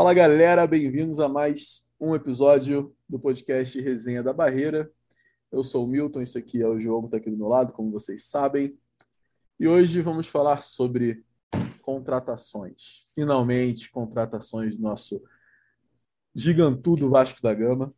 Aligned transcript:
Fala 0.00 0.14
galera, 0.14 0.66
bem-vindos 0.66 1.20
a 1.20 1.28
mais 1.28 1.82
um 2.00 2.14
episódio 2.14 2.96
do 3.06 3.18
podcast 3.18 3.78
Resenha 3.78 4.22
da 4.22 4.32
Barreira. 4.32 4.90
Eu 5.52 5.62
sou 5.62 5.84
o 5.84 5.86
Milton, 5.86 6.22
esse 6.22 6.38
aqui 6.38 6.62
é 6.62 6.66
o 6.66 6.80
João, 6.80 7.04
está 7.04 7.18
aqui 7.18 7.30
do 7.30 7.36
meu 7.36 7.48
lado, 7.48 7.74
como 7.74 7.90
vocês 7.90 8.24
sabem. 8.24 8.74
E 9.58 9.68
hoje 9.68 10.00
vamos 10.00 10.26
falar 10.26 10.62
sobre 10.62 11.22
contratações. 11.82 13.04
Finalmente, 13.14 13.90
contratações 13.90 14.78
do 14.78 14.84
nosso 14.84 15.22
gigantudo 16.34 17.10
Vasco 17.10 17.42
da 17.42 17.52
Gama. 17.52 17.92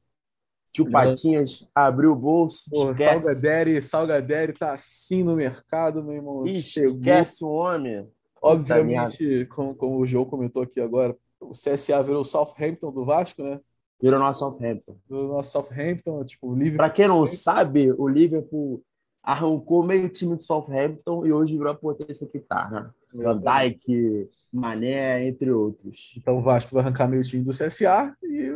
Tio 0.72 0.90
Patinhas 0.90 1.70
abriu 1.72 2.10
o 2.10 2.16
bolso. 2.16 2.68
Porra, 2.68 2.98
Salgaderi, 2.98 3.80
Salgaderi 3.80 4.52
tá 4.54 4.72
assim 4.72 5.22
no 5.22 5.36
mercado, 5.36 6.02
meu 6.02 6.14
irmão. 6.14 6.44
Ixi, 6.48 6.84
esquece 6.84 7.44
o 7.44 7.50
homem. 7.50 8.10
Obviamente, 8.42 9.46
como, 9.54 9.72
como 9.72 10.00
o 10.00 10.04
João 10.04 10.24
comentou 10.24 10.64
aqui 10.64 10.80
agora, 10.80 11.16
o 11.42 11.50
CSA 11.50 12.02
virou 12.02 12.22
o 12.22 12.24
Southampton 12.24 12.90
do 12.90 13.04
Vasco, 13.04 13.42
né? 13.42 13.60
Virou 14.00 14.18
nosso 14.18 14.40
Southampton. 14.40 14.96
Virou 15.08 15.28
nosso 15.28 15.52
Southampton, 15.52 16.24
tipo, 16.24 16.48
o 16.48 16.54
Liverpool. 16.54 16.76
Pra 16.76 16.90
quem 16.90 17.08
não 17.08 17.26
sabe, 17.26 17.92
o 17.92 18.08
Liverpool 18.08 18.82
arrancou 19.22 19.84
meio 19.84 20.08
time 20.08 20.36
do 20.36 20.42
Southampton 20.42 21.24
e 21.24 21.32
hoje 21.32 21.56
virou 21.56 21.72
a 21.72 21.76
potência 21.76 22.26
que 22.26 22.40
tá, 22.40 22.68
né? 22.70 22.90
Van 23.14 23.38
Dijk, 23.38 24.28
Mané, 24.52 25.26
entre 25.26 25.52
outros. 25.52 26.14
Então 26.16 26.38
o 26.38 26.42
Vasco 26.42 26.74
vai 26.74 26.82
arrancar 26.82 27.06
meio 27.06 27.22
time 27.22 27.44
do 27.44 27.50
CSA 27.50 28.16
e 28.22 28.50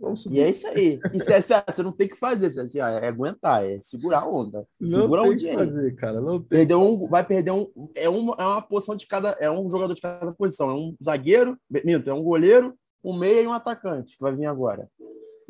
vamos 0.00 0.22
subir. 0.22 0.36
E 0.36 0.40
é 0.40 0.50
isso 0.50 0.66
aí. 0.66 1.00
E 1.12 1.18
CSA, 1.18 1.64
você 1.66 1.82
não 1.82 1.92
tem 1.92 2.08
que 2.08 2.16
fazer, 2.16 2.50
CSA, 2.50 2.90
é 3.00 3.08
aguentar, 3.08 3.64
é 3.64 3.80
segurar 3.80 4.20
a 4.20 4.28
onda. 4.28 4.66
Não 4.80 5.02
Segura 5.02 5.22
tem 5.22 5.36
que 5.36 5.54
fazer, 5.54 5.94
cara. 5.94 6.20
Não 6.20 6.40
tem. 6.40 6.58
Perdeu 6.58 6.82
um, 6.82 7.08
vai 7.08 7.24
perder 7.24 7.52
um. 7.52 7.70
É, 7.94 8.10
um. 8.10 8.34
é 8.34 8.44
uma 8.44 8.62
posição 8.62 8.96
de 8.96 9.06
cada. 9.06 9.30
É 9.40 9.50
um 9.50 9.70
jogador 9.70 9.94
de 9.94 10.00
cada 10.00 10.32
posição. 10.32 10.70
É 10.70 10.74
um 10.74 10.94
zagueiro, 11.02 11.56
minto, 11.84 12.10
é 12.10 12.12
um 12.12 12.22
goleiro, 12.22 12.74
um 13.02 13.16
meia 13.16 13.42
e 13.42 13.46
um 13.46 13.52
atacante 13.52 14.16
que 14.16 14.22
vai 14.22 14.34
vir 14.34 14.46
agora. 14.46 14.90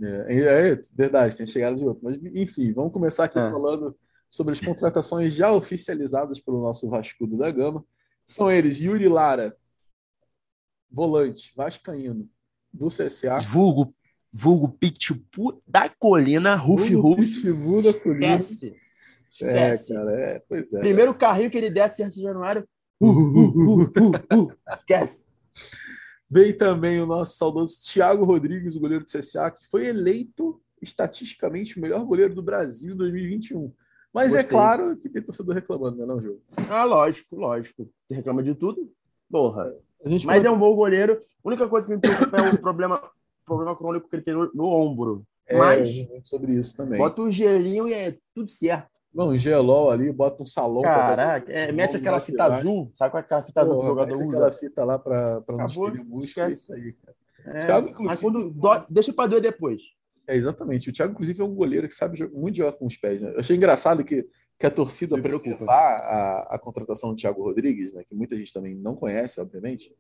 É, 0.02 0.34
é, 0.34 0.72
é 0.72 0.80
verdade, 0.94 1.36
tem 1.36 1.46
chegada 1.46 1.76
de 1.76 1.84
outro. 1.84 2.02
Mas, 2.04 2.18
enfim, 2.34 2.72
vamos 2.72 2.92
começar 2.92 3.24
aqui 3.24 3.38
é. 3.38 3.50
falando 3.50 3.96
sobre 4.30 4.52
as 4.52 4.60
contratações 4.60 5.34
já 5.34 5.52
oficializadas 5.52 6.38
pelo 6.38 6.62
nosso 6.62 6.88
Vascudo 6.88 7.36
da 7.36 7.50
Gama. 7.50 7.84
São 8.24 8.50
eles 8.50 8.78
Yuri 8.78 9.08
Lara, 9.08 9.56
volante, 10.88 11.52
vascaíno, 11.56 12.30
do 12.72 12.86
CSA. 12.86 13.38
Vulgo, 13.40 13.92
vulgo 14.32 14.68
Pitbull 14.68 15.60
da 15.66 15.88
colina, 15.88 16.54
Rufi 16.54 16.94
Rufi. 16.94 17.22
Pitbull 17.22 17.82
da 17.82 17.92
colina. 17.92 18.36
Esquece. 18.36 18.76
É, 19.42 19.76
cara, 19.76 20.12
é, 20.12 20.42
pois 20.48 20.72
é. 20.72 20.80
Primeiro 20.80 21.14
carrinho 21.14 21.50
que 21.50 21.58
ele 21.58 21.70
desce 21.70 22.02
antes 22.02 22.16
de 22.16 22.22
januário. 22.22 22.66
Uh, 23.00 23.08
uh, 23.08 23.82
uh, 23.84 24.52
Esquece. 24.78 25.24
Veio 26.30 26.56
também 26.56 27.00
o 27.00 27.06
nosso 27.06 27.36
saudoso 27.36 27.78
Thiago 27.82 28.24
Rodrigues, 28.24 28.76
o 28.76 28.80
goleiro 28.80 29.04
do 29.04 29.10
CSA, 29.10 29.50
que 29.50 29.66
foi 29.66 29.86
eleito 29.86 30.62
estatisticamente 30.80 31.76
o 31.76 31.80
melhor 31.80 32.04
goleiro 32.04 32.34
do 32.34 32.42
Brasil 32.42 32.94
em 32.94 32.96
2021. 32.96 33.72
Mas 34.12 34.34
é 34.34 34.38
Gostei. 34.38 34.40
é 34.40 34.44
claro 34.44 34.96
que 34.96 35.08
tem 35.08 35.22
torcedor 35.22 35.54
reclamando, 35.54 35.98
né, 35.98 36.06
não, 36.06 36.20
jogo? 36.20 36.40
Ah, 36.68 36.84
lógico, 36.84 37.36
lógico. 37.36 37.88
Você 38.06 38.14
reclama 38.14 38.42
de 38.42 38.54
tudo? 38.54 38.92
Porra. 39.30 39.72
Mas 40.04 40.24
pode... 40.24 40.46
é 40.46 40.50
um 40.50 40.58
bom 40.58 40.74
goleiro. 40.74 41.18
A 41.44 41.48
única 41.48 41.68
coisa 41.68 41.86
que 41.86 41.94
me 41.94 42.00
preocupa 42.00 42.36
é 42.38 42.50
o 42.50 42.58
problema, 42.58 43.00
problema 43.44 43.76
crônico 43.76 44.08
que 44.08 44.16
ele 44.16 44.22
tem 44.22 44.34
no, 44.34 44.50
no 44.52 44.66
ombro. 44.66 45.24
É, 45.46 45.56
Mas 45.56 45.90
sobre 46.24 46.54
isso 46.54 46.76
também. 46.76 46.98
Bota 46.98 47.22
um 47.22 47.30
gelinho 47.30 47.86
e 47.88 47.92
é 47.92 48.16
tudo 48.34 48.50
certo. 48.50 48.88
Não, 49.12 49.28
um 49.28 49.36
gelol 49.36 49.90
ali, 49.90 50.12
bota 50.12 50.42
um 50.42 50.46
salão. 50.46 50.82
Caraca, 50.82 51.50
é, 51.52 51.72
mete 51.72 51.96
aquela 51.96 52.20
fita 52.20 52.44
azul. 52.44 52.92
Sabe 52.94 53.10
qual 53.10 53.20
é 53.20 53.24
aquela 53.24 53.42
fita 53.42 53.64
Porra, 53.64 53.72
azul 53.72 53.80
que 53.80 53.86
o 53.86 53.88
jogador 53.88 54.12
usa? 54.12 54.36
aquela 54.36 54.52
fita 54.52 54.84
lá 54.84 54.98
para 54.98 55.42
não 55.48 55.66
escolher 55.66 56.04
música. 56.04 56.48
Esquece. 56.48 56.72
Aí, 56.72 56.92
cara. 56.92 57.16
É, 57.46 57.66
Thiago, 57.66 58.02
mas 58.04 58.20
quando 58.20 58.50
dó, 58.50 58.84
deixa 58.88 59.12
para 59.12 59.28
doer 59.28 59.42
depois. 59.42 59.82
É, 60.30 60.36
exatamente. 60.36 60.88
O 60.88 60.92
Thiago, 60.92 61.12
inclusive, 61.12 61.42
é 61.42 61.44
um 61.44 61.54
goleiro 61.54 61.88
que 61.88 61.94
sabe 61.94 62.24
muito 62.32 62.56
jogar 62.56 62.72
com 62.72 62.86
os 62.86 62.96
pés. 62.96 63.20
Né? 63.20 63.32
Eu 63.34 63.40
achei 63.40 63.56
engraçado 63.56 64.04
que, 64.04 64.28
que 64.56 64.64
a 64.64 64.70
torcida, 64.70 65.20
para 65.20 65.36
levar 65.36 65.72
a, 65.72 66.54
a 66.54 66.58
contratação 66.58 67.10
do 67.10 67.16
Thiago 67.16 67.42
Rodrigues, 67.42 67.92
né, 67.92 68.04
que 68.04 68.14
muita 68.14 68.36
gente 68.36 68.52
também 68.52 68.76
não 68.76 68.94
conhece, 68.94 69.40
obviamente, 69.40 69.92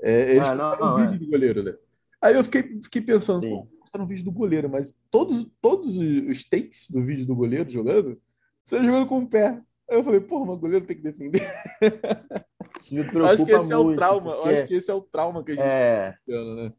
é, 0.00 0.30
eles 0.30 0.46
ah, 0.46 0.54
não, 0.54 0.78
não, 0.78 0.96
um 0.96 1.00
é. 1.00 1.10
vídeo 1.10 1.26
do 1.26 1.30
goleiro, 1.32 1.62
né? 1.64 1.74
Aí 2.20 2.36
eu 2.36 2.44
fiquei, 2.44 2.62
fiquei 2.82 3.02
pensando, 3.02 3.40
Sim. 3.40 3.50
pô, 3.50 3.68
um 4.00 4.06
vídeo 4.06 4.24
do 4.24 4.32
goleiro, 4.32 4.68
mas 4.70 4.94
todos, 5.10 5.44
todos 5.60 5.96
os 5.96 6.44
takes 6.44 6.88
do 6.88 7.02
vídeo 7.02 7.26
do 7.26 7.34
goleiro 7.34 7.68
jogando, 7.68 8.20
você 8.64 8.82
jogando 8.84 9.08
com 9.08 9.18
o 9.18 9.26
pé. 9.26 9.60
Aí 9.90 9.96
eu 9.96 10.04
falei, 10.04 10.20
pô, 10.20 10.44
mas 10.44 10.56
o 10.56 10.60
goleiro 10.60 10.86
tem 10.86 10.96
que 10.96 11.02
defender. 11.02 11.42
acho 13.26 13.44
que 13.44 13.52
esse 13.52 13.72
é 13.72 13.76
o 13.76 13.96
trauma. 13.96 14.36
Porque... 14.36 14.48
acho 14.50 14.66
que 14.66 14.74
esse 14.74 14.90
é 14.90 14.94
o 14.94 15.00
trauma 15.00 15.42
que 15.42 15.52
a 15.52 15.54
gente 15.54 15.64
é... 15.64 16.10
tá 16.12 16.54
né? 16.54 16.72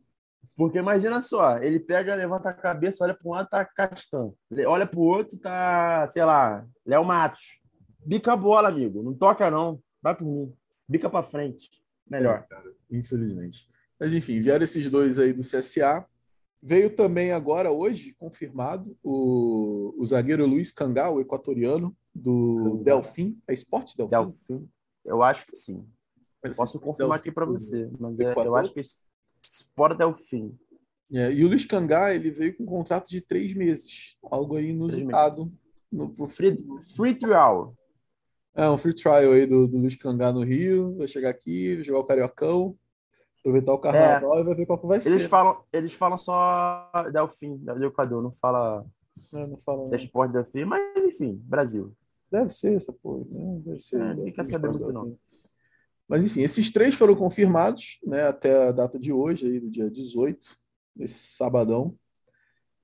Porque 0.60 0.78
imagina 0.78 1.22
só, 1.22 1.56
ele 1.60 1.80
pega, 1.80 2.14
levanta 2.16 2.50
a 2.50 2.54
cabeça, 2.54 3.06
olha 3.06 3.14
para 3.14 3.30
um 3.30 3.32
lado, 3.32 3.48
tá 3.48 3.64
Castan. 3.64 4.34
Olha 4.68 4.86
para 4.86 5.00
o 5.00 5.04
outro, 5.04 5.40
tá, 5.40 6.06
sei 6.10 6.26
lá, 6.26 6.68
Léo 6.86 7.06
Matos. 7.06 7.62
Bica 8.06 8.34
a 8.34 8.36
bola, 8.36 8.68
amigo. 8.68 9.02
Não 9.02 9.14
toca, 9.14 9.50
não. 9.50 9.82
Vai 10.02 10.14
por 10.14 10.26
mim. 10.26 10.54
Bica 10.86 11.10
para 11.10 11.26
frente. 11.26 11.70
Melhor. 12.06 12.40
É, 12.40 12.54
cara, 12.54 12.74
infelizmente. 12.92 13.70
Mas 13.98 14.12
enfim, 14.12 14.42
vieram 14.42 14.66
esses 14.66 14.92
dois 14.92 15.18
aí 15.18 15.32
do 15.32 15.40
CSA. 15.40 16.06
Veio 16.62 16.94
também 16.94 17.32
agora, 17.32 17.72
hoje, 17.72 18.14
confirmado, 18.20 18.98
o, 19.02 19.96
o 19.98 20.06
zagueiro 20.06 20.46
Luiz 20.46 20.74
Cangal, 20.74 21.16
o 21.16 21.22
equatoriano, 21.22 21.96
do 22.14 22.82
Delfim. 22.84 23.42
É 23.48 23.54
esporte 23.54 23.96
Delfim? 23.96 24.10
Delfim. 24.10 24.70
Eu 25.06 25.24
acho 25.24 25.48
que 25.48 25.56
sim. 25.56 25.88
Posso 26.58 26.82
confirmar 26.82 27.18
Delfim, 27.18 27.30
aqui 27.30 27.32
para 27.32 27.46
você, 27.46 27.90
mas 27.98 28.20
é, 28.20 28.34
eu 28.36 28.56
acho 28.58 28.74
que 28.74 28.82
Sport 29.44 29.98
Delfim. 29.98 30.58
É, 31.12 31.32
e 31.32 31.44
o 31.44 31.48
Luiz 31.48 31.66
Cangá, 31.66 32.14
ele 32.14 32.30
veio 32.30 32.56
com 32.56 32.64
um 32.64 32.68
contrato 32.68 33.10
de 33.10 33.20
três 33.20 33.54
meses. 33.54 34.16
Algo 34.24 34.56
aí 34.56 34.70
inusitado. 34.70 35.52
No, 35.92 36.10
pro... 36.10 36.28
free, 36.28 36.58
free 36.96 37.16
trial. 37.16 37.76
É, 38.56 38.70
um 38.70 38.78
free 38.78 38.94
trial 38.94 39.32
aí 39.32 39.48
do, 39.48 39.68
do 39.68 39.78
Luiz 39.78 39.96
Cangá 39.96 40.32
no 40.32 40.44
Rio. 40.44 40.96
Vai 40.98 41.08
chegar 41.08 41.30
aqui, 41.30 41.82
jogar 41.84 42.00
o 42.00 42.04
Cariocão, 42.04 42.78
aproveitar 43.40 43.74
o 43.74 43.80
carnaval 43.80 44.38
é, 44.38 44.42
e 44.42 44.44
vai 44.44 44.56
ver 44.56 44.66
qual 44.66 44.80
vai 44.80 44.98
eles 44.98 45.24
ser. 45.24 45.30
Falam, 45.30 45.64
eles 45.74 45.94
falam 45.94 46.18
só 46.18 46.92
Delfim, 47.12 47.58
do 47.58 47.86
Equador, 47.86 48.22
não 48.22 48.32
fala, 48.32 48.86
é, 49.34 49.48
não 49.48 49.58
fala 49.66 49.88
se 49.88 49.96
é 49.96 49.98
Sport 49.98 50.32
Delfim, 50.32 50.66
mas 50.66 50.82
enfim, 50.98 51.42
Brasil. 51.44 51.94
Deve 52.32 52.52
ser 52.52 52.76
essa 52.76 52.94
porra, 52.94 53.26
né? 53.30 53.62
Deve 53.66 53.80
ser. 53.80 54.00
É, 54.00 54.14
ninguém 54.14 54.34
quer 54.34 54.46
saber 54.46 54.70
muito, 54.70 54.92
não. 54.92 55.18
Mas, 56.10 56.26
enfim, 56.26 56.42
esses 56.42 56.72
três 56.72 56.96
foram 56.96 57.16
confirmados 57.16 58.00
né, 58.04 58.24
até 58.24 58.70
a 58.70 58.72
data 58.72 58.98
de 58.98 59.14
hoje, 59.14 59.46
aí, 59.46 59.60
do 59.60 59.70
dia 59.70 59.92
18, 59.92 60.58
esse 60.98 61.36
sabadão. 61.36 61.96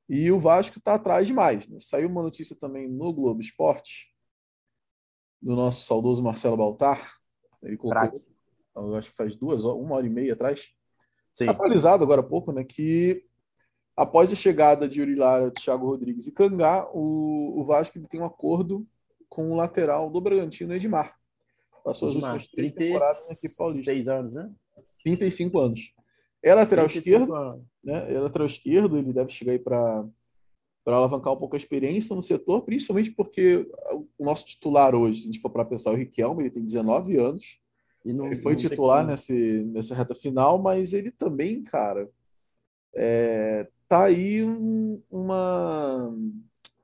E 0.08 0.31
o 0.31 0.40
Vasco 0.40 0.78
está 0.78 0.94
atrás 0.94 1.25
demais. 1.25 1.68
Né? 1.68 1.80
Saiu 1.80 2.08
uma 2.08 2.22
notícia 2.22 2.56
também 2.56 2.88
no 2.88 3.12
Globo 3.12 3.41
Esporte, 3.41 4.13
do 5.41 5.56
nosso 5.56 5.88
saudoso 5.88 6.22
Marcelo 6.22 6.56
Baltar. 6.56 7.16
Ele 7.63 7.75
colocou, 7.75 8.22
eu 8.75 8.96
acho 8.96 9.09
que 9.09 9.18
faz 9.18 9.36
duas, 9.36 9.63
uma 9.63 9.96
hora 9.96 10.06
e 10.06 10.09
meia 10.09 10.34
atrás, 10.34 10.69
Sim. 11.34 11.50
atualizado 11.50 12.03
agora 12.03 12.22
há 12.22 12.24
pouco, 12.24 12.52
né, 12.52 12.63
que 12.63 13.25
após 13.97 14.31
a 14.31 14.36
chegada 14.36 14.88
de 14.88 15.00
Yuri 15.00 15.16
Lara, 15.16 15.50
Thiago 15.50 15.88
Rodrigues 15.88 16.28
e 16.28 16.31
Cangá, 16.31 16.88
o, 16.94 17.59
o 17.59 17.66
Vasco 17.66 18.00
tem 18.07 18.22
um 18.22 18.25
acordo 18.25 18.86
com 19.28 19.52
o 19.52 19.56
lateral 19.56 20.12
do 20.12 20.22
Bragantino, 20.22 20.74
Edmar. 20.74 21.18
Passou 21.85 22.09
as 22.09 22.16
últimas 22.16 22.48
três 22.48 22.71
temporadas 22.71 23.27
na 23.27 23.33
equipe 23.33 23.56
paulista. 23.56 23.92
Seis 23.92 24.07
anos, 24.07 24.33
né? 24.33 24.51
35 25.04 25.59
anos. 25.59 25.94
É 26.42 26.56
lateral 26.56 26.88
esquerdo, 26.88 27.36
anos. 27.36 27.63
né? 27.83 28.12
É 28.12 28.19
lateral 28.19 28.48
esquerdo, 28.48 28.98
ele 28.98 29.13
deve 29.13 29.31
chegar 29.31 29.51
aí 29.51 29.59
para 29.59 30.04
para 30.83 30.98
alavancar 30.98 31.33
um 31.33 31.38
pouco 31.38 31.56
a 31.56 31.57
experiência 31.57 32.15
no 32.15 32.21
setor, 32.21 32.62
principalmente 32.62 33.09
porque 33.09 33.68
o 34.19 34.24
nosso 34.24 34.45
titular 34.45 34.94
hoje, 34.94 35.21
se 35.21 35.24
a 35.24 35.31
gente 35.31 35.42
for 35.42 35.50
para 35.50 35.65
pensar, 35.65 35.89
o 35.89 35.95
Riquelme, 35.95 36.44
ele 36.44 36.51
tem 36.51 36.63
19 36.63 37.18
anos. 37.18 37.59
Não, 38.06 38.27
ele 38.27 38.36
foi 38.36 38.56
titular 38.56 39.04
nesse, 39.04 39.63
nessa 39.74 39.95
reta 39.95 40.13
final, 40.13 40.62
mas 40.62 40.94
ele 40.94 41.09
também, 41.09 41.63
cara, 41.63 42.07
é, 42.94 43.68
tá 43.88 44.04
aí 44.04 44.44
um, 44.44 45.01
uma 45.09 46.15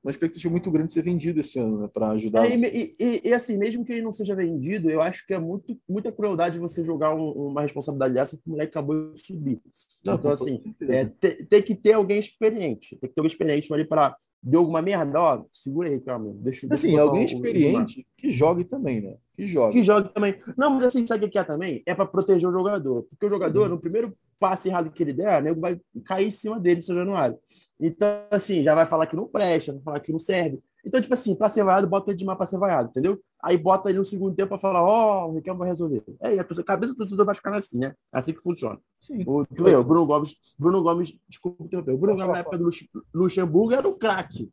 uma 0.04 0.12
expectativa 0.12 0.52
muito 0.52 0.72
grande 0.72 0.88
de 0.88 0.94
ser 0.94 1.04
vendido 1.04 1.40
esse 1.40 1.60
ano, 1.60 1.82
né, 1.82 1.90
para 1.94 2.10
ajudar. 2.12 2.50
É, 2.50 2.56
e, 2.56 2.96
e, 3.00 3.22
e, 3.26 3.34
assim, 3.34 3.58
mesmo 3.58 3.86
que 3.86 3.92
ele 3.92 4.02
não 4.02 4.12
seja 4.12 4.36
vendido, 4.36 4.90
eu 4.90 5.02
acho 5.02 5.26
que 5.26 5.34
é 5.34 5.40
muito, 5.40 5.78
muita 5.88 6.12
crueldade 6.12 6.58
você 6.58 6.84
jogar 6.84 7.14
um, 7.14 7.32
uma 7.32 7.62
responsabilidade 7.62 8.16
dessa 8.16 8.36
que 8.36 8.48
o 8.48 8.52
moleque 8.52 8.72
acabou 8.72 9.14
de 9.14 9.22
subir. 9.22 9.62
Não, 10.06 10.16
então, 10.16 10.32
assim, 10.32 10.60
é, 10.82 11.06
tem, 11.06 11.46
tem, 11.46 11.62
que 11.62 11.76
ter 11.76 11.94
alguém 11.94 12.20
experiente. 12.20 12.96
Tem 12.96 13.10
que 13.10 13.16
ter 13.16 13.22
alguém 13.22 13.32
experiente 13.32 13.72
ali 13.74 13.86
para. 13.86 14.16
Deu 14.44 14.62
alguma 14.62 14.82
merda, 14.82 15.22
ó, 15.22 15.46
segura 15.54 15.88
aí, 15.88 16.00
calma. 16.00 16.34
Deixa, 16.34 16.68
deixa 16.68 16.88
assim, 16.88 16.98
alguém 16.98 17.26
experiente 17.26 18.02
o, 18.02 18.22
que 18.22 18.32
jogue 18.32 18.64
também, 18.64 19.00
né? 19.00 19.16
Que 19.36 19.46
jogue. 19.46 19.74
Que 19.74 19.84
jogue 19.84 20.12
também. 20.12 20.34
Não, 20.58 20.72
mas 20.72 20.86
assim, 20.86 21.06
sabe 21.06 21.26
o 21.26 21.30
que 21.30 21.38
é 21.38 21.44
também? 21.44 21.84
É 21.86 21.94
para 21.94 22.08
proteger 22.08 22.50
o 22.50 22.52
jogador. 22.52 23.04
Porque 23.04 23.24
o 23.24 23.30
jogador, 23.30 23.66
uhum. 23.66 23.76
no 23.76 23.80
primeiro 23.80 24.18
passe 24.42 24.70
errado 24.70 24.92
que 24.92 25.04
ele 25.04 25.14
der, 25.14 25.40
o 25.40 25.44
nego 25.44 25.62
vai 25.62 25.80
cair 26.04 26.28
em 26.28 26.32
cima 26.32 26.60
dele, 26.60 26.82
São 26.82 26.96
Januário. 26.96 27.38
Então, 27.80 28.08
assim, 28.32 28.64
já 28.64 28.74
vai 28.74 28.88
falar 28.88 29.06
que 29.06 29.16
não 29.16 29.28
presta, 29.28 29.72
vai 29.74 29.82
falar 29.84 30.00
que 30.00 30.12
não 30.12 30.20
serve. 30.20 30.60
Então, 30.84 31.00
tipo 31.00 31.14
assim, 31.14 31.36
para 31.36 31.48
ser 31.48 31.64
vaiado, 31.64 31.88
bota 31.88 32.10
o 32.10 32.14
Edmar 32.14 32.36
para 32.36 32.48
ser 32.48 32.58
vaiado, 32.58 32.90
entendeu? 32.90 33.22
Aí 33.44 33.56
bota 33.56 33.90
ele 33.90 34.00
no 34.00 34.06
segundo 34.06 34.36
tempo 34.36 34.50
para 34.50 34.58
falar, 34.58 34.84
ó, 34.84 35.26
oh, 35.26 35.30
o 35.30 35.36
Riquelme 35.36 35.60
vai 35.60 35.70
resolver. 35.70 36.04
É, 36.20 36.40
a, 36.40 36.42
a 36.42 36.64
cabeça 36.64 36.94
do 36.94 36.98
torcedor 36.98 37.24
vai 37.24 37.36
ficar 37.36 37.54
assim, 37.56 37.78
né? 37.78 37.94
É 38.12 38.18
assim 38.18 38.34
que 38.34 38.42
funciona. 38.42 38.80
Sim. 39.00 39.24
O, 39.28 39.46
tu 39.46 39.64
vê, 39.64 39.76
o 39.76 39.84
Bruno 39.84 40.08
Gomes, 40.08 40.36
Bruno 40.58 40.82
Gomes, 40.82 41.16
desculpa 41.30 41.64
interromper, 41.64 41.94
o 41.94 41.98
Bruno 42.00 42.18
Gomes 42.18 42.32
na 42.32 42.40
época 42.40 42.58
do 42.58 42.70
Luxemburgo 43.14 43.74
era 43.74 43.88
o 43.88 43.96
craque. 43.96 44.50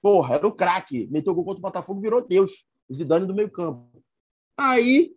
Porra, 0.00 0.36
era 0.36 0.46
o 0.46 0.52
craque. 0.52 1.08
Meteu 1.10 1.34
gol 1.34 1.44
contra 1.44 1.58
o 1.58 1.62
Botafogo, 1.62 2.00
virou 2.00 2.24
Deus. 2.24 2.64
O 2.88 2.94
Zidane 2.94 3.26
do 3.26 3.34
meio 3.34 3.50
campo. 3.50 3.88
Aí, 4.56 5.16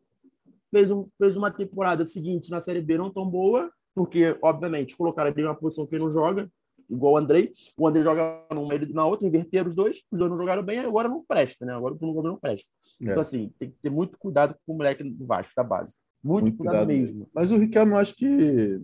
fez, 0.71 0.91
um, 0.91 1.07
fez 1.17 1.37
uma 1.37 1.51
temporada 1.51 2.05
seguinte 2.05 2.49
na 2.49 2.59
Série 2.59 2.81
B 2.81 2.97
não 2.97 3.11
tão 3.11 3.29
boa, 3.29 3.71
porque, 3.95 4.37
obviamente, 4.41 4.95
colocaram 4.95 5.31
ele 5.31 5.43
uma 5.43 5.55
posição 5.55 5.87
que 5.87 5.95
ele 5.95 6.03
não 6.03 6.11
joga, 6.11 6.51
igual 6.89 7.13
o 7.13 7.17
Andrei. 7.17 7.51
O 7.77 7.87
Andrei 7.87 8.03
joga 8.03 8.45
numa, 8.51 8.75
ele 8.75 8.93
na 8.93 9.05
outra, 9.05 9.27
inverteram 9.27 9.69
os 9.69 9.75
dois, 9.75 10.03
os 10.11 10.19
dois 10.19 10.29
não 10.29 10.37
jogaram 10.37 10.61
bem, 10.61 10.79
agora 10.79 11.07
não 11.07 11.23
presta, 11.25 11.65
né? 11.65 11.73
Agora 11.73 11.93
o 11.93 11.97
Bruno 11.97 12.21
não 12.21 12.37
presta. 12.37 12.69
É. 13.01 13.09
Então, 13.09 13.21
assim, 13.21 13.51
tem 13.57 13.69
que 13.71 13.77
ter 13.81 13.89
muito 13.89 14.17
cuidado 14.19 14.55
com 14.65 14.73
o 14.73 14.77
moleque 14.77 15.03
do 15.03 15.25
Vasco, 15.25 15.53
da 15.55 15.63
base. 15.63 15.95
Muito, 16.23 16.43
muito 16.43 16.57
cuidado, 16.57 16.87
cuidado, 16.87 16.99
mesmo. 16.99 17.29
Mas 17.33 17.51
o 17.51 17.57
Riquelme, 17.57 17.93
eu 17.93 17.97
acho 17.97 18.15
que 18.15 18.81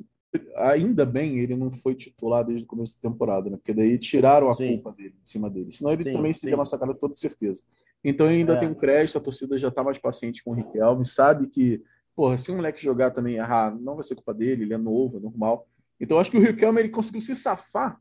ainda 0.55 1.05
bem 1.05 1.39
ele 1.39 1.55
não 1.55 1.71
foi 1.71 1.93
titular 1.93 2.45
desde 2.45 2.63
o 2.63 2.67
começo 2.67 2.95
da 2.95 3.09
temporada, 3.09 3.49
né? 3.49 3.57
Porque 3.57 3.73
daí 3.73 3.97
tiraram 3.97 4.49
a 4.49 4.55
sim. 4.55 4.75
culpa 4.75 4.93
dele 4.93 5.15
em 5.21 5.25
cima 5.25 5.49
dele. 5.49 5.71
Senão 5.71 5.91
ele 5.91 6.03
sim, 6.03 6.13
também 6.13 6.33
seria 6.33 6.55
sim. 6.55 6.59
massacrado, 6.59 6.97
toda 6.97 7.15
certeza. 7.15 7.61
Então 8.03 8.27
ainda 8.27 8.53
é. 8.53 8.59
tem 8.59 8.69
um 8.69 8.73
crédito, 8.73 9.17
a 9.17 9.21
torcida 9.21 9.57
já 9.57 9.67
está 9.67 9.83
mais 9.83 9.97
paciente 9.97 10.43
com 10.43 10.51
o 10.51 10.53
Riquelme, 10.53 11.05
sabe 11.05 11.47
que, 11.47 11.83
porra, 12.15 12.37
se 12.37 12.51
o 12.51 12.55
moleque 12.55 12.83
jogar 12.83 13.11
também 13.11 13.35
errar, 13.35 13.75
não 13.75 13.95
vai 13.95 14.03
ser 14.03 14.15
culpa 14.15 14.33
dele, 14.33 14.63
ele 14.63 14.73
é 14.73 14.77
novo, 14.77 15.17
é 15.17 15.19
normal. 15.19 15.67
Então 15.99 16.19
acho 16.19 16.31
que 16.31 16.37
o 16.37 16.41
Riquelme 16.41 16.81
ele 16.81 16.89
conseguiu 16.89 17.21
se 17.21 17.35
safar 17.35 17.99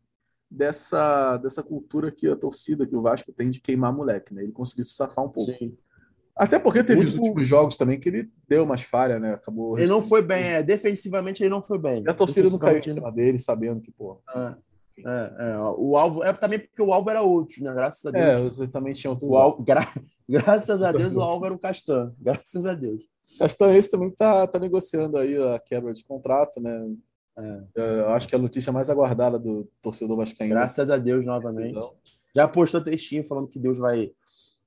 dessa, 0.50 1.36
dessa 1.36 1.62
cultura 1.62 2.10
que 2.10 2.26
a 2.26 2.36
torcida, 2.36 2.86
que 2.86 2.96
o 2.96 3.02
Vasco 3.02 3.32
tem 3.32 3.50
de 3.50 3.60
queimar 3.60 3.92
moleque, 3.92 4.34
né? 4.34 4.42
Ele 4.42 4.52
conseguiu 4.52 4.84
se 4.84 4.94
safar 4.94 5.24
um 5.24 5.28
pouco. 5.28 5.52
Sim. 5.52 5.76
Até 6.34 6.58
porque 6.58 6.82
teve 6.82 7.02
Muito... 7.02 7.08
os 7.10 7.14
últimos 7.16 7.46
jogos 7.46 7.76
também 7.76 8.00
que 8.00 8.08
ele 8.08 8.30
deu 8.48 8.64
umas 8.64 8.82
falhas, 8.82 9.20
né? 9.20 9.34
Acabou. 9.34 9.78
Ele 9.78 9.88
não 9.88 10.02
foi 10.02 10.22
bem, 10.22 10.42
é, 10.42 10.62
defensivamente 10.62 11.42
ele 11.42 11.50
não 11.50 11.62
foi 11.62 11.78
bem. 11.78 12.02
E 12.02 12.08
a 12.08 12.14
torcida 12.14 12.48
não 12.48 12.58
caiu 12.58 12.78
em 12.78 12.82
cima 12.82 13.12
dele, 13.12 13.38
sabendo 13.38 13.82
que, 13.82 13.92
pô. 13.92 14.22
É, 14.34 14.54
é, 15.04 15.50
é, 15.50 15.58
o 15.76 15.96
alvo 15.96 16.24
é 16.24 16.32
também 16.32 16.58
porque 16.58 16.80
o 16.80 16.92
alvo 16.92 17.10
era 17.10 17.20
outro, 17.22 17.62
né? 17.62 17.72
Graças 17.74 18.06
a 18.06 18.18
é, 18.18 18.36
Deus. 18.36 18.58
É, 18.58 18.66
também 18.66 18.94
tinha 18.94 19.10
outros. 19.10 19.30
O 19.30 19.36
alvo, 19.36 19.62
gra... 19.64 19.86
Graças 20.28 20.82
a 20.82 20.92
Deus 20.92 21.14
o 21.14 21.20
alvo 21.20 21.44
era 21.44 21.54
o 21.54 21.58
Castan. 21.58 22.14
Graças 22.18 22.64
a 22.64 22.72
Deus. 22.72 23.02
Castan 23.38 23.74
esse 23.74 23.90
também 23.90 24.10
tá, 24.10 24.46
tá 24.46 24.58
negociando 24.58 25.16
aí 25.16 25.36
a 25.36 25.58
quebra 25.58 25.92
de 25.92 26.04
contrato, 26.04 26.60
né? 26.60 26.86
É. 27.38 27.62
Eu 27.74 28.08
acho 28.10 28.28
que 28.28 28.34
é 28.34 28.38
a 28.38 28.42
notícia 28.42 28.72
mais 28.72 28.90
aguardada 28.90 29.38
do 29.38 29.68
torcedor 29.80 30.16
vascaíno. 30.16 30.54
Graças 30.54 30.90
a 30.90 30.98
Deus 30.98 31.24
novamente. 31.24 31.78
Já 32.34 32.46
postou 32.46 32.82
textinho 32.82 33.24
falando 33.24 33.48
que 33.48 33.58
Deus 33.58 33.78
vai 33.78 34.12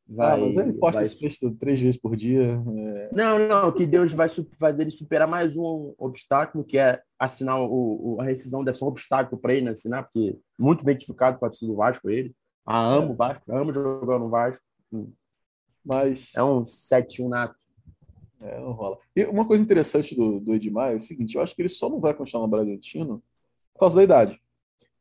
Vai, 0.06 0.34
ah, 0.34 0.38
mas 0.38 0.58
ele 0.58 0.74
posta 0.74 0.98
vai... 0.98 1.06
esse 1.06 1.18
texto 1.18 1.50
três 1.52 1.80
vezes 1.80 2.00
por 2.00 2.16
dia. 2.16 2.62
É... 2.78 3.10
Não, 3.14 3.40
não, 3.40 3.72
que 3.72 3.86
Deus 3.86 4.12
vai 4.12 4.28
fazer 4.60 4.84
ele 4.84 4.92
superar 4.92 5.28
mais 5.28 5.56
um 5.56 5.94
obstáculo, 5.98 6.64
que 6.64 6.78
é 6.78 7.02
assinar 7.18 7.62
o, 7.62 8.16
o 8.16 8.22
a 8.22 8.26
rescisão 8.26 8.64
um 8.64 8.86
obstáculo 8.86 9.40
para 9.40 9.54
ele 9.54 9.70
assinar, 9.70 10.04
porque 10.04 10.38
muito 10.60 10.82
identificado 10.82 11.40
com 11.40 11.46
a 11.46 11.50
torcida 11.50 11.72
do 11.72 11.78
Vasco 11.78 12.10
ele. 12.10 12.36
Ah, 12.66 12.82
amo 12.82 13.10
o 13.10 13.14
é. 13.14 13.16
Vasco, 13.16 13.56
amo 13.56 13.74
jogar 13.74 14.20
no 14.20 14.30
Vasco. 14.30 14.64
Mas. 15.86 16.32
É 16.36 16.44
um 16.44 16.64
7-1 16.64 17.30
nato. 17.30 17.56
É, 18.44 18.60
não 18.60 18.72
rola. 18.72 18.98
E 19.16 19.24
uma 19.26 19.46
coisa 19.46 19.64
interessante 19.64 20.16
do, 20.16 20.40
do 20.40 20.54
Edmar 20.54 20.92
é 20.92 20.96
o 20.96 21.00
seguinte: 21.00 21.36
eu 21.36 21.42
acho 21.42 21.56
que 21.56 21.62
ele 21.62 21.70
só 21.70 21.90
não 21.90 22.00
vai 22.00 22.14
continuar 22.14 22.44
no 22.44 22.50
Bragantino 22.50 23.24
por 23.74 23.80
causa 23.80 23.96
da 23.96 24.04
idade. 24.04 24.42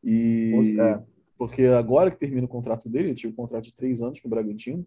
E. 0.03 0.77
É 0.79 1.13
porque 1.43 1.65
agora 1.65 2.09
que 2.09 2.17
termina 2.17 2.45
o 2.45 2.49
contrato 2.49 2.89
dele, 2.89 3.09
ele 3.09 3.15
tinha 3.17 3.29
um 3.29 3.35
contrato 3.35 3.65
de 3.65 3.75
três 3.75 4.01
anos 4.01 4.21
com 4.21 4.29
o 4.29 4.31
Bragantino, 4.31 4.87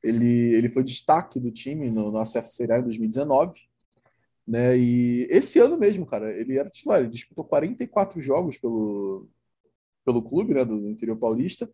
ele, 0.00 0.54
ele 0.54 0.68
foi 0.68 0.84
destaque 0.84 1.40
do 1.40 1.50
time 1.50 1.90
no, 1.90 2.12
no 2.12 2.18
acesso 2.18 2.54
serial 2.54 2.78
em 2.78 2.84
2019, 2.84 3.60
né? 4.46 4.78
E 4.78 5.26
esse 5.28 5.58
ano 5.58 5.76
mesmo, 5.76 6.06
cara, 6.06 6.32
ele 6.32 6.56
era 6.56 6.70
titular, 6.70 7.00
ele 7.00 7.08
disputou 7.08 7.44
44 7.44 8.22
jogos 8.22 8.56
pelo, 8.56 9.26
pelo 10.04 10.22
clube, 10.22 10.54
né, 10.54 10.64
do 10.64 10.88
interior 10.88 11.16
paulista, 11.16 11.68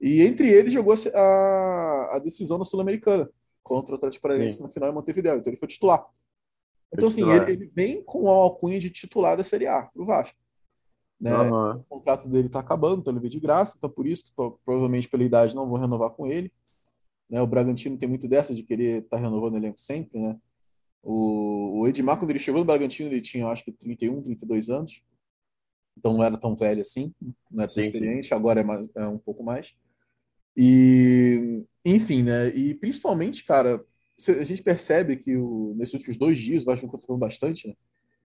e 0.00 0.22
entre 0.22 0.48
eles 0.48 0.72
jogou 0.72 0.94
a, 1.14 2.16
a 2.16 2.18
decisão 2.20 2.56
na 2.56 2.64
Sul-Americana 2.64 3.28
contra 3.64 3.94
o 3.94 3.98
Atlético 3.98 4.22
Paranaense 4.22 4.62
no 4.62 4.68
final 4.68 4.90
em 4.90 4.92
Montevideo, 4.92 5.36
então 5.36 5.50
ele 5.50 5.58
foi 5.58 5.66
titular. 5.66 6.06
Então, 6.92 7.08
assim, 7.08 7.28
ele, 7.28 7.52
ele, 7.52 7.66
vem 7.74 8.04
com 8.04 8.28
a 8.28 8.34
alcunha 8.34 8.78
de 8.78 8.88
titular 8.90 9.36
da 9.36 9.42
Série 9.42 9.66
A 9.66 9.82
pro 9.82 10.04
Vasco. 10.04 10.38
Né? 11.20 11.34
Uhum. 11.34 11.72
O 11.72 11.84
contrato 11.84 12.28
dele 12.28 12.46
está 12.46 12.60
acabando, 12.60 13.00
então 13.00 13.12
ele 13.12 13.20
veio 13.20 13.30
de 13.30 13.40
graça, 13.40 13.74
então 13.76 13.90
por 13.90 14.06
isso, 14.06 14.32
provavelmente 14.64 15.08
pela 15.08 15.24
idade, 15.24 15.56
não 15.56 15.68
vou 15.68 15.78
renovar 15.78 16.10
com 16.10 16.26
ele. 16.26 16.52
Né? 17.28 17.40
O 17.40 17.46
Bragantino 17.46 17.96
tem 17.96 18.08
muito 18.08 18.28
dessa 18.28 18.54
de 18.54 18.62
querer 18.62 19.02
estar 19.02 19.16
tá 19.16 19.22
renovando 19.22 19.54
o 19.54 19.56
elenco 19.56 19.80
sempre, 19.80 20.20
né? 20.20 20.38
O, 21.02 21.80
o 21.80 21.88
Edmar, 21.88 22.18
quando 22.18 22.30
ele 22.30 22.38
chegou 22.38 22.60
no 22.60 22.66
Bragantino, 22.66 23.10
ele 23.10 23.20
tinha, 23.20 23.46
acho 23.46 23.64
que, 23.64 23.72
31, 23.72 24.22
32 24.22 24.70
anos. 24.70 25.02
Então 25.96 26.14
não 26.14 26.24
era 26.24 26.36
tão 26.36 26.56
velho 26.56 26.80
assim, 26.80 27.14
não 27.50 27.62
era 27.62 27.72
tão 27.72 27.82
sim, 27.82 27.88
experiente, 27.88 28.28
sim. 28.28 28.34
agora 28.34 28.60
é, 28.60 28.64
mais, 28.64 28.88
é 28.96 29.06
um 29.06 29.18
pouco 29.18 29.44
mais. 29.44 29.76
E, 30.56 31.64
enfim, 31.84 32.22
né? 32.22 32.48
E 32.48 32.74
principalmente, 32.74 33.44
cara, 33.44 33.84
a 34.28 34.44
gente 34.44 34.62
percebe 34.62 35.16
que 35.16 35.36
o, 35.36 35.74
nesses 35.76 35.94
últimos 35.94 36.16
dois 36.16 36.38
dias 36.38 36.62
o 36.62 36.66
Vasco 36.66 36.86
contratou 36.86 37.18
bastante, 37.18 37.68
né? 37.68 37.74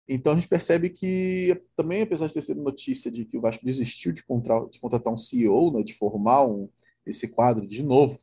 Então 0.08 0.34
a 0.34 0.36
gente 0.36 0.48
percebe 0.48 0.90
que 0.90 1.60
também, 1.76 2.04
apesar 2.04 2.28
de 2.28 2.34
ter 2.36 2.42
sido 2.42 2.62
notícia 2.62 3.10
de 3.10 3.26
que 3.26 3.38
o 3.38 3.42
Vasco 3.42 3.66
desistiu 3.66 4.12
de, 4.12 4.24
contra, 4.24 4.64
de 4.70 4.80
contratar 4.80 5.12
um 5.12 5.18
CEO, 5.18 5.74
né, 5.74 5.82
de 5.82 5.96
formar 5.96 6.46
um, 6.46 6.70
esse 7.06 7.28
quadro 7.28 7.68
de 7.68 7.84
novo 7.84 8.20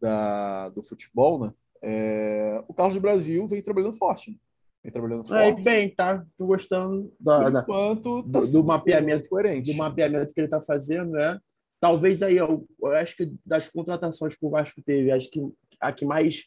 da, 0.00 0.70
do 0.70 0.82
futebol, 0.82 1.38
né, 1.38 1.52
é, 1.82 2.64
o 2.66 2.72
Carlos 2.72 2.96
Brasil 2.96 3.46
vem 3.46 3.60
trabalhando 3.60 3.92
forte. 3.92 4.30
Né? 4.30 4.36
Vem 4.82 4.92
trabalhando 4.92 5.28
forte. 5.28 5.42
É, 5.42 5.62
bem, 5.62 5.90
tá. 5.90 6.24
Tô 6.38 6.46
gostando 6.46 7.12
da, 7.20 7.50
da 7.50 7.60
enquanto, 7.60 8.22
tá 8.22 8.40
do, 8.40 8.52
do 8.52 8.64
mapeamento 8.64 9.28
coerente. 9.28 9.70
Do 9.70 9.76
mapeamento 9.76 10.32
que 10.32 10.40
ele 10.40 10.46
está 10.46 10.62
fazendo, 10.62 11.10
né? 11.10 11.38
Talvez 11.84 12.22
aí, 12.22 12.38
eu, 12.38 12.66
eu 12.80 12.92
acho 12.92 13.14
que 13.14 13.30
das 13.44 13.68
contratações 13.68 14.34
que 14.34 14.46
o 14.46 14.48
Vasco 14.48 14.80
teve, 14.80 15.12
acho 15.12 15.30
que 15.30 15.38
a 15.78 15.92
que 15.92 16.06
mais 16.06 16.46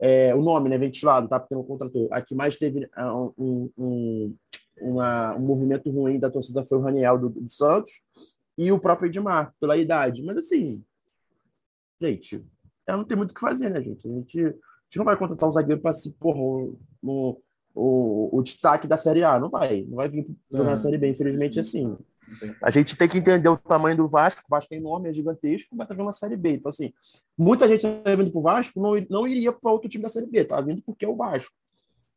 é, 0.00 0.34
o 0.34 0.42
nome, 0.42 0.68
né, 0.68 0.76
ventilado, 0.76 1.28
tá? 1.28 1.38
Porque 1.38 1.54
não 1.54 1.62
contratou. 1.62 2.08
A 2.10 2.20
que 2.20 2.34
mais 2.34 2.58
teve 2.58 2.90
é, 2.96 3.04
um, 3.04 3.70
um, 3.78 4.36
uma, 4.80 5.36
um 5.36 5.38
movimento 5.38 5.88
ruim 5.92 6.18
da 6.18 6.28
torcida 6.28 6.64
foi 6.64 6.76
o 6.76 6.80
Raniel 6.80 7.16
do, 7.16 7.28
do, 7.28 7.48
Santos 7.48 8.02
e 8.58 8.72
o 8.72 8.80
próprio 8.80 9.06
Edmar, 9.06 9.54
pela 9.60 9.76
idade. 9.76 10.24
Mas 10.24 10.38
assim, 10.38 10.82
gente, 12.00 12.44
não 12.88 13.04
tem 13.04 13.16
muito 13.16 13.30
o 13.30 13.34
que 13.34 13.40
fazer, 13.40 13.70
né, 13.70 13.80
gente? 13.80 14.08
A 14.08 14.10
gente, 14.10 14.40
a 14.40 14.42
gente 14.42 14.96
não 14.96 15.04
vai 15.04 15.16
contratar 15.16 15.48
um 15.48 15.52
zagueiro 15.52 15.80
para 15.80 15.94
se, 15.94 16.10
porra, 16.14 16.40
o, 16.40 16.76
o, 17.00 17.40
o, 17.72 18.38
o, 18.38 18.42
destaque 18.42 18.88
da 18.88 18.96
Série 18.96 19.22
A. 19.22 19.38
Não 19.38 19.50
vai. 19.50 19.82
Não 19.82 19.98
vai 19.98 20.08
vir 20.08 20.26
jogar 20.50 20.70
na 20.70 20.76
Série 20.76 20.98
B, 20.98 21.10
infelizmente, 21.10 21.60
assim. 21.60 21.96
A 22.62 22.70
gente 22.70 22.96
tem 22.96 23.08
que 23.08 23.18
entender 23.18 23.48
o 23.48 23.56
tamanho 23.56 23.96
do 23.96 24.08
Vasco. 24.08 24.42
O 24.46 24.50
Vasco 24.50 24.72
é 24.74 24.76
enorme, 24.76 25.08
é 25.08 25.12
gigantesco, 25.12 25.74
mas 25.76 25.88
tá 25.88 25.94
jogando 25.94 26.06
uma 26.06 26.12
Série 26.12 26.36
B. 26.36 26.54
Então, 26.54 26.70
assim, 26.70 26.92
muita 27.36 27.68
gente 27.68 27.82
tá 27.82 28.16
vindo 28.16 28.30
pro 28.30 28.42
Vasco 28.42 28.80
não, 28.80 28.94
não 29.08 29.26
iria 29.28 29.52
para 29.52 29.70
outro 29.70 29.88
time 29.88 30.02
da 30.02 30.10
Série 30.10 30.26
B, 30.26 30.44
tá 30.44 30.60
vindo 30.60 30.82
porque 30.82 31.04
é 31.04 31.08
o 31.08 31.16
Vasco. 31.16 31.54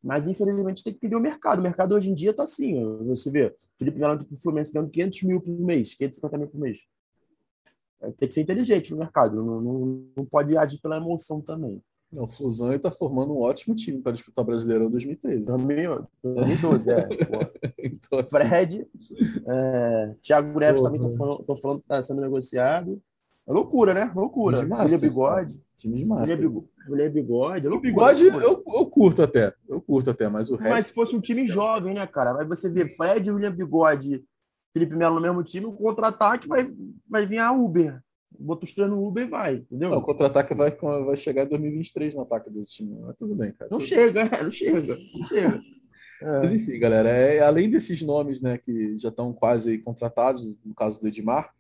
Mas, 0.04 0.28
infelizmente, 0.28 0.84
tem 0.84 0.94
que 0.94 1.00
entender 1.00 1.16
o 1.16 1.20
mercado. 1.20 1.60
O 1.60 1.64
mercado 1.64 1.96
hoje 1.96 2.10
em 2.10 2.14
dia 2.14 2.34
tá 2.34 2.44
assim. 2.44 2.82
Você 3.08 3.30
vê, 3.30 3.54
Felipe 3.78 4.00
Melo 4.00 4.24
pro 4.24 4.38
Fluminense 4.38 4.72
ganhando 4.72 4.92
500 4.92 5.24
mil 5.24 5.42
por 5.42 5.60
mês, 5.60 5.96
550 5.96 6.38
mil 6.38 6.48
por 6.48 6.60
mês. 6.60 6.80
É, 8.02 8.12
tem 8.12 8.28
que 8.28 8.34
ser 8.34 8.42
inteligente 8.42 8.92
no 8.92 8.98
mercado. 8.98 9.44
Não, 9.44 9.62
não, 9.62 10.08
não 10.16 10.26
pode 10.26 10.56
agir 10.58 10.80
pela 10.80 10.98
emoção 10.98 11.42
também. 11.42 11.82
Não, 12.12 12.24
o 12.24 12.28
Flusão 12.28 12.74
está 12.74 12.90
formando 12.90 13.34
um 13.34 13.42
ótimo 13.42 13.76
time 13.76 14.02
para 14.02 14.14
disputar 14.14 14.44
o 14.44 14.46
Brasileirão 14.46 14.90
2013. 14.90 15.48
2012, 16.24 16.92
é. 16.92 17.08
então, 17.84 18.20
assim... 18.20 18.38
Fred, 18.38 18.88
é, 19.46 20.16
Thiago 20.22 20.58
Neves 20.58 20.82
também 20.82 21.02
estou 21.02 21.16
falando, 21.18 21.62
falando 21.62 21.80
que 21.80 21.86
está 21.86 22.02
sendo 22.02 22.22
negociado. 22.22 23.02
É 23.46 23.52
loucura, 23.52 23.94
né? 23.94 24.12
Loucura. 24.16 24.60
William 24.60 25.00
Bigode. 25.00 25.62
Time 25.76 25.98
de 25.98 26.06
massa. 26.06 26.34
William 26.90 27.12
Bigode. 27.12 27.68
É 27.68 27.70
o 27.70 27.80
Bigode 27.80 28.26
eu, 28.26 28.64
eu 28.66 28.86
curto 28.86 29.22
até. 29.22 29.54
Eu 29.68 29.82
curto 29.82 30.10
até, 30.10 30.30
mas 30.30 30.50
o 30.50 30.56
resto... 30.56 30.70
Mas 30.70 30.86
se 30.88 30.94
fosse 30.94 31.16
um 31.16 31.22
time 31.22 31.46
jovem, 31.46 31.94
né, 31.94 32.08
cara? 32.08 32.34
Mas 32.34 32.48
você 32.48 32.70
vê 32.70 32.88
Fred, 32.88 33.30
William 33.30 33.52
Bigode, 33.52 34.24
Felipe 34.74 34.96
Melo 34.96 35.16
no 35.16 35.22
mesmo 35.22 35.44
time, 35.44 35.66
o 35.66 35.74
contra-ataque 35.74 36.48
vai, 36.48 36.72
vai 37.10 37.26
vir 37.26 37.40
a 37.40 37.52
Uber 37.52 38.02
bota 38.32 38.66
os 38.66 38.74
três 38.74 38.90
no 38.90 39.06
Uber 39.06 39.26
e 39.26 39.30
vai, 39.30 39.56
entendeu? 39.56 39.90
Não, 39.90 39.98
o 39.98 40.02
contra-ataque 40.02 40.54
vai, 40.54 40.72
vai 40.72 41.18
chegar 41.18 41.46
em 41.46 41.50
2023 41.50 42.16
no 42.16 42.22
ataque 42.22 42.50
desse 42.50 42.74
time, 42.74 42.98
mas 43.02 43.16
tudo 43.18 43.36
bem, 43.36 43.52
cara. 43.52 43.70
Não 43.72 43.80
chega, 43.80 44.22
é, 44.22 44.42
não 44.44 44.52
chega, 44.52 44.98
não 45.14 45.24
chega. 45.24 45.62
É. 46.22 46.40
Mas 46.40 46.52
enfim, 46.52 46.80
galera, 46.80 47.10
é, 47.10 47.40
além 47.40 47.70
desses 47.70 48.02
nomes 48.02 48.42
né, 48.42 48.58
que 48.58 48.98
já 48.98 49.10
estão 49.10 49.32
quase 49.34 49.78
contratados, 49.80 50.44
no 50.66 50.74
caso 50.74 51.00
do 51.00 51.08
Edmar, 51.08 51.54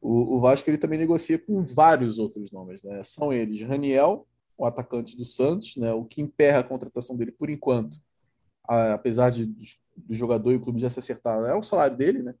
o, 0.00 0.36
o, 0.36 0.40
Vasco 0.40 0.68
ele 0.68 0.78
também 0.78 0.98
negocia 0.98 1.38
com 1.38 1.62
vários 1.62 2.18
outros 2.18 2.50
nomes. 2.50 2.82
Né? 2.82 3.02
São 3.04 3.32
eles 3.32 3.62
Raniel, 3.62 4.26
o 4.58 4.66
atacante 4.66 5.16
do 5.16 5.24
Santos, 5.24 5.76
né, 5.76 5.92
o 5.92 6.04
que 6.04 6.20
emperra 6.20 6.58
a 6.58 6.64
contratação 6.64 7.16
dele 7.16 7.32
por 7.32 7.48
enquanto 7.48 7.96
apesar 8.64 9.30
de 9.30 9.46
do 9.96 10.14
jogador 10.14 10.52
e 10.52 10.56
o 10.56 10.60
clube 10.60 10.80
já 10.80 10.88
se 10.88 10.98
acertar, 10.98 11.38
é 11.44 11.54
o 11.54 11.62
salário 11.62 11.96
dele, 11.96 12.22
né? 12.22 12.34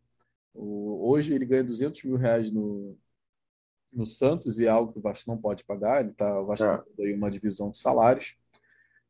hoje 0.54 1.34
ele 1.34 1.44
ganha 1.44 1.64
200 1.64 2.02
mil 2.04 2.16
reais 2.16 2.50
no, 2.50 2.96
no 3.92 4.06
Santos 4.06 4.58
e 4.58 4.66
é 4.66 4.68
algo 4.68 4.92
que 4.92 4.98
o 4.98 5.02
Vasco 5.02 5.30
não 5.30 5.36
pode 5.36 5.64
pagar. 5.64 6.00
Ele 6.00 6.12
tá, 6.12 6.40
o 6.40 6.46
Vasco 6.46 6.64
é. 6.64 6.82
tem 6.96 7.14
uma 7.14 7.30
divisão 7.30 7.70
de 7.70 7.78
salários. 7.78 8.34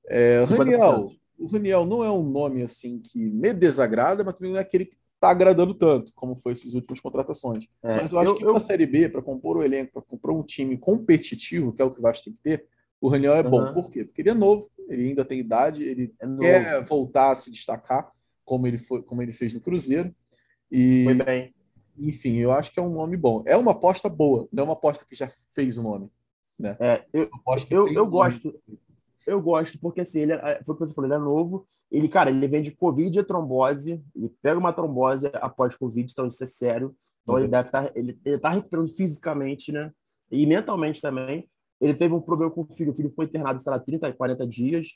É, 0.06 0.42
Raniel, 0.44 1.12
o 1.38 1.46
Raniel 1.46 1.86
não 1.86 2.02
é 2.02 2.10
um 2.10 2.28
nome 2.28 2.62
assim 2.62 2.98
que 2.98 3.18
me 3.18 3.52
desagrada, 3.52 4.24
mas 4.24 4.34
também 4.34 4.52
não 4.52 4.58
é 4.58 4.62
aquele 4.62 4.86
que 4.86 4.96
está 5.14 5.30
agradando 5.30 5.72
tanto, 5.72 6.12
como 6.14 6.34
foi 6.34 6.52
essas 6.52 6.74
últimas 6.74 6.98
contratações. 6.98 7.68
É, 7.82 8.02
mas 8.02 8.12
eu 8.12 8.18
acho 8.18 8.30
eu, 8.32 8.34
que 8.34 8.44
para 8.44 8.56
a 8.56 8.60
Série 8.60 8.86
B, 8.86 9.08
para 9.08 9.22
compor 9.22 9.56
o 9.56 9.62
elenco, 9.62 9.92
para 9.92 10.02
comprar 10.02 10.32
um 10.32 10.42
time 10.42 10.76
competitivo, 10.76 11.72
que 11.72 11.80
é 11.80 11.84
o 11.84 11.90
que 11.92 12.00
o 12.00 12.02
Vasco 12.02 12.24
tem 12.24 12.32
que 12.32 12.40
ter, 12.40 12.66
o 13.00 13.08
Raniel 13.08 13.34
é 13.34 13.42
bom. 13.42 13.72
Por 13.72 13.90
quê? 13.90 14.04
Porque 14.04 14.22
ele 14.22 14.30
é 14.30 14.34
novo, 14.34 14.68
ele 14.88 15.08
ainda 15.08 15.24
tem 15.24 15.38
idade, 15.38 15.84
ele 15.84 16.12
é 16.20 16.38
quer 16.38 16.84
voltar 16.84 17.30
a 17.30 17.34
se 17.34 17.50
destacar, 17.50 18.10
como 18.44 18.66
ele, 18.66 18.78
foi, 18.78 19.02
como 19.02 19.22
ele 19.22 19.32
fez 19.32 19.54
no 19.54 19.60
Cruzeiro. 19.60 20.12
E, 20.70 21.04
foi 21.04 21.14
bem. 21.14 21.54
Enfim, 21.99 22.37
eu 22.37 22.52
acho 22.52 22.72
que 22.72 22.80
é 22.80 22.82
um 22.82 22.92
nome 22.92 23.16
bom. 23.16 23.42
É 23.46 23.56
uma 23.56 23.72
aposta 23.72 24.08
boa, 24.08 24.49
não 24.52 24.62
é 24.62 24.64
uma 24.64 24.72
aposta 24.72 25.04
que 25.08 25.14
já 25.14 25.30
fez 25.54 25.78
o 25.78 25.82
nome. 25.82 26.11
Né? 26.58 26.76
É, 26.78 27.04
eu, 27.12 27.28
eu, 27.70 27.88
eu 27.88 28.06
gosto. 28.06 28.54
Eu 29.26 29.40
gosto, 29.40 29.78
porque 29.78 30.00
assim, 30.00 30.20
ele 30.20 30.32
é, 30.32 30.61
foi 30.64 30.75
o 30.75 30.78
que 30.78 30.87
você 30.87 30.94
falou, 30.94 31.08
ele 31.08 31.14
é 31.14 31.18
novo. 31.18 31.66
Ele, 31.90 32.08
cara, 32.08 32.28
ele 32.28 32.49
vem 32.49 32.62
de 32.62 32.72
Covid 32.72 33.16
e 33.16 33.22
trombose. 33.22 34.02
Ele 34.16 34.28
pega 34.42 34.58
uma 34.58 34.72
trombose 34.72 35.30
após 35.34 35.76
Covid, 35.76 36.11
então 36.11 36.26
isso 36.26 36.42
é 36.42 36.46
sério. 36.46 36.94
Então 37.22 37.37
uhum. 37.37 37.42
ele 37.42 37.49
deve 37.49 37.68
estar. 37.68 37.84
Tá, 37.84 37.92
ele, 37.94 38.18
ele 38.25 38.38
tá 38.38 38.50
recuperando 38.50 38.88
fisicamente, 38.88 39.70
né? 39.70 39.92
E 40.30 40.44
mentalmente 40.44 41.00
também. 41.00 41.49
Ele 41.80 41.94
teve 41.94 42.14
um 42.14 42.20
problema 42.20 42.50
com 42.50 42.62
o 42.62 42.75
filho. 42.75 42.92
O 42.92 42.94
filho 42.94 43.12
foi 43.14 43.26
internado, 43.26 43.61
sei 43.61 43.70
lá, 43.70 43.78
30, 43.78 44.12
40 44.12 44.46
dias. 44.46 44.88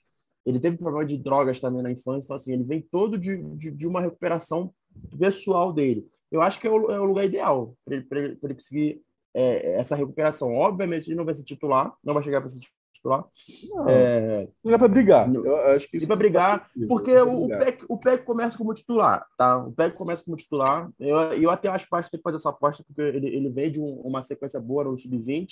Ele 0.44 0.60
teve 0.60 0.76
problema 0.76 1.04
de 1.04 1.18
drogas 1.18 1.60
também 1.60 1.82
na 1.82 1.90
infância. 1.90 2.26
Então, 2.26 2.36
assim, 2.36 2.52
ele 2.52 2.64
vem 2.64 2.80
todo 2.80 3.18
de, 3.18 3.36
de, 3.56 3.70
de 3.70 3.86
uma 3.86 4.00
recuperação 4.00 4.72
pessoal 5.18 5.72
dele. 5.72 6.08
Eu 6.30 6.42
acho 6.42 6.60
que 6.60 6.66
é 6.66 6.70
o, 6.70 6.90
é 6.90 7.00
o 7.00 7.04
lugar 7.04 7.24
ideal 7.24 7.74
para 7.84 7.96
ele, 7.96 8.06
ele, 8.10 8.38
ele, 8.42 8.54
conseguir 8.54 9.02
é, 9.34 9.78
essa 9.78 9.94
recuperação. 9.94 10.54
Obviamente, 10.54 11.08
ele 11.08 11.16
não 11.16 11.24
vai 11.24 11.34
ser 11.34 11.44
titular, 11.44 11.92
não 12.02 12.14
vai 12.14 12.22
chegar 12.22 12.40
para 12.40 12.48
ser 12.48 12.60
titular. 12.96 13.24
Não, 13.70 13.88
é... 13.88 14.48
não 14.64 14.78
para 14.78 14.88
brigar. 14.88 15.32
Eu 15.32 15.56
acho 15.74 15.88
que 15.88 16.04
para 16.06 16.16
brigar, 16.16 16.70
porque 16.88 17.16
o, 17.18 17.46
PEC, 17.46 17.84
o 17.88 17.98
PEC 17.98 18.24
começa 18.24 18.58
como 18.58 18.74
titular, 18.74 19.26
tá? 19.36 19.58
O 19.58 19.72
PEC 19.72 19.96
começa 19.96 20.24
como 20.24 20.36
titular. 20.36 20.90
Eu, 20.98 21.16
eu 21.32 21.50
até 21.50 21.68
acho 21.68 21.86
que 21.86 22.10
tem 22.10 22.18
que 22.18 22.22
fazer 22.22 22.38
essa 22.38 22.50
aposta, 22.50 22.84
porque 22.86 23.02
ele, 23.02 23.28
ele 23.28 23.50
vem 23.50 23.70
de 23.70 23.80
um, 23.80 24.00
uma 24.00 24.22
sequência 24.22 24.60
boa 24.60 24.84
no 24.84 24.98
sub-20. 24.98 25.48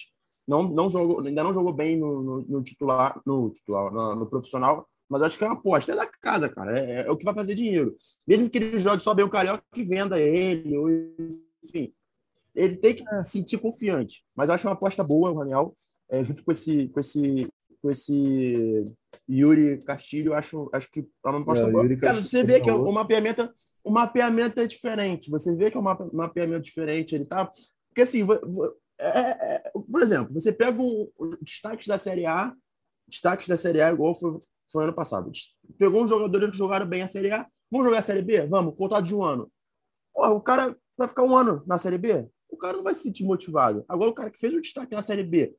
Não, 0.47 0.63
não 0.65 0.91
jogou, 0.91 1.21
ainda 1.21 1.43
não 1.43 1.55
jogou 1.55 1.73
bem 1.73 1.97
no, 1.97 2.23
no, 2.23 2.43
no 2.43 2.63
titular, 2.63 3.21
no 3.25 3.51
titular, 3.51 3.91
no, 3.91 4.15
no, 4.15 4.27
profissional, 4.27 4.87
mas 5.09 5.23
acho 5.23 5.39
que 5.39 5.45
é 5.45 5.47
uma 5.47 5.55
aposta. 5.55 5.93
É 5.93 5.97
da 5.97 6.07
casa, 6.07 6.49
cara. 6.49 6.79
É, 6.79 7.03
é, 7.03 7.11
o 7.11 7.17
que 7.17 7.25
vai 7.25 7.35
fazer 7.35 7.55
dinheiro. 7.55 7.97
Mesmo 8.27 8.49
que 8.49 8.59
ele 8.59 8.81
jogue 8.81 9.03
só 9.03 9.15
bem 9.15 9.25
o 9.25 9.31
Carioca, 9.31 9.63
que 9.73 9.85
venda 9.85 10.19
ele, 10.21 10.77
ou, 10.77 10.89
enfim. 11.63 11.93
Ele 12.55 12.77
tem 12.77 12.95
que 12.95 13.03
se 13.03 13.15
é. 13.15 13.23
sentir 13.23 13.59
confiante. 13.59 14.25
Mas 14.35 14.49
eu 14.49 14.55
acho 14.55 14.67
uma 14.67 14.75
aposta 14.75 15.03
boa 15.03 15.31
o 15.31 15.39
Raniel 15.39 15.77
é, 16.09 16.23
junto 16.23 16.45
com 16.45 16.53
esse, 16.53 16.89
com 16.89 17.01
esse, 17.01 17.49
com 17.83 17.91
esse 17.91 18.85
Yuri 19.29 19.83
Castilho, 19.85 20.35
acho, 20.35 20.69
acho 20.73 20.91
que 20.91 21.01
é 21.01 21.29
uma 21.29 21.41
aposta 21.41 21.67
é, 21.67 21.97
Cara, 21.97 22.23
você 22.23 22.45
vê 22.45 22.61
que 22.61 22.71
o 22.71 22.93
mapeamento, 22.93 23.49
o 23.83 23.91
mapeamento 23.91 24.61
é 24.61 24.67
diferente. 24.67 25.31
Você 25.31 25.55
vê 25.55 25.71
que 25.71 25.77
é 25.77 25.81
um 25.81 26.13
mapeamento 26.13 26.65
diferente. 26.65 27.15
Ele 27.15 27.25
tá. 27.25 27.51
Porque 27.89 28.03
assim, 28.03 28.27
é, 28.99 29.07
é, 29.07 29.55
é, 29.57 29.73
por 29.73 30.03
exemplo, 30.03 30.33
você 30.33 30.53
pega 30.53 30.81
o, 30.81 31.13
o 31.19 31.37
destaques 31.43 31.87
da 31.87 31.99
Série 31.99 32.27
A, 32.27 32.55
destaques 33.09 33.49
da 33.49 33.57
Série 33.57 33.81
A, 33.81 33.93
igual 33.93 34.19
foi, 34.19 34.39
foi 34.75 34.85
ano 34.85 34.93
passado. 34.93 35.31
Pegou 35.79 36.03
um 36.03 36.09
jogador 36.09 36.51
que 36.51 36.59
jogaram 36.59 36.85
bem 36.85 37.03
a 37.03 37.07
Série 37.07 37.31
A. 37.31 37.47
Vamos 37.71 37.87
jogar 37.87 38.01
a 38.01 38.03
Série 38.03 38.23
B? 38.23 38.45
Vamos, 38.47 38.75
contrato 38.75 39.05
de 39.05 39.15
um 39.15 39.23
ano. 39.23 39.49
Porra, 40.13 40.31
o 40.31 40.41
cara 40.41 40.77
vai 40.99 41.07
ficar 41.07 41.23
um 41.23 41.37
ano 41.37 41.63
na 41.65 41.79
Série 41.79 41.97
B? 41.97 42.27
O 42.51 42.57
cara 42.57 42.77
não 42.77 42.83
vai 42.83 42.93
se 42.93 43.03
sentir 43.03 43.25
motivado. 43.25 43.85
Agora, 43.89 44.11
o 44.11 44.15
cara 44.15 44.31
que 44.31 44.39
fez 44.39 44.53
o 44.53 44.61
destaque 44.61 44.93
na 44.93 45.03
Série 45.03 45.23
B, 45.23 45.55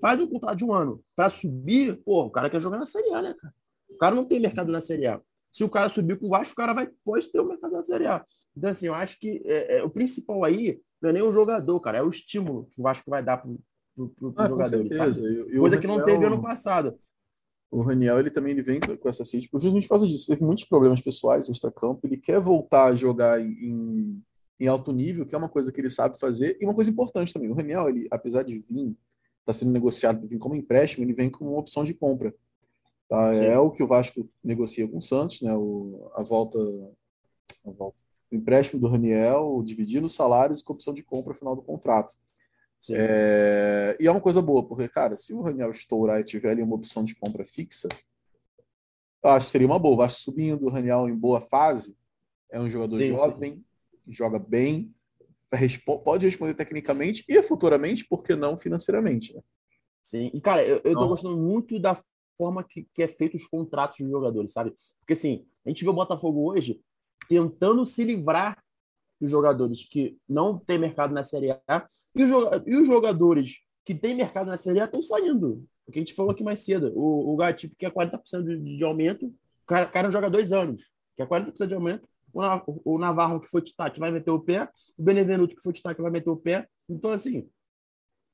faz 0.00 0.18
um 0.20 0.26
contrato 0.26 0.56
de 0.56 0.64
um 0.64 0.72
ano 0.72 1.00
para 1.14 1.30
subir, 1.30 2.02
pô, 2.02 2.24
o 2.24 2.30
cara 2.30 2.50
quer 2.50 2.60
jogar 2.60 2.78
na 2.78 2.86
Série 2.86 3.14
A, 3.14 3.22
né, 3.22 3.34
cara? 3.38 3.54
O 3.88 3.96
cara 3.96 4.14
não 4.16 4.24
tem 4.24 4.40
mercado 4.40 4.72
na 4.72 4.80
Série 4.80 5.06
A. 5.06 5.20
Se 5.52 5.62
o 5.62 5.70
cara 5.70 5.88
subir 5.88 6.18
com 6.18 6.26
o 6.26 6.30
Vasco, 6.30 6.52
o 6.52 6.56
cara 6.56 6.74
vai 6.74 6.90
pode 7.04 7.30
ter 7.30 7.38
o 7.38 7.46
mercado 7.46 7.72
na 7.72 7.82
Série 7.82 8.08
A. 8.08 8.24
Então, 8.56 8.70
assim, 8.70 8.86
eu 8.86 8.94
acho 8.94 9.20
que 9.20 9.40
é, 9.44 9.78
é, 9.78 9.82
o 9.84 9.90
principal 9.90 10.42
aí 10.42 10.80
não 11.00 11.10
é 11.10 11.12
nem 11.12 11.22
o 11.22 11.30
jogador, 11.30 11.78
cara, 11.78 11.98
é 11.98 12.02
o 12.02 12.10
estímulo 12.10 12.68
que 12.72 12.80
o 12.80 12.82
Vasco 12.82 13.08
vai 13.08 13.22
dar 13.22 13.36
para 13.36 13.50
pro, 13.94 14.08
pro, 14.08 14.32
pro 14.32 14.44
ah, 14.44 14.48
jogadores, 14.48 14.94
sabe? 14.94 15.54
Eu, 15.54 15.60
Coisa 15.60 15.78
que 15.78 15.86
não 15.86 16.04
teve 16.04 16.24
ano 16.24 16.42
passado. 16.42 16.98
O 17.70 17.82
Raniel, 17.82 18.18
ele 18.18 18.30
também 18.30 18.52
ele 18.52 18.62
vem 18.62 18.78
com 18.80 19.08
essa 19.08 19.24
crítica, 19.24 19.58
justamente 19.58 19.84
por 19.84 19.90
causa 19.90 20.06
disso. 20.06 20.28
Teve 20.28 20.44
muitos 20.44 20.64
problemas 20.64 21.00
pessoais 21.00 21.48
extra-campo. 21.48 22.00
Ele 22.04 22.16
quer 22.16 22.40
voltar 22.40 22.86
a 22.86 22.94
jogar 22.94 23.40
em, 23.40 24.22
em 24.58 24.66
alto 24.66 24.92
nível, 24.92 25.26
que 25.26 25.34
é 25.34 25.38
uma 25.38 25.48
coisa 25.48 25.72
que 25.72 25.80
ele 25.80 25.90
sabe 25.90 26.18
fazer. 26.18 26.56
E 26.60 26.64
uma 26.64 26.74
coisa 26.74 26.90
importante 26.90 27.32
também, 27.32 27.50
o 27.50 27.54
Raniel, 27.54 27.88
ele, 27.88 28.06
apesar 28.10 28.42
de 28.42 28.64
vir 28.70 28.96
está 29.46 29.52
sendo 29.52 29.70
negociado 29.70 30.26
vir 30.26 30.38
como 30.38 30.56
empréstimo, 30.56 31.04
ele 31.04 31.12
vem 31.12 31.30
como 31.30 31.56
opção 31.56 31.84
de 31.84 31.94
compra. 31.94 32.34
Tá? 33.08 33.32
É 33.34 33.56
o 33.56 33.70
que 33.70 33.82
o 33.82 33.86
Vasco 33.86 34.28
negocia 34.42 34.88
com 34.88 34.98
o 34.98 35.02
Santos, 35.02 35.40
né? 35.40 35.54
O, 35.54 36.10
a, 36.14 36.22
volta, 36.24 36.58
a 37.64 37.70
volta. 37.70 37.96
O 38.30 38.34
empréstimo 38.34 38.80
do 38.80 38.88
Raniel, 38.88 39.62
dividindo 39.64 40.06
os 40.06 40.14
salários 40.14 40.62
com 40.62 40.72
opção 40.72 40.92
de 40.92 41.04
compra 41.04 41.32
no 41.32 41.38
final 41.38 41.54
do 41.54 41.62
contrato. 41.62 42.14
É, 42.94 43.96
e 43.98 44.06
é 44.06 44.10
uma 44.10 44.20
coisa 44.20 44.42
boa, 44.42 44.62
porque, 44.66 44.88
cara, 44.88 45.16
se 45.16 45.32
o 45.32 45.40
Raniel 45.40 45.70
estourar 45.70 46.20
e 46.20 46.24
tiver 46.24 46.50
ali 46.50 46.62
uma 46.62 46.76
opção 46.76 47.04
de 47.04 47.14
compra 47.14 47.44
fixa, 47.44 47.88
eu 49.22 49.30
acho 49.30 49.46
que 49.46 49.52
seria 49.52 49.66
uma 49.66 49.78
boa. 49.78 49.96
Vasco 49.96 50.20
subindo, 50.20 50.66
o 50.66 50.70
Raniel 50.70 51.08
em 51.08 51.16
boa 51.16 51.40
fase, 51.40 51.96
é 52.50 52.60
um 52.60 52.68
jogador 52.68 52.98
sim, 52.98 53.08
jovem, 53.08 53.54
sim. 53.54 54.12
joga 54.12 54.38
bem, 54.38 54.94
pode 56.04 56.26
responder 56.26 56.54
tecnicamente 56.54 57.24
e 57.28 57.42
futuramente, 57.42 58.06
por 58.06 58.22
que 58.22 58.36
não 58.36 58.58
financeiramente? 58.58 59.34
Né? 59.34 59.42
Sim, 60.02 60.30
e 60.32 60.40
cara, 60.40 60.64
eu, 60.64 60.80
eu 60.84 60.94
tô 60.94 61.08
gostando 61.08 61.36
muito 61.36 61.78
da 61.80 62.00
forma 62.36 62.62
que, 62.62 62.86
que 62.92 63.02
é 63.02 63.08
feito 63.08 63.36
os 63.36 63.46
contratos 63.46 63.98
dos 63.98 64.10
jogadores, 64.10 64.52
sabe? 64.52 64.72
Porque 65.00 65.14
assim, 65.14 65.46
a 65.64 65.68
gente 65.68 65.82
vê 65.82 65.90
o 65.90 65.94
Botafogo 65.94 66.50
hoje 66.50 66.80
tentando 67.28 67.84
se 67.84 68.04
livrar 68.04 68.62
dos 69.20 69.30
jogadores 69.30 69.84
que 69.88 70.16
não 70.28 70.58
tem 70.58 70.78
mercado 70.78 71.14
na 71.14 71.24
Série 71.24 71.50
A 71.66 71.88
e 72.14 72.24
os, 72.24 72.30
e 72.66 72.76
os 72.76 72.86
jogadores 72.86 73.58
que 73.84 73.94
têm 73.94 74.14
mercado 74.14 74.48
na 74.48 74.56
Série 74.56 74.80
A 74.80 74.84
estão 74.84 75.02
saindo. 75.02 75.64
O 75.86 75.92
que 75.92 75.98
a 75.98 76.02
gente 76.02 76.14
falou 76.14 76.32
aqui 76.32 76.42
mais 76.42 76.60
cedo. 76.60 76.92
O, 76.94 77.34
o 77.34 77.38
que 77.78 77.86
é 77.86 77.90
40% 77.90 78.42
de, 78.42 78.76
de 78.76 78.84
aumento, 78.84 79.26
o 79.26 79.66
cara, 79.66 79.86
o 79.86 79.92
cara 79.92 80.10
joga 80.10 80.28
dois 80.28 80.52
anos, 80.52 80.92
que 81.14 81.22
é 81.22 81.26
40% 81.26 81.66
de 81.66 81.74
aumento, 81.74 82.08
o 82.84 82.98
Navarro, 82.98 83.40
que 83.40 83.48
foi 83.48 83.62
destaque, 83.62 83.98
vai 83.98 84.10
meter 84.10 84.30
o 84.30 84.40
pé, 84.40 84.68
o 84.98 85.02
Benevenuto, 85.02 85.56
que 85.56 85.62
foi 85.62 85.72
destaque, 85.72 86.02
vai 86.02 86.10
meter 86.10 86.28
o 86.28 86.36
pé. 86.36 86.68
Então, 86.88 87.10
assim, 87.10 87.48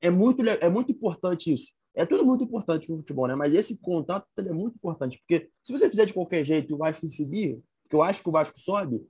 é 0.01 0.09
muito, 0.09 0.41
é 0.41 0.69
muito 0.69 0.91
importante 0.91 1.53
isso. 1.53 1.71
É 1.95 2.05
tudo 2.05 2.25
muito 2.25 2.43
importante 2.43 2.89
no 2.89 2.97
futebol, 2.97 3.27
né? 3.27 3.35
Mas 3.35 3.53
esse 3.53 3.77
contato 3.77 4.27
é 4.37 4.51
muito 4.51 4.75
importante, 4.75 5.19
porque 5.19 5.49
se 5.61 5.71
você 5.71 5.89
fizer 5.89 6.05
de 6.05 6.13
qualquer 6.13 6.43
jeito 6.43 6.71
e 6.71 6.73
o 6.73 6.77
Vasco 6.77 7.09
subir, 7.09 7.61
porque 7.83 7.95
eu 7.95 8.01
acho 8.01 8.21
que 8.21 8.29
o 8.29 8.31
Vasco 8.31 8.59
sobe, 8.59 9.01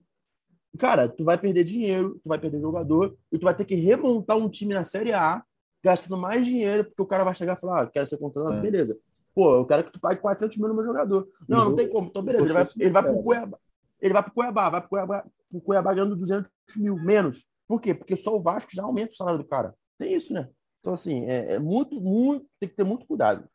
cara, 0.77 1.08
tu 1.08 1.24
vai 1.24 1.38
perder 1.38 1.63
dinheiro, 1.63 2.20
tu 2.24 2.30
vai 2.30 2.39
perder 2.39 2.60
jogador, 2.60 3.15
e 3.32 3.38
tu 3.38 3.44
vai 3.44 3.56
ter 3.56 3.65
que 3.65 3.75
remontar 3.75 4.38
um 4.38 4.50
time 4.50 4.74
na 4.74 4.84
Série 4.84 5.13
A, 5.13 5.44
gastando 5.84 6.18
mais 6.18 6.46
dinheiro, 6.46 6.86
porque 6.86 7.01
o 7.01 7.08
cara 7.08 7.24
vai 7.24 7.36
chegar 7.36 7.58
e 7.58 7.60
falar, 7.60 7.82
ah, 7.82 7.88
quero 7.88 8.08
ser 8.08 8.18
contratado, 8.18 8.58
é. 8.58 8.62
beleza. 8.62 8.98
Pô, 9.36 9.56
eu 9.56 9.65
quero 9.65 9.84
que 9.84 9.92
tu 9.92 10.00
pague 10.00 10.22
400 10.22 10.58
mil 10.58 10.68
no 10.68 10.75
meu 10.75 10.84
jogador. 10.84 11.27
Não, 11.48 11.70
não 11.70 11.75
tem 11.75 11.89
como. 11.89 12.08
Então, 12.08 12.24
beleza, 12.24 12.46
ele 12.46 12.53
vai, 12.53 12.63
ele 12.77 12.89
vai 12.92 13.03
pro 13.03 13.24
Cuiabá 13.24 13.58
ele 14.03 14.13
vai 14.13 14.22
para 14.22 14.32
o 14.32 14.34
Cuiabá, 14.34 14.70
vai 14.70 14.82
para 14.82 14.86
o 14.86 14.89
Cuiabá, 14.89 15.25
o 15.50 15.62
Cuiabá 15.62 15.94
ganhando 15.94 16.15
200 16.18 16.51
mil, 16.75 16.98
menos. 16.98 17.48
Por 17.65 17.80
quê? 17.80 17.94
Porque 17.94 18.18
só 18.18 18.36
o 18.36 18.42
Vasco 18.42 18.70
já 18.74 18.84
aumenta 18.84 19.13
o 19.13 19.15
salário 19.15 19.39
do 19.39 19.46
cara. 19.46 19.74
Tem 19.98 20.13
isso, 20.13 20.34
né? 20.34 20.50
Então, 20.82 20.92
assim, 20.92 21.24
é, 21.25 21.53
é 21.53 21.60
muito, 21.60 22.01
muito, 22.01 22.46
tem 22.60 22.68
que 22.68 22.75
ter 22.75 22.84
muito 22.84 23.08
cuidado. 23.08 23.48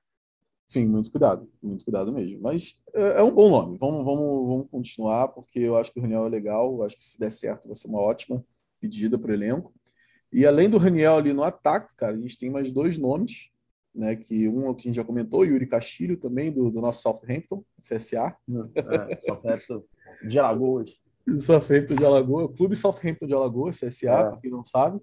Sim, 0.68 0.84
muito 0.86 1.10
cuidado, 1.10 1.50
muito 1.62 1.82
cuidado 1.82 2.12
mesmo. 2.12 2.42
Mas 2.42 2.82
é, 2.94 3.20
é 3.20 3.22
um 3.22 3.34
bom 3.34 3.48
nome. 3.48 3.78
Vamos, 3.78 4.04
vamos, 4.04 4.48
vamos 4.48 4.70
continuar, 4.70 5.28
porque 5.28 5.60
eu 5.60 5.78
acho 5.78 5.90
que 5.90 5.98
o 5.98 6.02
Raniel 6.02 6.26
é 6.26 6.28
legal. 6.28 6.74
Eu 6.74 6.82
acho 6.82 6.94
que 6.94 7.02
se 7.02 7.18
der 7.18 7.32
certo, 7.32 7.66
vai 7.66 7.74
ser 7.74 7.88
uma 7.88 8.00
ótima 8.00 8.44
pedida 8.78 9.18
para 9.18 9.30
o 9.30 9.34
elenco. 9.34 9.72
E 10.30 10.44
além 10.44 10.68
do 10.68 10.76
Raniel 10.76 11.16
ali 11.16 11.32
no 11.32 11.42
ataque, 11.42 11.88
cara, 11.96 12.14
a 12.14 12.20
gente 12.20 12.38
tem 12.38 12.50
mais 12.50 12.70
dois 12.70 12.98
nomes, 12.98 13.48
né? 13.94 14.14
Que 14.14 14.46
um 14.46 14.74
que 14.74 14.82
a 14.82 14.84
gente 14.84 14.96
já 14.96 15.04
comentou, 15.04 15.42
Yuri 15.42 15.66
Castilho 15.66 16.18
também, 16.18 16.52
do, 16.52 16.70
do 16.70 16.82
nosso 16.82 17.00
Southampton, 17.00 17.64
CSA. 17.78 18.36
É, 18.74 19.16
Southampton 19.24 19.82
de 20.22 20.38
Alagoas. 20.38 20.90
Southampton 21.38 21.94
de 21.94 22.04
Alagoas, 22.04 22.54
Clube 22.54 22.76
Southampton 22.76 23.26
de 23.26 23.32
Alagoas, 23.32 23.80
CSA, 23.80 24.10
é. 24.10 24.22
para 24.24 24.36
quem 24.36 24.50
não 24.50 24.66
sabe. 24.66 25.00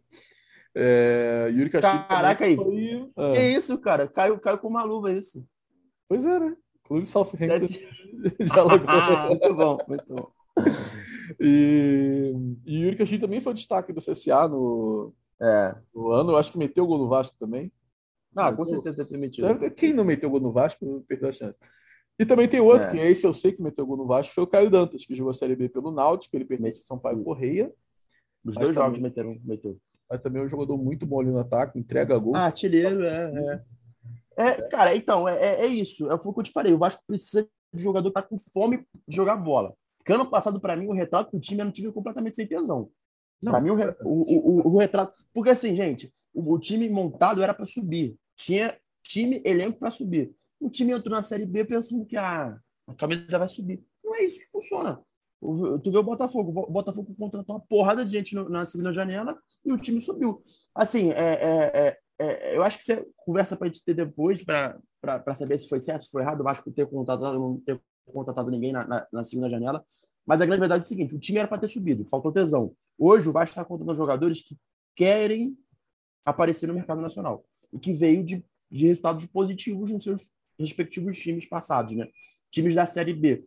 É, 0.75 1.49
Yuri 1.51 1.71
Castilho. 1.71 2.07
Caraca 2.07 2.45
aí. 2.45 2.55
Foi... 2.55 3.11
É. 3.17 3.33
Que 3.33 3.57
isso, 3.57 3.75
cara? 3.79 4.07
Caiu, 4.07 4.37
caiu 4.39 4.59
com 4.59 4.67
uma 4.67 4.83
luva 4.83 5.11
isso. 5.11 5.43
Pois 6.07 6.25
é, 6.25 6.39
né? 6.39 6.55
Clube 6.83 7.05
Southampton 7.05 7.65
de 7.67 8.51
Alagoas. 8.51 9.29
muito 9.29 9.55
bom, 9.55 9.77
muito 9.87 10.05
bom. 10.07 10.31
E, 11.41 12.33
e 12.65 12.83
Yuri 12.83 12.95
Castilho 12.95 13.21
também 13.21 13.41
foi 13.41 13.53
destaque 13.53 13.91
do 13.91 13.99
CSA 13.99 14.47
no, 14.47 15.13
é. 15.41 15.75
no 15.93 16.11
ano. 16.11 16.31
Eu 16.31 16.37
acho 16.37 16.51
que 16.51 16.57
meteu 16.57 16.83
o 16.83 16.87
gol 16.87 16.99
no 16.99 17.09
Vasco 17.09 17.35
também. 17.39 17.71
Ah, 18.35 18.51
com 18.53 18.65
certeza 18.65 18.97
deve 18.97 19.09
ter 19.09 19.17
metido. 19.17 19.47
Quem 19.71 19.93
não 19.93 20.03
meteu 20.03 20.29
gol 20.29 20.39
no 20.39 20.51
Vasco 20.51 21.03
perdeu 21.07 21.29
a 21.29 21.31
chance. 21.31 21.57
E 22.19 22.25
também 22.25 22.47
tem 22.47 22.59
outro, 22.59 22.89
é. 22.89 22.91
que 22.91 22.97
esse 22.97 23.25
eu 23.25 23.33
sei 23.33 23.51
que 23.51 23.61
meteu 23.61 23.85
gol 23.85 23.97
no 23.97 24.07
Vasco, 24.07 24.33
foi 24.33 24.43
o 24.43 24.47
Caio 24.47 24.69
Dantas, 24.69 25.05
que 25.05 25.15
jogou 25.15 25.31
a 25.31 25.33
Série 25.33 25.55
B 25.55 25.67
pelo 25.67 25.91
Náutico, 25.91 26.35
ele 26.35 26.45
pertence 26.45 26.81
a 26.81 26.85
São 26.85 26.97
Paulo 26.97 27.23
Correia. 27.23 27.71
Os 28.43 28.55
dois 28.55 28.73
jogos 28.73 28.99
meteram, 28.99 29.37
meteu. 29.43 29.77
Mas 30.09 30.21
também 30.21 30.41
é 30.41 30.45
um 30.45 30.49
jogador 30.49 30.77
muito 30.77 31.05
bom 31.05 31.19
ali 31.19 31.31
no 31.31 31.39
ataque, 31.39 31.79
entrega 31.79 32.17
gol. 32.17 32.35
Ah, 32.35 32.45
artilheiro, 32.45 33.03
é, 33.03 33.53
é. 33.53 33.63
É. 34.37 34.61
Cara, 34.69 34.95
então, 34.95 35.27
é, 35.27 35.35
é, 35.35 35.65
é 35.65 35.67
isso. 35.67 36.09
É 36.09 36.13
o 36.13 36.19
que 36.19 36.39
eu 36.39 36.43
te 36.43 36.51
falei. 36.51 36.73
O 36.73 36.77
Vasco 36.77 37.01
precisa 37.07 37.47
de 37.73 37.83
jogador 37.83 38.09
que 38.09 38.13
tá 38.13 38.21
com 38.21 38.37
fome 38.37 38.85
de 39.07 39.15
jogar 39.15 39.35
bola. 39.35 39.73
Porque 39.97 40.13
ano 40.13 40.29
passado, 40.29 40.59
para 40.59 40.75
mim, 40.75 40.87
o 40.87 40.93
retrato 40.93 41.31
do 41.31 41.39
time 41.39 41.61
era 41.61 41.69
um 41.69 41.71
time 41.71 41.91
completamente 41.91 42.35
sem 42.35 42.47
tesão. 42.47 42.89
Para 43.43 43.59
mim, 43.59 43.71
o, 43.71 43.75
o, 44.03 44.67
o, 44.69 44.73
o, 44.73 44.77
retrato. 44.77 45.13
Porque 45.33 45.49
assim, 45.49 45.75
gente, 45.75 46.13
o, 46.33 46.57
time 46.57 46.87
montado 46.89 47.41
era 47.41 47.53
para 47.53 47.65
subir. 47.65 48.15
Tinha 48.35 48.77
time, 49.03 49.41
elenco 49.43 49.79
para 49.79 49.91
subir. 49.91 50.35
O 50.59 50.69
time 50.69 50.93
entrou 50.93 51.15
na 51.15 51.23
Série 51.23 51.45
B 51.45 51.65
pensando 51.65 52.05
que 52.05 52.17
ah, 52.17 52.57
a 52.87 52.93
camisa 52.93 53.37
vai 53.37 53.49
subir. 53.49 53.83
Não 54.03 54.15
é 54.15 54.23
isso 54.23 54.39
que 54.39 54.45
funciona. 54.47 55.01
Tu 55.83 55.91
vê 55.91 55.97
o 55.97 56.03
Botafogo. 56.03 56.61
O 56.67 56.71
Botafogo 56.71 57.13
contratou 57.17 57.55
uma 57.55 57.61
porrada 57.61 58.05
de 58.05 58.11
gente 58.11 58.33
na 58.35 58.65
segunda 58.65 58.91
janela 58.91 59.37
e 59.63 59.71
o 59.71 59.77
time 59.77 59.99
subiu. 59.99 60.41
Assim, 60.73 61.11
é, 61.11 61.33
é, 61.33 61.71
é, 61.73 61.97
é 62.19 62.55
eu 62.55 62.63
acho 62.63 62.77
que 62.77 62.83
você 62.83 63.05
conversa 63.17 63.55
para 63.55 63.67
a 63.67 63.69
gente 63.69 63.83
ter 63.83 63.93
depois 63.93 64.43
para 64.43 65.35
saber 65.35 65.59
se 65.59 65.67
foi 65.67 65.79
certo, 65.79 66.05
se 66.05 66.11
foi 66.11 66.21
errado. 66.21 66.41
Eu 66.41 66.47
acho 66.47 66.63
que 66.63 66.71
ter 66.71 66.87
contratado, 66.87 67.39
não 67.39 67.59
ter 67.59 67.81
contratado 68.05 68.49
ninguém 68.49 68.71
na, 68.71 68.87
na, 68.87 69.07
na 69.11 69.23
segunda 69.23 69.49
janela. 69.49 69.83
Mas 70.25 70.41
a 70.41 70.45
grande 70.45 70.61
verdade 70.61 70.83
é 70.83 70.85
o 70.85 70.87
seguinte: 70.87 71.15
o 71.15 71.19
time 71.19 71.39
era 71.39 71.47
para 71.47 71.59
ter 71.59 71.67
subido, 71.67 72.05
faltou 72.05 72.31
tesão. 72.31 72.73
Hoje 72.97 73.29
o 73.29 73.31
Vasco 73.31 73.51
está 73.51 73.65
contratando 73.65 73.97
jogadores 73.97 74.41
que 74.41 74.57
querem 74.95 75.57
aparecer 76.23 76.67
no 76.67 76.73
mercado 76.73 77.01
nacional 77.01 77.45
e 77.71 77.79
que 77.79 77.93
veio 77.93 78.23
de, 78.23 78.43
de 78.71 78.87
resultados 78.87 79.25
positivos 79.25 79.91
nos 79.91 80.03
seus 80.03 80.31
respectivos 80.57 81.17
times 81.17 81.45
passados, 81.45 81.95
né? 81.95 82.07
Times 82.49 82.73
da 82.73 82.85
Série 82.85 83.13
B 83.13 83.45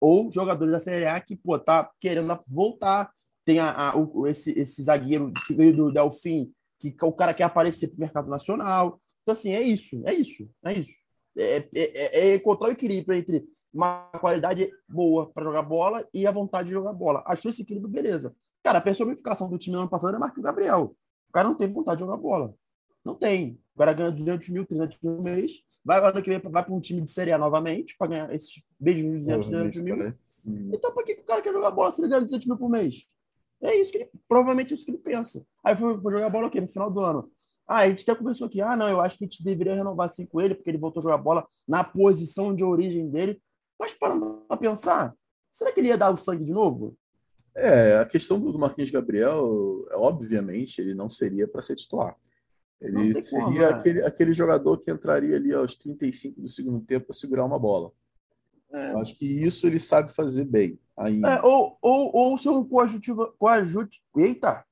ou 0.00 0.30
jogadores 0.30 0.72
da 0.72 0.78
Série 0.78 1.06
A 1.06 1.20
que, 1.20 1.36
pô, 1.36 1.58
tá 1.58 1.90
querendo 2.00 2.38
voltar. 2.46 3.12
Tem 3.44 3.58
a, 3.58 3.90
a 3.90 3.96
o, 3.96 4.26
esse, 4.26 4.52
esse 4.58 4.82
zagueiro 4.82 5.32
que 5.32 5.54
veio 5.54 5.74
do 5.74 5.92
Delfim, 5.92 6.52
que 6.78 6.94
o 7.02 7.12
cara 7.12 7.34
quer 7.34 7.44
aparecer 7.44 7.88
para 7.88 7.96
o 7.96 8.00
mercado 8.00 8.28
nacional. 8.28 9.00
Então, 9.22 9.32
assim, 9.32 9.52
é 9.52 9.60
isso, 9.60 10.00
é 10.04 10.14
isso, 10.14 10.48
é 10.64 10.72
isso. 10.72 10.92
É, 11.36 11.56
é, 11.56 11.68
é, 11.74 12.28
é 12.30 12.34
encontrar 12.34 12.68
o 12.68 12.72
equilíbrio 12.72 13.18
entre 13.18 13.44
uma 13.72 14.10
qualidade 14.20 14.70
boa 14.88 15.30
para 15.30 15.44
jogar 15.44 15.62
bola 15.62 16.06
e 16.12 16.26
a 16.26 16.30
vontade 16.30 16.68
de 16.68 16.74
jogar 16.74 16.92
bola. 16.92 17.22
Achou 17.26 17.50
esse 17.50 17.62
equilíbrio, 17.62 17.90
beleza. 17.90 18.34
Cara, 18.62 18.78
a 18.78 18.82
personificação 18.82 19.48
do 19.48 19.58
time 19.58 19.74
no 19.74 19.82
ano 19.82 19.90
passado 19.90 20.10
era 20.10 20.18
Marquinhos 20.18 20.44
Gabriel. 20.44 20.96
O 21.28 21.32
cara 21.32 21.48
não 21.48 21.54
teve 21.54 21.72
vontade 21.72 21.98
de 21.98 22.04
jogar 22.04 22.16
bola. 22.16 22.54
Não 23.04 23.14
tem. 23.14 23.60
O 23.74 23.78
cara 23.78 23.92
ganha 23.92 24.10
200 24.10 24.48
mil, 24.48 24.66
300 24.66 24.98
mil 25.02 25.12
no 25.14 25.22
mês. 25.22 25.62
Vai 25.84 26.00
ano 26.00 26.22
que 26.22 26.28
vem, 26.28 26.38
vai 26.38 26.64
para 26.64 26.74
um 26.74 26.80
time 26.80 27.00
de 27.00 27.10
Série 27.10 27.32
A 27.32 27.38
novamente 27.38 27.96
para 27.96 28.08
ganhar 28.08 28.34
esses 28.34 28.62
beijos 28.80 29.02
de 29.02 29.18
200, 29.18 29.48
300 29.48 29.80
mil. 29.82 29.96
Né? 29.96 30.14
Então, 30.72 30.92
por 30.92 31.04
que, 31.04 31.14
que 31.14 31.22
o 31.22 31.24
cara 31.24 31.40
quer 31.40 31.52
jogar 31.52 31.70
bola 31.70 31.90
se 31.90 32.00
ele 32.00 32.08
ganha 32.08 32.22
200 32.22 32.46
mil 32.46 32.56
por 32.56 32.68
mês? 32.68 33.06
É 33.62 33.74
isso 33.76 33.90
que 33.90 33.98
ele, 33.98 34.10
provavelmente 34.28 34.72
é 34.72 34.76
isso 34.76 34.84
que 34.84 34.90
ele 34.90 34.98
pensa. 34.98 35.44
Aí 35.64 35.76
foi, 35.76 36.00
foi 36.00 36.12
jogar 36.12 36.30
bola 36.30 36.46
aqui 36.46 36.60
no 36.60 36.68
final 36.68 36.90
do 36.90 37.00
ano. 37.00 37.30
Ah, 37.66 37.80
a 37.80 37.88
gente 37.88 38.02
até 38.02 38.14
conversou 38.14 38.46
aqui. 38.46 38.60
Ah, 38.60 38.76
não, 38.76 38.88
eu 38.88 39.00
acho 39.00 39.18
que 39.18 39.24
a 39.24 39.26
gente 39.26 39.44
deveria 39.44 39.74
renovar 39.74 40.06
assim 40.06 40.24
com 40.24 40.40
ele, 40.40 40.54
porque 40.54 40.70
ele 40.70 40.78
voltou 40.78 41.00
a 41.00 41.04
jogar 41.04 41.18
bola 41.18 41.46
na 41.66 41.84
posição 41.84 42.54
de 42.54 42.64
origem 42.64 43.10
dele. 43.10 43.40
Mas 43.78 43.92
parando 43.92 44.44
para 44.48 44.56
pensar, 44.56 45.14
será 45.52 45.70
que 45.70 45.80
ele 45.80 45.88
ia 45.88 45.98
dar 45.98 46.10
o 46.10 46.16
sangue 46.16 46.44
de 46.44 46.52
novo? 46.52 46.96
É, 47.54 47.98
a 47.98 48.06
questão 48.06 48.40
do 48.40 48.58
Marquinhos 48.58 48.90
Gabriel, 48.90 49.86
obviamente, 49.92 50.80
ele 50.80 50.94
não 50.94 51.10
seria 51.10 51.46
para 51.46 51.60
ser 51.60 51.74
titular. 51.74 52.16
Ele 52.80 53.20
seria 53.20 53.44
como, 53.44 53.58
né? 53.58 53.64
aquele, 53.66 54.02
aquele 54.02 54.32
jogador 54.32 54.78
que 54.78 54.90
entraria 54.90 55.36
ali 55.36 55.52
aos 55.52 55.74
35 55.76 56.40
do 56.40 56.48
segundo 56.48 56.80
tempo 56.80 57.06
para 57.06 57.16
segurar 57.16 57.44
uma 57.44 57.58
bola. 57.58 57.90
É. 58.72 58.92
Eu 58.92 58.98
acho 58.98 59.14
que 59.14 59.26
isso 59.26 59.66
ele 59.66 59.78
sabe 59.78 60.12
fazer 60.12 60.44
bem 60.44 60.78
ainda. 60.96 61.34
É, 61.34 61.42
ou, 61.42 61.78
ou, 61.80 62.14
ou 62.14 62.38
ser 62.38 62.50
um 62.50 62.64
coadjutivo, 62.64 63.32
coadjut, 63.38 64.02
eita. 64.16 64.64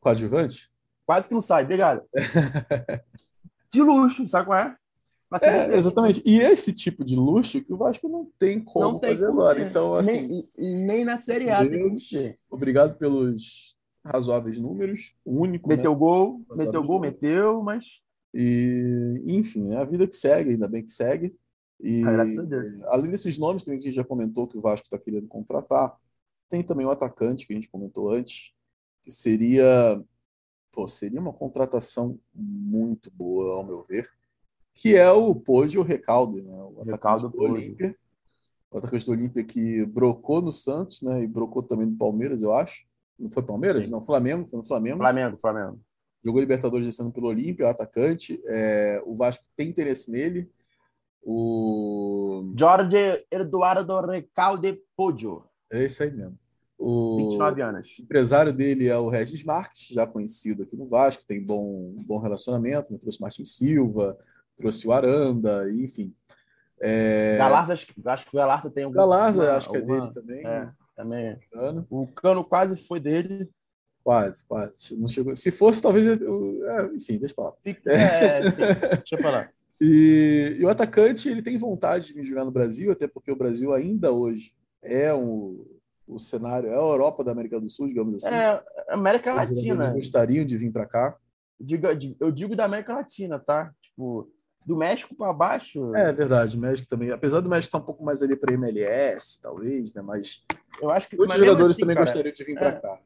Coadjuvante? 0.00 0.70
Quase 1.06 1.28
que 1.28 1.34
não 1.34 1.42
sai, 1.42 1.64
obrigado. 1.64 2.02
de 3.72 3.82
luxo, 3.82 4.28
sabe 4.28 4.46
qual 4.46 4.58
é? 4.58 4.76
É, 5.40 5.76
exatamente. 5.76 6.22
E 6.26 6.40
esse 6.40 6.72
tipo 6.74 7.04
de 7.04 7.16
luxo 7.16 7.62
que 7.62 7.72
o 7.72 7.76
Vasco 7.76 8.08
não 8.08 8.28
tem 8.38 8.60
como 8.60 8.92
não 8.92 8.98
tem 8.98 9.10
fazer 9.10 9.26
como 9.26 9.40
agora. 9.40 9.60
Ter. 9.60 9.66
Então, 9.66 9.94
assim. 9.94 10.44
Nem, 10.58 10.86
nem 10.86 11.04
na 11.04 11.16
Série 11.16 11.48
A 11.48 11.64
Deus, 11.64 12.10
Obrigado 12.50 12.98
pelos 12.98 13.74
razoáveis 14.04 14.58
números. 14.58 15.14
O 15.24 15.40
único. 15.40 15.68
Meteu 15.68 15.92
né? 15.92 15.98
gol, 15.98 16.42
meteu 16.54 16.84
gol, 16.84 17.00
meteu, 17.00 17.62
mas. 17.62 18.02
E, 18.34 19.22
enfim, 19.26 19.72
é 19.72 19.76
a 19.76 19.84
vida 19.84 20.06
que 20.06 20.16
segue, 20.16 20.50
ainda 20.50 20.68
bem 20.68 20.82
que 20.82 20.90
segue. 20.90 21.34
E, 21.82 22.00
Graças 22.02 22.38
a 22.38 22.42
Deus. 22.42 22.82
Além 22.84 23.10
desses 23.10 23.36
nomes 23.36 23.64
também 23.64 23.78
que 23.78 23.86
a 23.86 23.90
gente 23.90 23.96
já 23.96 24.04
comentou 24.04 24.46
que 24.46 24.56
o 24.56 24.60
Vasco 24.60 24.86
está 24.86 24.98
querendo 24.98 25.26
contratar, 25.26 25.96
tem 26.48 26.62
também 26.62 26.86
o 26.86 26.90
atacante 26.90 27.46
que 27.46 27.52
a 27.52 27.56
gente 27.56 27.68
comentou 27.68 28.10
antes, 28.10 28.54
que 29.02 29.10
seria. 29.10 30.00
Pô, 30.70 30.88
seria 30.88 31.20
uma 31.20 31.32
contratação 31.32 32.18
muito 32.32 33.10
boa, 33.10 33.56
ao 33.56 33.64
meu 33.64 33.82
ver 33.82 34.08
que 34.74 34.96
é 34.96 35.10
o 35.10 35.34
Poggio 35.34 35.82
Recalde, 35.82 36.42
né? 36.42 36.52
o 36.52 36.82
Recaldo 36.82 37.28
do 37.28 37.42
Olímpia. 37.42 37.94
O 38.70 38.78
atacante 38.78 39.04
do 39.04 39.12
Olímpia 39.12 39.44
que 39.44 39.84
brocou 39.84 40.40
no 40.40 40.50
Santos, 40.50 41.02
né? 41.02 41.22
E 41.22 41.26
brocou 41.26 41.62
também 41.62 41.86
no 41.86 41.96
Palmeiras, 41.96 42.42
eu 42.42 42.52
acho. 42.54 42.86
Não 43.18 43.30
foi 43.30 43.42
Palmeiras? 43.42 43.84
Sim. 43.84 43.92
Não, 43.92 44.02
Flamengo, 44.02 44.48
foi 44.48 44.58
no 44.58 44.64
Flamengo. 44.64 44.96
Flamengo, 44.96 45.36
Flamengo. 45.36 45.80
Jogou 46.24 46.40
Libertadores 46.40 46.86
esse 46.86 47.02
ano 47.02 47.12
pelo 47.12 47.28
Olímpia, 47.28 47.68
atacante. 47.68 48.40
É, 48.46 49.02
o 49.04 49.14
Vasco 49.14 49.44
tem 49.54 49.68
interesse 49.68 50.10
nele. 50.10 50.50
O. 51.22 52.52
Jorge 52.58 53.24
Eduardo 53.30 54.00
Recalde 54.00 54.80
Poggio. 54.96 55.44
É 55.70 55.84
isso 55.84 56.02
aí 56.02 56.10
mesmo. 56.10 56.38
O 56.78 57.16
29 57.28 57.62
anos. 57.62 57.98
O 57.98 58.02
empresário 58.02 58.52
dele 58.52 58.88
é 58.88 58.96
o 58.96 59.08
Regis 59.08 59.44
Marques, 59.44 59.86
já 59.88 60.04
conhecido 60.04 60.64
aqui 60.64 60.76
no 60.76 60.88
Vasco, 60.88 61.24
tem 61.24 61.40
bom, 61.40 61.94
bom 62.04 62.18
relacionamento, 62.18 62.92
né? 62.92 62.98
trouxe 63.00 63.20
Martin 63.20 63.44
Silva, 63.44 64.18
trouxe 64.58 64.86
o 64.86 64.92
Aranda, 64.92 65.70
enfim. 65.70 66.12
É... 66.80 67.36
Galarza, 67.38 67.74
acho, 67.74 67.86
acho 68.04 68.24
que 68.26 68.36
o 68.36 68.38
Galarza 68.38 68.68
tem 68.68 68.82
algum. 68.82 68.96
Galarza, 68.96 69.56
acho 69.56 69.70
que 69.70 69.76
é 69.76 69.80
dele 69.80 70.10
também. 70.12 70.44
É, 70.44 70.68
também. 70.96 71.38
O 71.88 72.08
Cano 72.08 72.42
quase 72.42 72.76
foi 72.76 72.98
dele. 72.98 73.48
Quase, 74.02 74.44
quase. 74.44 74.96
Não 74.96 75.06
chegou. 75.06 75.36
Se 75.36 75.52
fosse, 75.52 75.80
talvez. 75.80 76.04
É, 76.04 76.86
enfim, 76.96 77.18
deixa 77.18 77.32
eu 77.32 77.36
falar. 77.36 77.52
É, 77.64 78.48
enfim, 78.48 78.62
deixa 78.96 79.14
eu 79.14 79.22
falar. 79.22 79.52
E, 79.84 80.58
e, 80.60 80.64
o 80.64 80.68
atacante 80.68 81.28
ele 81.28 81.42
tem 81.42 81.58
vontade 81.58 82.14
de 82.14 82.22
jogar 82.22 82.44
no 82.44 82.52
Brasil, 82.52 82.92
até 82.92 83.08
porque 83.08 83.32
o 83.32 83.36
Brasil 83.36 83.74
ainda 83.74 84.12
hoje 84.12 84.54
é 84.80 85.12
um, 85.12 85.66
o 86.06 86.20
cenário, 86.20 86.68
é 86.68 86.74
a 86.74 86.76
Europa 86.76 87.24
da 87.24 87.32
América 87.32 87.60
do 87.60 87.68
Sul, 87.68 87.88
digamos 87.88 88.14
assim. 88.14 88.32
É, 88.32 88.62
América 88.90 89.34
Latina. 89.34 89.90
Gostariam 89.90 90.44
de 90.44 90.56
vir 90.56 90.70
para 90.70 90.86
cá. 90.86 91.16
Digo, 91.60 91.88
eu 92.20 92.30
digo 92.30 92.54
da 92.54 92.64
América 92.64 92.94
Latina, 92.94 93.40
tá? 93.40 93.74
Tipo, 93.82 94.30
do 94.64 94.76
México 94.76 95.16
para 95.16 95.32
baixo. 95.32 95.92
É 95.96 96.12
verdade, 96.12 96.56
México 96.56 96.88
também. 96.88 97.10
Apesar 97.10 97.40
do 97.40 97.50
México 97.50 97.68
estar 97.68 97.78
tá 97.78 97.82
um 97.82 97.86
pouco 97.86 98.04
mais 98.04 98.22
ali 98.22 98.36
para 98.36 98.54
MLS, 98.54 99.40
talvez, 99.42 99.92
né? 99.94 100.02
Mas 100.02 100.44
eu 100.80 100.92
acho 100.92 101.08
que 101.08 101.20
os 101.20 101.34
jogadores 101.34 101.72
assim, 101.72 101.80
também 101.80 101.96
cara, 101.96 102.06
gostariam 102.06 102.32
de 102.32 102.44
vir 102.44 102.54
para 102.54 102.68
é, 102.68 102.80
cá. 102.80 103.00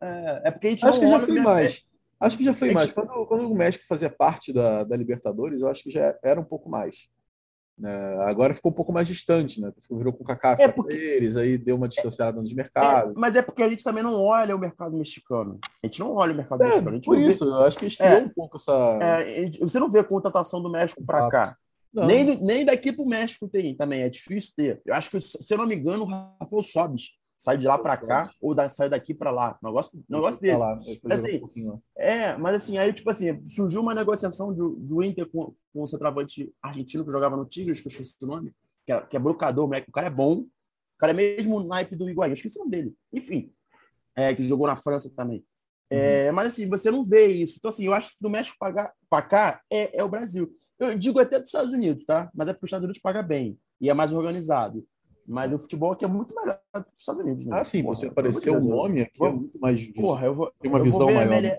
É, 0.00 0.42
é, 0.44 0.50
porque 0.52 0.66
a 0.68 0.70
gente 0.70 0.86
acho 0.86 1.00
que 1.00 1.08
já 1.08 1.18
foi 1.18 1.40
mais. 1.40 1.84
Acho 2.22 2.38
que 2.38 2.44
já 2.44 2.54
foi 2.54 2.72
mais. 2.72 2.92
Quando, 2.92 3.26
quando, 3.26 3.50
o 3.50 3.54
México 3.54 3.84
fazia 3.86 4.08
parte 4.08 4.52
da, 4.52 4.84
da 4.84 4.96
Libertadores, 4.96 5.60
eu 5.60 5.68
acho 5.68 5.82
que 5.82 5.90
já 5.90 6.16
era 6.22 6.40
um 6.40 6.44
pouco 6.44 6.70
mais. 6.70 7.08
Né? 7.76 7.90
Agora 8.20 8.54
ficou 8.54 8.70
um 8.70 8.74
pouco 8.74 8.92
mais 8.92 9.08
distante, 9.08 9.60
né? 9.60 9.72
Virou 9.90 10.12
com 10.12 10.22
o 10.22 10.26
Kaká 10.26 10.56
é 10.60 10.68
porque... 10.68 10.94
eles, 10.94 11.36
aí 11.36 11.58
deu 11.58 11.74
uma 11.74 11.88
distanciada 11.88 12.40
nos 12.40 12.54
mercados. 12.54 13.16
É, 13.16 13.18
mas 13.18 13.34
é 13.34 13.42
porque 13.42 13.62
a 13.62 13.68
gente 13.68 13.82
também 13.82 14.04
não 14.04 14.14
olha 14.20 14.54
o 14.54 14.58
mercado 14.58 14.96
mexicano. 14.96 15.58
A 15.82 15.86
gente 15.86 15.98
não 15.98 16.14
olha 16.14 16.32
o 16.32 16.36
mercado 16.36 16.62
é, 16.62 16.66
mexicano. 16.66 17.00
por 17.00 17.18
isso, 17.18 17.44
vê... 17.44 17.50
eu 17.50 17.62
acho 17.62 17.78
que 17.78 17.86
esfriou 17.86 18.12
é, 18.12 18.22
um 18.22 18.28
pouco 18.28 18.56
essa. 18.56 18.98
É, 19.02 19.50
você 19.58 19.80
não 19.80 19.90
vê 19.90 19.98
a 19.98 20.04
contratação 20.04 20.62
do 20.62 20.70
México 20.70 21.04
para 21.04 21.28
cá. 21.28 21.56
Nem, 21.92 22.40
nem 22.40 22.64
daqui 22.64 22.92
para 22.92 23.04
o 23.04 23.08
México 23.08 23.48
tem 23.48 23.76
também, 23.76 24.02
é 24.02 24.08
difícil 24.08 24.52
ter. 24.56 24.80
Eu 24.86 24.94
acho 24.94 25.10
que, 25.10 25.20
se 25.20 25.52
eu 25.52 25.58
não 25.58 25.66
me 25.66 25.74
engano, 25.74 26.04
o 26.04 26.06
Rafael 26.06 26.62
Sobis 26.62 27.10
sai 27.42 27.58
de 27.58 27.66
lá 27.66 27.76
para 27.76 27.96
cá 27.96 28.30
ou 28.40 28.54
da, 28.54 28.68
sai 28.68 28.88
daqui 28.88 29.12
para 29.12 29.32
lá. 29.32 29.58
Negócio, 29.60 30.00
negócio 30.08 30.40
desse. 30.40 30.62
Assim, 31.10 31.68
um 31.68 31.80
é, 31.96 32.36
mas 32.36 32.54
assim, 32.54 32.78
aí, 32.78 32.92
tipo 32.92 33.10
assim, 33.10 33.44
surgiu 33.48 33.80
uma 33.80 33.96
negociação 33.96 34.54
do, 34.54 34.76
do 34.76 35.02
Inter 35.02 35.28
com, 35.28 35.52
com 35.72 35.82
o 35.82 35.86
centroavante 35.88 36.54
argentino 36.62 37.04
que 37.04 37.10
jogava 37.10 37.36
no 37.36 37.44
Tigres, 37.44 37.80
que 37.80 37.88
eu 37.88 37.90
esqueci 37.90 38.14
o 38.20 38.26
nome, 38.26 38.54
que 38.86 38.92
é, 38.92 39.00
que 39.00 39.16
é 39.16 39.18
brocador, 39.18 39.66
moleque. 39.66 39.90
O 39.90 39.92
cara 39.92 40.06
é 40.06 40.10
bom. 40.10 40.34
O 40.34 40.98
cara 40.98 41.10
é 41.10 41.16
mesmo 41.16 41.56
o 41.56 41.64
naipe 41.64 41.96
do 41.96 42.08
Higuaín. 42.08 42.30
Eu 42.30 42.34
esqueci 42.34 42.56
o 42.58 42.60
nome 42.60 42.70
dele. 42.70 42.94
Enfim, 43.12 43.52
é, 44.14 44.32
que 44.32 44.44
jogou 44.44 44.68
na 44.68 44.76
França 44.76 45.10
também. 45.10 45.44
É, 45.90 46.28
uhum. 46.28 46.36
mas 46.36 46.46
assim, 46.46 46.68
você 46.68 46.92
não 46.92 47.04
vê 47.04 47.26
isso. 47.26 47.56
Então, 47.58 47.70
assim, 47.70 47.86
eu 47.86 47.92
acho 47.92 48.10
que 48.10 48.18
do 48.20 48.30
México 48.30 48.56
para 48.56 49.22
cá 49.22 49.60
é, 49.68 49.98
é 49.98 50.04
o 50.04 50.08
Brasil. 50.08 50.48
Eu 50.78 50.96
digo 50.96 51.18
até 51.18 51.40
dos 51.40 51.48
Estados 51.48 51.72
Unidos, 51.72 52.04
tá? 52.04 52.30
Mas 52.32 52.46
é 52.46 52.52
porque 52.52 52.66
os 52.66 52.68
Estados 52.68 52.84
Unidos 52.84 53.02
paga 53.02 53.20
bem 53.20 53.58
e 53.80 53.90
é 53.90 53.94
mais 53.94 54.12
organizado. 54.12 54.86
Mas 55.26 55.52
o 55.52 55.58
futebol 55.58 55.92
aqui 55.92 56.04
é 56.04 56.08
muito 56.08 56.34
melhor 56.34 56.58
do 56.74 56.84
que 56.84 56.92
os 56.92 56.98
Estados 56.98 57.22
Unidos. 57.22 57.46
Né? 57.46 57.58
Ah, 57.58 57.64
sim, 57.64 57.82
Porra, 57.82 57.94
você 57.94 58.06
apareceu 58.06 58.56
o 58.56 58.60
nome 58.60 59.02
aqui 59.02 59.24
é 59.24 59.30
muito 59.30 59.58
mais 59.58 59.86
Porra, 59.88 60.26
eu 60.26 60.34
vou, 60.34 60.52
tem 60.60 60.70
uma 60.70 60.82
visão 60.82 61.06
maior. 61.06 61.22
ML... 61.22 61.56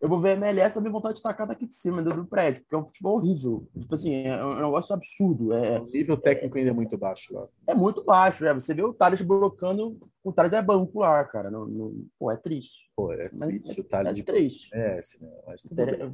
eu 0.00 0.08
vou 0.08 0.20
ver 0.20 0.30
a 0.30 0.32
MLS 0.32 0.74
também 0.74 0.92
vontade 0.92 1.16
de 1.16 1.22
tacar 1.22 1.46
daqui 1.46 1.66
de 1.66 1.74
cima, 1.74 2.02
do 2.02 2.26
prédio, 2.26 2.62
porque 2.62 2.74
é 2.74 2.78
um 2.78 2.86
futebol 2.86 3.16
horrível. 3.16 3.66
Tipo 3.78 3.94
assim, 3.94 4.14
é 4.26 4.44
um 4.44 4.56
negócio 4.56 4.94
absurdo. 4.94 5.54
É, 5.54 5.80
o 5.80 5.84
nível 5.84 6.16
técnico 6.16 6.56
é, 6.56 6.60
ainda 6.60 6.70
é 6.70 6.74
muito 6.74 6.96
baixo 6.98 7.34
lá. 7.34 7.48
É 7.66 7.74
muito 7.74 8.04
baixo, 8.04 8.44
é. 8.44 8.52
Você 8.52 8.74
vê 8.74 8.82
o 8.82 8.92
Thales 8.92 9.22
blocando, 9.22 9.98
o 10.22 10.32
Thales 10.32 10.52
é 10.52 10.62
banco 10.62 11.00
lá, 11.00 11.24
cara. 11.24 11.50
Não, 11.50 11.66
não... 11.66 11.94
Pô, 12.18 12.30
é 12.30 12.36
triste. 12.36 12.90
Pô, 12.94 13.12
é 13.12 13.28
triste. 13.28 13.78
É, 13.78 13.80
o 13.80 13.84
Thales 13.84 14.10
é 14.10 14.14
de... 14.14 14.22
triste. 14.22 14.70
É, 14.74 15.00
né? 15.20 15.30
Mas 15.46 15.64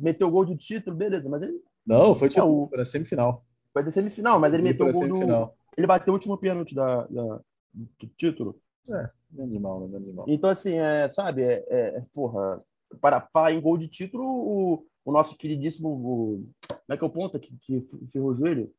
meteu 0.00 0.28
o 0.28 0.30
gol 0.30 0.44
de 0.44 0.56
título, 0.56 0.96
beleza, 0.96 1.28
mas 1.28 1.42
ele. 1.42 1.60
Não, 1.84 2.14
foi 2.14 2.28
título, 2.28 2.68
foi 2.68 2.78
na 2.78 2.84
semifinal. 2.84 3.44
Foi 3.72 3.82
da 3.82 3.90
semifinal, 3.90 4.38
mas 4.38 4.54
ele 4.54 4.62
meteu 4.62 4.86
o 4.86 4.92
gol 4.92 5.08
do... 5.08 5.52
Ele 5.76 5.86
bateu 5.86 6.12
o 6.12 6.16
último 6.16 6.36
pênalti 6.36 6.74
da, 6.74 7.06
da, 7.06 7.40
do 7.72 8.06
título. 8.16 8.58
É, 8.88 9.08
animal, 9.38 9.88
né? 9.88 9.96
Animal. 9.96 10.26
Então, 10.28 10.50
assim, 10.50 10.78
é, 10.78 11.08
sabe, 11.08 11.42
é, 11.42 11.64
é, 11.68 12.04
porra, 12.12 12.62
para 13.00 13.20
falar 13.32 13.52
em 13.52 13.60
gol 13.60 13.78
de 13.78 13.88
título, 13.88 14.24
o, 14.24 14.86
o 15.04 15.12
nosso 15.12 15.36
queridíssimo. 15.36 15.88
O, 15.88 16.46
como 16.68 16.80
é 16.90 16.96
que 16.96 17.04
é 17.04 17.06
o 17.06 17.10
ponta 17.10 17.38
que, 17.38 17.56
que 17.58 17.80
ferrou 18.12 18.30
o 18.30 18.34
joelho? 18.34 18.70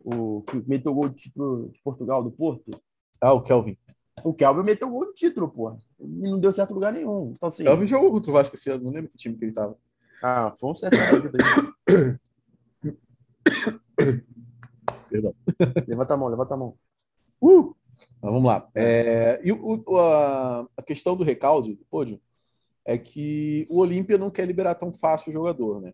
O 0.00 0.42
que 0.42 0.56
meteu 0.68 0.92
o 0.92 0.94
gol 0.94 1.08
de 1.08 1.22
título 1.22 1.68
de 1.68 1.80
Portugal, 1.82 2.22
do 2.22 2.30
Porto? 2.30 2.70
Ah, 3.20 3.32
o 3.32 3.42
Kelvin. 3.42 3.76
O 4.24 4.34
Kelvin 4.34 4.64
meteu 4.64 4.88
o 4.88 4.90
gol 4.90 5.06
de 5.06 5.14
título, 5.14 5.48
pô. 5.48 5.76
E 6.00 6.28
não 6.28 6.40
deu 6.40 6.52
certo 6.52 6.74
lugar 6.74 6.92
nenhum. 6.92 7.32
Então, 7.36 7.48
assim. 7.48 7.62
Kelvin 7.62 7.86
jogou 7.86 8.10
contra 8.10 8.30
o 8.30 8.34
Vasco 8.34 8.56
esse 8.56 8.70
ano, 8.70 8.84
não 8.84 8.92
lembro 8.92 9.10
que 9.10 9.16
time 9.16 9.36
que 9.36 9.44
ele 9.44 9.52
tava. 9.52 9.76
Ah, 10.22 10.52
foi 10.58 10.70
um 10.70 10.74
CS 10.74 10.92
Perdão. 15.12 15.34
Levanta 15.86 16.14
a 16.14 16.16
mão, 16.16 16.28
levanta 16.28 16.54
a 16.54 16.56
mão. 16.56 16.76
Uh! 17.40 17.74
Mas 18.20 18.32
vamos 18.32 18.44
lá. 18.44 18.68
É, 18.74 19.40
e 19.44 19.52
o, 19.52 19.98
a, 19.98 20.66
a 20.76 20.82
questão 20.82 21.16
do 21.16 21.22
recalde 21.22 21.74
do 21.74 21.84
pódio 21.84 22.20
é 22.84 22.96
que 22.96 23.64
o 23.68 23.78
Olímpia 23.78 24.18
não 24.18 24.30
quer 24.30 24.46
liberar 24.46 24.74
tão 24.74 24.92
fácil 24.92 25.30
o 25.30 25.32
jogador, 25.32 25.80
né? 25.80 25.92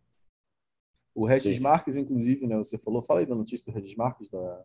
O 1.15 1.27
Regis 1.27 1.59
Marques, 1.59 1.97
inclusive, 1.97 2.47
né? 2.47 2.57
Você 2.59 2.79
falou, 2.79 3.03
fala 3.03 3.21
aí 3.21 3.27
da 3.27 3.35
notícia 3.35 3.71
do 3.71 3.75
Regis 3.75 3.97
Marques, 3.97 4.29
da... 4.29 4.65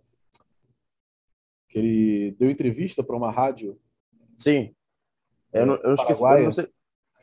que 1.68 1.80
ele 1.80 2.32
deu 2.38 2.50
entrevista 2.50 3.04
para 3.04 3.18
uma 3.18 3.32
rádio. 3.32 3.80
Sim. 4.38 4.74
Eu, 5.52 5.66
não, 5.66 5.76
eu 5.78 5.96
esqueci, 5.96 6.24
eu 6.24 6.44
não 6.44 6.52
sei. 6.52 6.70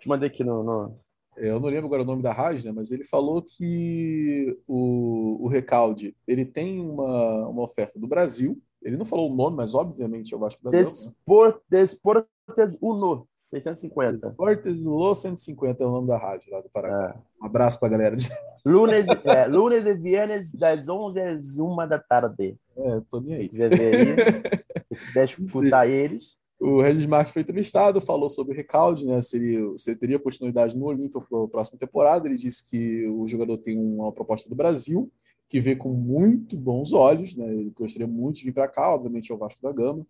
Te 0.00 0.08
mandei 0.08 0.28
aqui 0.28 0.42
no, 0.42 0.62
no, 0.62 1.00
Eu 1.36 1.60
não 1.60 1.68
lembro 1.68 1.86
agora 1.86 2.02
o 2.02 2.06
nome 2.06 2.22
da 2.22 2.32
rádio, 2.32 2.64
né? 2.66 2.72
Mas 2.72 2.90
ele 2.90 3.04
falou 3.04 3.42
que 3.42 4.58
o, 4.66 5.38
o 5.40 5.48
Recalde 5.48 6.14
ele 6.26 6.44
tem 6.44 6.80
uma, 6.80 7.48
uma 7.48 7.62
oferta 7.62 7.98
do 7.98 8.06
Brasil. 8.06 8.60
Ele 8.82 8.96
não 8.96 9.04
falou 9.04 9.30
o 9.30 9.34
nome, 9.34 9.56
mas 9.56 9.74
obviamente 9.74 10.32
eu 10.32 10.44
acho 10.44 10.58
que 10.58 10.70
Despor? 10.70 11.60
Desportes 11.68 12.78
Uno. 12.80 13.26
650. 13.50 14.34
Fortes 14.34 14.84
Lô 14.84 15.14
150 15.14 15.82
é 15.82 15.86
o 15.86 15.90
nome 15.90 16.06
da 16.06 16.16
rádio 16.16 16.50
lá 16.52 16.60
do 16.60 16.70
Paraguai. 16.70 17.10
É. 17.10 17.42
Um 17.42 17.46
abraço 17.46 17.78
pra 17.80 17.88
galera. 17.88 18.14
De... 18.14 18.28
Lunes, 18.64 19.06
é, 19.24 19.46
lunes 19.46 19.84
e 19.86 19.94
viernes 19.94 20.52
das 20.52 20.86
11 20.88 21.20
às 21.20 21.58
1 21.58 21.76
da 21.88 21.98
tarde. 21.98 22.56
É, 22.76 23.00
tô 23.10 23.20
nem 23.20 23.34
aí. 23.34 23.42
Se 23.44 23.48
quiser 23.48 23.70
ver 23.70 23.94
aí, 23.94 24.62
deixa 25.14 25.40
eu 25.40 25.46
escutar 25.46 25.88
eles. 25.88 26.36
O 26.60 26.82
Regis 26.82 27.06
Marques 27.06 27.32
foi 27.32 27.40
entrevistado, 27.40 28.02
falou 28.02 28.28
sobre 28.28 28.52
o 28.52 28.56
recalde, 28.56 29.06
né? 29.06 29.22
Seria, 29.22 29.60
se 29.78 29.96
teria 29.96 30.18
continuidade 30.18 30.76
no 30.76 30.84
Olímpio 30.84 31.22
para 31.22 31.44
a 31.44 31.48
próxima 31.48 31.78
temporada. 31.78 32.28
Ele 32.28 32.36
disse 32.36 32.68
que 32.68 33.08
o 33.08 33.26
jogador 33.26 33.56
tem 33.56 33.78
uma 33.78 34.12
proposta 34.12 34.46
do 34.48 34.54
Brasil, 34.54 35.10
que 35.48 35.58
vê 35.58 35.74
com 35.74 35.88
muito 35.88 36.56
bons 36.56 36.92
olhos, 36.92 37.34
né? 37.34 37.50
Ele 37.50 37.70
gostaria 37.70 38.06
muito 38.06 38.36
de 38.36 38.44
vir 38.44 38.52
para 38.52 38.68
cá, 38.68 38.94
obviamente, 38.94 39.32
ao 39.32 39.38
Vasco 39.38 39.62
da 39.62 39.72
Gama. 39.72 40.06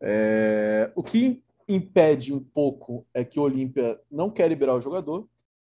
É, 0.00 0.92
o 0.94 1.02
que 1.02 1.42
impede 1.66 2.34
um 2.34 2.40
pouco 2.40 3.06
é 3.14 3.24
que 3.24 3.40
o 3.40 3.42
Olímpia 3.42 3.98
não 4.10 4.30
quer 4.30 4.46
liberar 4.48 4.74
o 4.74 4.82
jogador, 4.82 5.26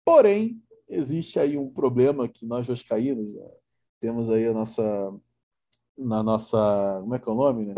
porém, 0.04 0.62
existe 0.88 1.38
aí 1.38 1.58
um 1.58 1.68
problema 1.68 2.26
que 2.26 2.46
nós 2.46 2.66
vascaínos 2.66 3.34
né, 3.34 3.46
temos 4.00 4.30
aí 4.30 4.46
a 4.46 4.54
nossa 4.54 5.14
na 5.98 6.22
nossa, 6.22 6.98
como 7.00 7.14
é 7.14 7.18
que 7.18 7.28
é 7.28 7.32
o 7.32 7.34
nome, 7.34 7.66
né? 7.66 7.74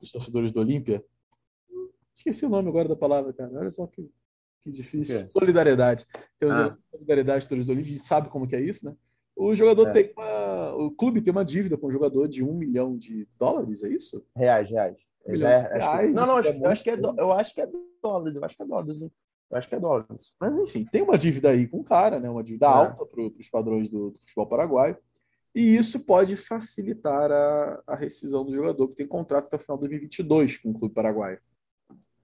Os 0.00 0.12
torcedores 0.12 0.52
do 0.52 0.60
Olímpia. 0.60 1.04
Esqueci 2.14 2.46
o 2.46 2.48
nome 2.48 2.68
agora 2.68 2.88
da 2.88 2.96
palavra, 2.96 3.32
cara. 3.32 3.50
Olha 3.58 3.70
só 3.70 3.86
que, 3.86 4.08
que 4.60 4.70
difícil. 4.70 5.28
Solidariedade. 5.28 6.06
Temos 6.38 6.56
ah. 6.56 6.66
a 6.66 6.90
solidariedade 6.90 7.48
do 7.48 7.54
Olímpia, 7.54 7.74
a 7.74 7.96
gente 7.96 8.04
sabe 8.04 8.28
como 8.28 8.46
que 8.46 8.56
é 8.56 8.60
isso, 8.60 8.86
né? 8.86 8.94
O 9.36 9.54
jogador 9.54 9.88
é. 9.88 9.92
tem 9.92 10.12
uma, 10.16 10.74
o 10.76 10.90
clube 10.92 11.20
tem 11.20 11.32
uma 11.32 11.44
dívida 11.44 11.76
com 11.76 11.88
o 11.88 11.92
jogador 11.92 12.28
de 12.28 12.44
um 12.44 12.54
milhão 12.54 12.96
de 12.96 13.26
dólares, 13.36 13.82
é 13.82 13.88
isso? 13.88 14.24
Reais, 14.34 14.70
reais. 14.70 14.96
É, 15.26 15.32
que... 15.32 16.12
Não, 16.12 16.26
não, 16.26 16.36
acho, 16.36 16.48
é 16.48 16.56
eu, 16.56 16.66
acho 16.66 16.82
que 16.84 16.90
é 16.90 16.96
do... 16.96 17.14
eu 17.18 17.32
acho 17.32 17.54
que 17.54 17.60
é 17.60 17.68
dólares, 18.02 18.36
eu 18.36 18.44
acho 18.44 18.56
que 18.56 18.62
é 18.62 18.66
dólares. 18.66 19.02
Hein? 19.02 19.12
Eu 19.50 19.58
acho 19.58 19.68
que 19.68 19.74
é 19.74 19.80
dólares. 19.80 20.34
Mas, 20.38 20.58
enfim, 20.58 20.84
tem 20.84 21.02
uma 21.02 21.18
dívida 21.18 21.50
aí 21.50 21.66
com 21.66 21.78
o 21.78 21.84
cara, 21.84 22.20
né? 22.20 22.28
Uma 22.28 22.44
dívida 22.44 22.66
é. 22.66 22.68
alta 22.68 23.06
para 23.06 23.22
os 23.22 23.48
padrões 23.48 23.88
do, 23.88 24.10
do, 24.10 24.18
futebol 24.20 24.46
paraguaio. 24.46 24.96
E 25.54 25.76
isso 25.76 26.04
pode 26.04 26.36
facilitar 26.36 27.30
a, 27.30 27.82
a, 27.86 27.94
rescisão 27.94 28.44
do 28.44 28.52
jogador, 28.52 28.88
que 28.88 28.96
tem 28.96 29.06
contrato 29.06 29.46
até 29.46 29.56
o 29.56 29.60
final 29.60 29.76
de 29.76 29.82
2022 29.82 30.58
com 30.58 30.70
o 30.70 30.74
clube 30.74 30.94
paraguaio. 30.94 31.38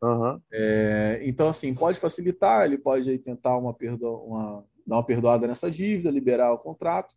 Uhum. 0.02 0.40
É, 0.50 1.20
então, 1.22 1.48
assim, 1.48 1.74
pode 1.74 2.00
facilitar, 2.00 2.64
ele 2.64 2.78
pode 2.78 3.08
aí 3.10 3.18
tentar 3.18 3.56
uma, 3.58 3.74
perdo, 3.74 4.10
uma, 4.24 4.64
dar 4.86 4.96
uma 4.96 5.06
perdoada 5.06 5.46
nessa 5.46 5.70
dívida, 5.70 6.10
liberar 6.10 6.52
o 6.52 6.58
contrato 6.58 7.16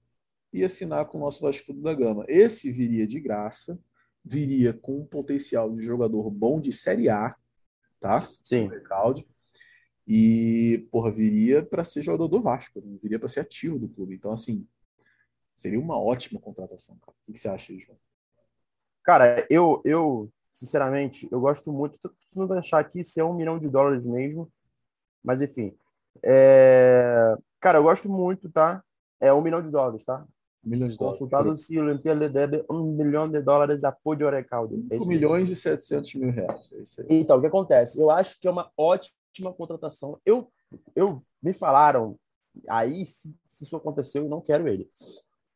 e 0.52 0.64
assinar 0.64 1.06
com 1.06 1.18
o 1.18 1.22
nosso 1.22 1.42
Vasco 1.42 1.74
da 1.74 1.94
Gama. 1.94 2.26
Esse 2.28 2.72
viria 2.72 3.08
de 3.08 3.20
graça, 3.20 3.80
viria 4.24 4.74
com 4.74 5.00
um 5.00 5.06
potencial 5.06 5.74
de 5.74 5.82
jogador 5.82 6.30
bom 6.30 6.60
de 6.60 6.72
Série 6.72 7.10
A, 7.10 7.36
tá? 8.00 8.20
Sim. 8.20 8.68
Recalde. 8.68 9.26
E, 10.06 10.86
porra, 10.92 11.10
viria 11.12 11.64
para 11.64 11.84
ser 11.84 12.02
jogador 12.02 12.28
do 12.28 12.42
Vasco, 12.42 12.82
né? 12.82 12.98
viria 13.02 13.18
para 13.18 13.30
ser 13.30 13.40
ativo 13.40 13.80
do 13.80 13.88
clube. 13.88 14.14
Então, 14.14 14.32
assim, 14.32 14.68
seria 15.56 15.80
uma 15.80 15.98
ótima 15.98 16.40
contratação, 16.40 16.98
cara. 16.98 17.18
O 17.26 17.32
que, 17.32 17.40
você 17.40 17.48
acha, 17.48 17.78
João? 17.78 17.98
Cara, 19.02 19.46
eu, 19.50 19.82
eu, 19.86 20.32
sinceramente, 20.54 21.28
eu 21.32 21.40
gosto 21.40 21.72
muito, 21.72 22.00
tô 22.00 22.10
tentando 22.30 22.54
achar 22.54 22.80
aqui 22.80 23.04
se 23.04 23.20
é 23.20 23.24
um 23.24 23.34
milhão 23.34 23.60
de 23.60 23.70
dólares 23.70 24.06
mesmo, 24.06 24.52
mas 25.24 25.42
enfim. 25.42 25.76
É... 26.22 27.36
Cara, 27.60 27.80
eu 27.80 27.84
gosto 27.84 28.08
muito, 28.08 28.50
tá? 28.50 28.84
É 29.20 29.34
um 29.34 29.42
milhão 29.42 29.62
de 29.62 29.72
dólares, 29.72 30.06
tá? 30.06 30.26
milhões 30.64 30.94
de 30.94 30.98
dólares. 30.98 31.20
Consultado 31.20 31.58
se 31.58 31.78
o 31.78 31.84
Olimpia 31.84 32.14
lhe 32.14 32.30
deve 32.30 32.64
um 32.70 32.84
milhão 32.84 33.30
de 33.30 33.42
dólares 33.42 33.84
apoio 33.84 34.18
de 34.18 34.30
Recalde. 34.30 34.76
5 34.90 35.06
milhões 35.06 35.50
e 35.50 35.56
700 35.56 36.16
mil 36.16 36.32
reais. 36.32 36.72
É 37.00 37.06
então, 37.10 37.38
o 37.38 37.42
que 37.42 37.48
acontece? 37.48 38.00
Eu 38.00 38.10
acho 38.10 38.40
que 38.40 38.48
é 38.48 38.52
uma 38.52 38.72
ótima 38.78 39.54
contratação. 39.54 40.20
Eu, 40.26 40.52
eu 40.96 41.22
me 41.42 41.54
falaram, 41.54 42.18
aí, 42.70 43.06
se, 43.06 43.36
se 43.48 43.66
isso 43.66 43.76
aconteceu, 43.76 44.24
eu 44.24 44.30
não 44.30 44.42
quero 44.42 44.68
ele. 44.68 44.90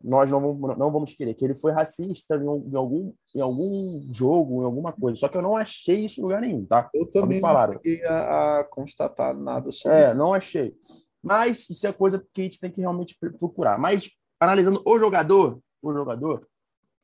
Nós 0.04 0.30
não 0.30 0.40
vamos, 0.40 0.78
não 0.78 0.92
vamos 0.92 1.14
querer, 1.14 1.34
que 1.34 1.44
ele 1.44 1.56
foi 1.56 1.72
racista 1.72 2.36
em, 2.36 2.76
algum, 2.76 3.14
em 3.36 3.42
algum 3.42 4.14
jogo, 4.14 4.62
em 4.62 4.66
alguma 4.66 4.94
coisa. 4.94 5.20
Só 5.20 5.28
que 5.28 5.38
eu 5.38 5.42
não 5.42 5.58
achei 5.58 6.06
isso 6.06 6.20
em 6.20 6.24
lugar 6.24 6.42
nenhum, 6.42 6.66
tá? 6.66 6.90
Eu 6.94 7.08
também 7.08 7.38
me 7.38 7.42
falaram. 7.42 7.74
não 7.74 7.82
cheguei 7.82 8.06
a, 8.06 8.60
a 8.60 8.64
constatar 8.66 9.36
nada 9.36 9.72
sobre 9.72 9.98
É, 9.98 10.14
não 10.14 10.34
achei. 10.34 10.76
Mas 11.22 11.68
isso 11.70 11.86
é 11.88 11.92
coisa 11.92 12.24
que 12.34 12.42
a 12.42 12.44
gente 12.44 12.60
tem 12.60 12.72
que 12.72 12.82
realmente 12.82 13.18
procurar. 13.40 13.80
Mas 13.80 14.10
analisando 14.40 14.82
o 14.86 15.00
jogador, 15.00 15.60
o 15.82 15.94
jogador, 15.94 16.48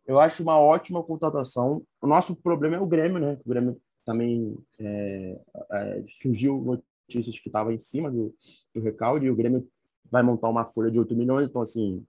eu 0.06 0.20
acho 0.20 0.44
uma 0.44 0.60
ótima 0.60 1.04
contratação. 1.04 1.84
O 2.02 2.08
nosso 2.08 2.36
problema 2.36 2.76
é 2.76 2.80
o 2.80 2.86
Grêmio, 2.88 3.20
né? 3.20 3.40
O 3.44 3.50
Grêmio 3.50 3.82
também 4.06 4.58
é, 4.80 5.40
é, 5.72 6.04
surgiu 6.22 6.62
notícias 6.62 7.40
que 7.40 7.50
estava 7.50 7.74
em 7.74 7.80
cima 7.80 8.12
do, 8.12 8.34
do 8.74 8.82
recalde 8.82 9.26
e 9.26 9.32
o 9.32 9.36
Grêmio 9.36 9.68
vai 10.12 10.22
montar 10.22 10.50
uma 10.50 10.66
folha 10.66 10.92
de 10.92 11.00
8 11.00 11.16
milhões, 11.16 11.50
então 11.50 11.62
assim, 11.62 12.06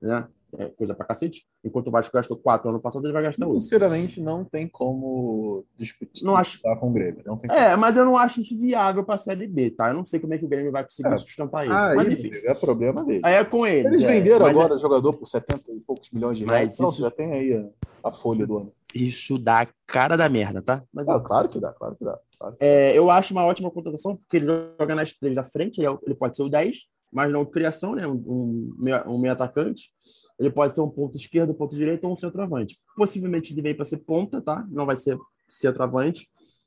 né? 0.00 0.28
é 0.58 0.66
coisa 0.70 0.94
pra 0.94 1.06
cacete. 1.06 1.46
Enquanto 1.64 1.88
o 1.88 1.90
Vasco 1.90 2.12
gastou 2.12 2.36
4 2.36 2.70
ano 2.70 2.80
passado, 2.80 3.04
ele 3.06 3.12
vai 3.12 3.22
gastar 3.22 3.46
8. 3.46 3.60
Sinceramente, 3.60 4.20
não 4.20 4.44
tem 4.44 4.68
como 4.68 5.64
discutir 5.76 6.24
não 6.24 6.36
acho... 6.36 6.60
com 6.62 6.90
o 6.90 6.92
Grêmio. 6.92 7.22
Não 7.24 7.36
tem 7.36 7.50
é, 7.54 7.76
mas 7.76 7.96
eu 7.96 8.04
não 8.04 8.16
acho 8.16 8.40
isso 8.40 8.58
viável 8.58 9.04
pra 9.04 9.18
Série 9.18 9.46
B, 9.46 9.70
tá? 9.70 9.88
Eu 9.88 9.94
não 9.94 10.04
sei 10.04 10.18
como 10.18 10.34
é 10.34 10.38
que 10.38 10.44
o 10.44 10.48
Grêmio 10.48 10.72
vai 10.72 10.84
conseguir 10.84 11.12
é. 11.12 11.18
sustentar 11.18 11.64
isso. 11.64 11.74
Ah, 11.74 11.92
mas 11.94 12.12
enfim. 12.12 12.30
É 12.32 12.54
problema 12.54 13.04
dele. 13.04 13.20
Aí 13.24 13.34
é 13.34 13.44
com 13.44 13.66
ele. 13.66 13.88
Eles 13.88 14.04
é. 14.04 14.06
venderam 14.06 14.46
mas 14.46 14.56
agora 14.56 14.76
é... 14.76 14.78
jogador 14.78 15.12
por 15.12 15.26
70 15.26 15.72
e 15.72 15.80
poucos 15.80 16.10
milhões 16.10 16.38
de 16.38 16.44
reais. 16.44 16.74
Então, 16.74 16.88
isso... 16.88 17.00
já 17.00 17.10
tem 17.10 17.32
aí 17.32 17.70
a, 18.02 18.12
folha 18.12 18.46
do 18.46 18.58
ano. 18.58 18.72
Isso 18.94 19.38
dá 19.38 19.68
cara 19.86 20.16
da 20.16 20.28
merda, 20.28 20.60
tá? 20.60 20.82
Mas, 20.92 21.08
ah, 21.08 21.20
claro 21.20 21.48
que 21.48 21.60
dá, 21.60 21.72
claro 21.72 21.94
que 21.94 22.04
dá. 22.04 22.18
Claro 22.38 22.56
que 22.56 22.58
dá. 22.58 22.66
É, 22.66 22.96
eu 22.98 23.10
acho 23.10 23.32
uma 23.32 23.44
ótima 23.44 23.70
contratação, 23.70 24.16
porque 24.16 24.38
ele 24.38 24.46
joga 24.46 24.94
nas 24.94 25.14
três 25.14 25.34
da 25.34 25.44
frente, 25.44 25.80
ele 25.80 26.14
pode 26.14 26.36
ser 26.36 26.42
o 26.42 26.48
10, 26.48 26.88
mas 27.12 27.32
não 27.32 27.44
criação, 27.44 27.94
né? 27.94 28.06
Um, 28.06 28.14
um, 28.14 28.76
um 29.06 29.18
meio 29.18 29.32
atacante. 29.32 29.90
Ele 30.38 30.50
pode 30.50 30.74
ser 30.74 30.80
um 30.80 30.88
ponto 30.88 31.16
esquerdo, 31.16 31.54
ponto 31.54 31.74
direito 31.74 32.04
ou 32.04 32.12
um 32.12 32.16
centroavante. 32.16 32.76
Possivelmente 32.96 33.52
ele 33.52 33.62
vem 33.62 33.74
para 33.74 33.84
ser 33.84 33.98
ponta, 33.98 34.40
tá? 34.40 34.66
Não 34.70 34.86
vai 34.86 34.96
ser 34.96 35.18
centroavante, 35.48 36.24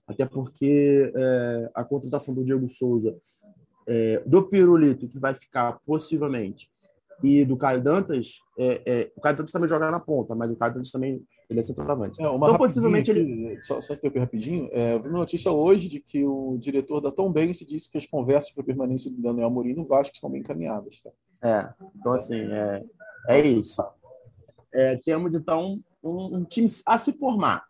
até 0.07 0.25
porque 0.25 1.11
é, 1.15 1.71
a 1.73 1.83
contratação 1.83 2.33
do 2.33 2.43
Diego 2.43 2.69
Souza, 2.69 3.15
é, 3.87 4.21
do 4.25 4.43
Pirulito, 4.43 5.07
que 5.07 5.19
vai 5.19 5.33
ficar 5.33 5.79
possivelmente 5.85 6.69
e 7.23 7.45
do 7.45 7.55
Caio 7.55 7.81
Dantas, 7.81 8.39
é, 8.59 8.81
é, 8.85 9.11
o 9.15 9.21
Caio 9.21 9.37
Dantas 9.37 9.51
também 9.51 9.69
joga 9.69 9.89
na 9.89 9.99
ponta, 9.99 10.35
mas 10.35 10.51
o 10.51 10.55
Caio 10.57 10.73
Dantas 10.73 10.91
também 10.91 11.23
ele 11.49 11.59
é 11.59 11.63
centroavante. 11.63 12.21
É, 12.21 12.25
então, 12.25 12.57
possivelmente 12.57 13.11
ele. 13.11 13.61
Só, 13.61 13.81
só 13.81 13.95
ter 13.95 14.17
rapidinho, 14.17 14.69
é, 14.71 14.93
eu 14.93 15.01
vi 15.01 15.09
uma 15.09 15.19
notícia 15.19 15.51
hoje 15.51 15.87
de 15.87 15.99
que 15.99 16.25
o 16.25 16.57
diretor 16.57 16.99
da 17.01 17.11
Tom 17.11 17.31
Benz 17.31 17.59
disse 17.59 17.89
que 17.89 17.97
as 17.97 18.05
conversas 18.05 18.51
para 18.51 18.63
a 18.63 18.65
permanência 18.65 19.11
do 19.11 19.21
Daniel 19.21 19.47
Amorim 19.47 19.73
no 19.73 19.85
Vasco 19.85 20.15
estão 20.15 20.29
bem 20.29 20.41
encaminhadas. 20.41 21.01
Tá? 21.01 21.11
É, 21.43 21.73
então 21.95 22.13
assim, 22.13 22.41
é, 22.41 22.83
é 23.27 23.47
isso. 23.47 23.83
É, 24.73 24.95
temos 24.97 25.35
então 25.35 25.79
um, 26.03 26.37
um, 26.37 26.43
time 26.43 26.67
a 26.85 26.97
se 26.97 27.13
formar. 27.13 27.63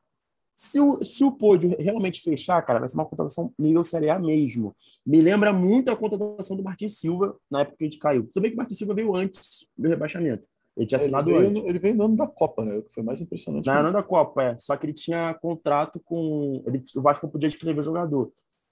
Se 0.56 0.80
o, 0.80 1.04
se 1.04 1.24
o 1.24 1.32
pódio 1.32 1.76
realmente 1.80 2.22
fechar, 2.22 2.62
cara, 2.62 2.80
vai 2.80 2.88
ser 2.88 2.96
uma 2.96 3.06
contratação 3.06 3.52
nível 3.58 3.84
Série 3.84 4.10
A 4.10 4.20
mesmo. 4.20 4.76
Me 5.06 5.20
lembra 5.20 5.52
muito 5.52 5.92
a 5.92 5.96
contratação 5.96 6.56
do 6.56 6.64
Martin 6.64 6.88
Silva 6.88 7.36
na 7.50 7.62
época 7.62 7.78
que 7.78 7.84
a 7.84 7.88
gente 7.88 8.00
caiu. 8.00 8.28
Tudo 8.28 8.42
bem 8.44 8.52
que 8.52 8.56
o 8.56 8.60
Martin 8.60 8.76
Silva 8.76 8.94
veio 8.94 9.16
antes 9.16 9.68
do 9.76 9.90
rebaixamento. 9.90 10.46
Ele 10.76 10.88
tinha 10.88 11.00
assinado 11.00 11.30
ele 11.30 11.38
veio, 11.40 11.50
antes. 11.50 11.64
Ele 11.64 11.80
veio 11.80 11.96
no 11.96 12.06
ano 12.06 12.16
da 12.16 12.28
Copa, 12.28 12.66
né? 12.66 12.78
O 12.78 12.84
que 12.84 12.94
foi 12.94 13.04
mais 13.04 13.22
impressionante. 13.22 13.66
Não, 13.66 13.74
ano 13.74 13.94
da 13.94 14.04
Copa, 14.04 14.44
é. 14.44 14.58
Só 14.58 14.76
que 14.76 14.86
ele 14.86 14.94
tinha 14.94 15.34
contrato 15.36 16.00
com. 16.04 16.64
Ele, 16.66 16.84
o 16.96 17.02
Vasco 17.02 17.30
podia 17.30 17.48
escrever 17.48 17.82
o 17.82 17.84
jogador. 17.84 18.32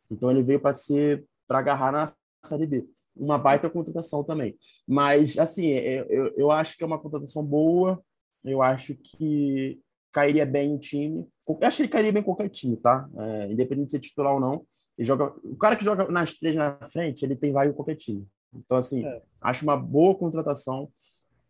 Então 0.10 0.30
ele 0.32 0.42
veio 0.42 0.60
para 0.60 0.74
ser 0.74 1.26
para 1.48 1.60
agarrar 1.60 1.92
na 1.92 2.12
Série 2.44 2.66
B. 2.66 2.88
Uma 3.16 3.38
baita 3.38 3.70
contratação 3.70 4.24
também. 4.24 4.58
Mas, 4.88 5.38
assim, 5.38 5.72
é, 5.72 6.06
eu, 6.10 6.34
eu 6.38 6.52
acho 6.52 6.78
que 6.78 6.84
é 6.84 6.88
uma 6.88 7.00
contratação 7.00 7.44
boa. 7.44 8.02
Eu 8.44 8.62
acho 8.62 8.96
que 8.96 9.80
cairia 10.12 10.46
bem 10.46 10.74
o 10.74 10.80
time. 10.80 11.28
Eu 11.48 11.60
acho 11.62 11.78
que 11.78 11.84
ele 11.84 11.90
cairia 11.90 12.12
bem 12.12 12.22
em 12.22 12.26
qualquer 12.26 12.50
time, 12.50 12.78
tá? 12.78 13.08
É, 13.18 13.52
independente 13.52 13.88
de 13.88 13.92
ser 13.92 14.00
titular 14.00 14.34
ou 14.34 14.40
não. 14.40 14.66
Ele 14.98 15.06
joga, 15.06 15.34
o 15.44 15.56
cara 15.58 15.76
que 15.76 15.84
joga 15.84 16.10
nas 16.10 16.34
três 16.36 16.56
na 16.56 16.78
frente, 16.90 17.24
ele 17.24 17.36
tem 17.36 17.52
vaga 17.52 17.70
em 17.70 17.76
qualquer 17.76 17.96
time. 17.96 18.26
Então, 18.54 18.78
assim, 18.78 19.06
é. 19.06 19.22
acho 19.42 19.64
uma 19.64 19.78
boa 19.78 20.16
contratação 20.16 20.90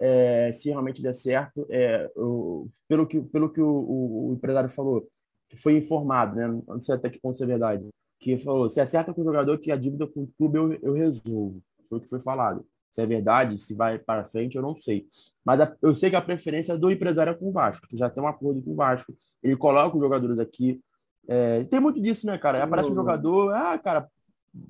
é, 0.02 0.52
se 0.52 0.70
realmente 0.70 1.02
der 1.02 1.14
certo. 1.14 1.66
É, 1.70 2.12
o, 2.16 2.68
pelo 2.88 3.06
que, 3.06 3.22
pelo 3.22 3.50
que 3.54 3.62
o, 3.62 3.70
o, 3.70 4.30
o, 4.30 4.34
empresário 4.34 4.70
falou, 4.70 5.08
que 5.48 5.56
foi 5.56 5.78
informado, 5.78 6.36
né? 6.36 6.48
não 6.68 6.82
sei 6.82 6.96
até 6.96 7.10
que 7.10 7.20
ponto 7.20 7.36
isso 7.36 7.44
é 7.44 7.48
verdade, 7.48 7.88
que 8.20 8.38
falou, 8.38 8.70
se 8.70 8.82
acerta 8.82 9.14
com 9.14 9.22
o 9.22 9.26
jogador 9.26 9.58
que 9.60 9.72
a 9.72 9.76
dívida 9.76 10.08
com 10.08 10.24
o 10.24 10.32
clube 10.38 10.58
eu, 10.58 10.74
eu 10.82 10.94
resolvo. 10.94 11.62
Foi 11.88 12.00
o 12.00 12.02
que 12.02 12.10
foi 12.10 12.20
falado. 12.20 12.66
Se 12.92 13.02
é 13.02 13.06
verdade, 13.06 13.58
se 13.58 13.74
vai 13.74 13.98
para 13.98 14.26
frente, 14.26 14.56
eu 14.56 14.62
não 14.62 14.76
sei. 14.76 15.08
Mas 15.46 15.62
a, 15.62 15.74
eu 15.82 15.96
sei 15.96 16.10
que 16.10 16.16
a 16.16 16.22
preferência 16.22 16.78
do 16.78 16.92
empresário 16.92 17.32
é 17.32 17.34
com 17.34 17.50
o 17.50 17.52
Vasco, 17.52 17.88
que 17.88 17.98
já 17.98 18.10
tem 18.10 18.22
um 18.22 18.28
acordo 18.28 18.62
com 18.62 18.72
o 18.72 18.76
Vasco. 18.76 19.16
Ele 19.42 19.56
coloca 19.56 19.96
os 19.96 20.02
jogadores 20.02 20.40
aqui. 20.40 20.82
É, 21.28 21.64
tem 21.66 21.80
muito 21.80 22.02
disso, 22.02 22.26
né, 22.26 22.38
cara? 22.38 22.64
Aparece 22.64 22.92
um 22.92 22.96
jogador, 22.96 23.54
ah, 23.54 23.78
cara, 23.78 24.10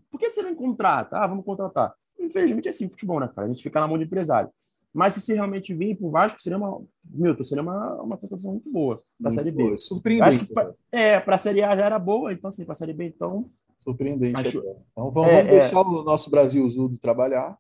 por 0.10 0.20
que 0.20 0.30
você 0.30 0.44
não 0.44 0.54
contrata? 0.54 1.18
Ah, 1.18 1.26
vamos 1.26 1.46
contratar. 1.46 1.96
Infelizmente 2.20 2.68
é 2.68 2.70
assim 2.70 2.90
futebol, 2.90 3.20
né, 3.20 3.30
cara? 3.34 3.48
A 3.48 3.52
gente 3.52 3.64
fica 3.64 3.80
na 3.80 3.88
mão 3.88 3.98
do 3.98 4.04
empresário. 4.04 4.52
Mas 4.94 5.14
se 5.14 5.22
você 5.22 5.34
realmente 5.34 5.74
vir 5.74 5.98
o 6.02 6.10
Vasco, 6.10 6.42
seria 6.42 6.58
uma. 6.58 6.82
Milton, 7.06 7.44
seria 7.46 7.64
uma, 7.64 8.02
uma 8.02 8.18
contratação 8.18 8.52
muito 8.52 8.70
boa 8.70 9.00
para 9.20 9.30
a 9.30 9.32
Série 9.32 9.52
B. 9.52 9.78
Surpreendente. 9.78 10.46
Pra, 10.48 10.74
é, 10.92 11.20
para 11.20 11.36
a 11.36 11.40
Série 11.40 11.64
A 11.64 11.76
já 11.76 11.86
era 11.86 12.00
boa, 12.00 12.34
então, 12.34 12.50
assim, 12.50 12.66
para 12.66 12.74
a 12.74 12.76
Série 12.76 12.94
B, 12.94 13.06
então. 13.06 13.50
Surpreendente. 13.80 14.40
Acho... 14.40 14.60
Então 14.92 15.10
vamos, 15.12 15.32
é, 15.32 15.44
deixar 15.44 15.78
é... 15.78 15.80
o 15.80 16.04
nosso 16.04 16.30
Brasil 16.30 16.70
Zudo 16.70 16.98
trabalhar, 16.98 17.58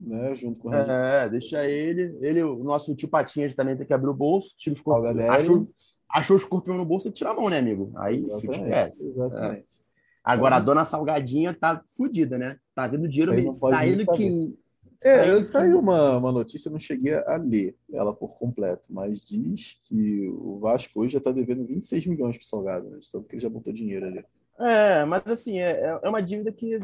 né? 0.00 0.34
Junto 0.36 0.60
com 0.60 0.68
o 0.68 0.74
É, 0.74 1.28
deixa 1.28 1.68
ele. 1.68 2.16
Ele, 2.20 2.42
o 2.44 2.62
nosso 2.62 2.94
tio 2.94 3.08
Patinhas 3.08 3.54
também 3.54 3.76
tem 3.76 3.86
que 3.86 3.92
abrir 3.92 4.08
o 4.08 4.14
bolso, 4.14 4.54
tira 4.56 4.74
os. 4.74 5.18
Achou, 5.28 5.68
achou 6.08 6.36
o 6.36 6.40
escorpião 6.40 6.76
no 6.76 6.84
bolso 6.84 7.08
e 7.08 7.12
tira 7.12 7.30
a 7.30 7.34
mão, 7.34 7.48
né, 7.48 7.58
amigo? 7.58 7.92
Aí 7.96 8.24
esquece. 8.28 9.10
Exatamente. 9.10 9.80
É. 9.84 9.88
Agora 10.22 10.56
a 10.56 10.60
dona 10.60 10.84
Salgadinha 10.84 11.54
tá 11.54 11.82
fodida, 11.96 12.38
né? 12.38 12.56
Tá 12.74 12.86
vendo 12.86 13.08
dinheiro 13.08 13.54
saindo 13.54 14.06
que 14.14 14.54
é, 15.04 15.30
eu 15.30 15.42
saiu 15.42 15.78
uma, 15.78 16.16
uma 16.18 16.32
notícia, 16.32 16.70
não 16.70 16.78
cheguei 16.78 17.14
a 17.14 17.36
ler 17.36 17.76
ela 17.92 18.12
por 18.12 18.38
completo, 18.38 18.92
mas 18.92 19.26
diz 19.26 19.78
que 19.86 20.28
o 20.28 20.58
Vasco 20.58 21.00
hoje 21.00 21.12
já 21.12 21.18
está 21.18 21.30
devendo 21.30 21.66
26 21.66 22.06
milhões 22.06 22.36
para 22.36 22.44
o 22.44 22.46
Salgado, 22.46 22.90
né? 22.90 22.98
Tanto 23.12 23.28
que 23.28 23.36
ele 23.36 23.42
já 23.42 23.48
botou 23.48 23.72
dinheiro 23.72 24.06
ali. 24.06 24.24
É, 24.58 25.04
mas 25.04 25.24
assim, 25.26 25.60
é, 25.60 26.00
é 26.02 26.08
uma 26.08 26.20
dívida 26.20 26.50
que 26.50 26.78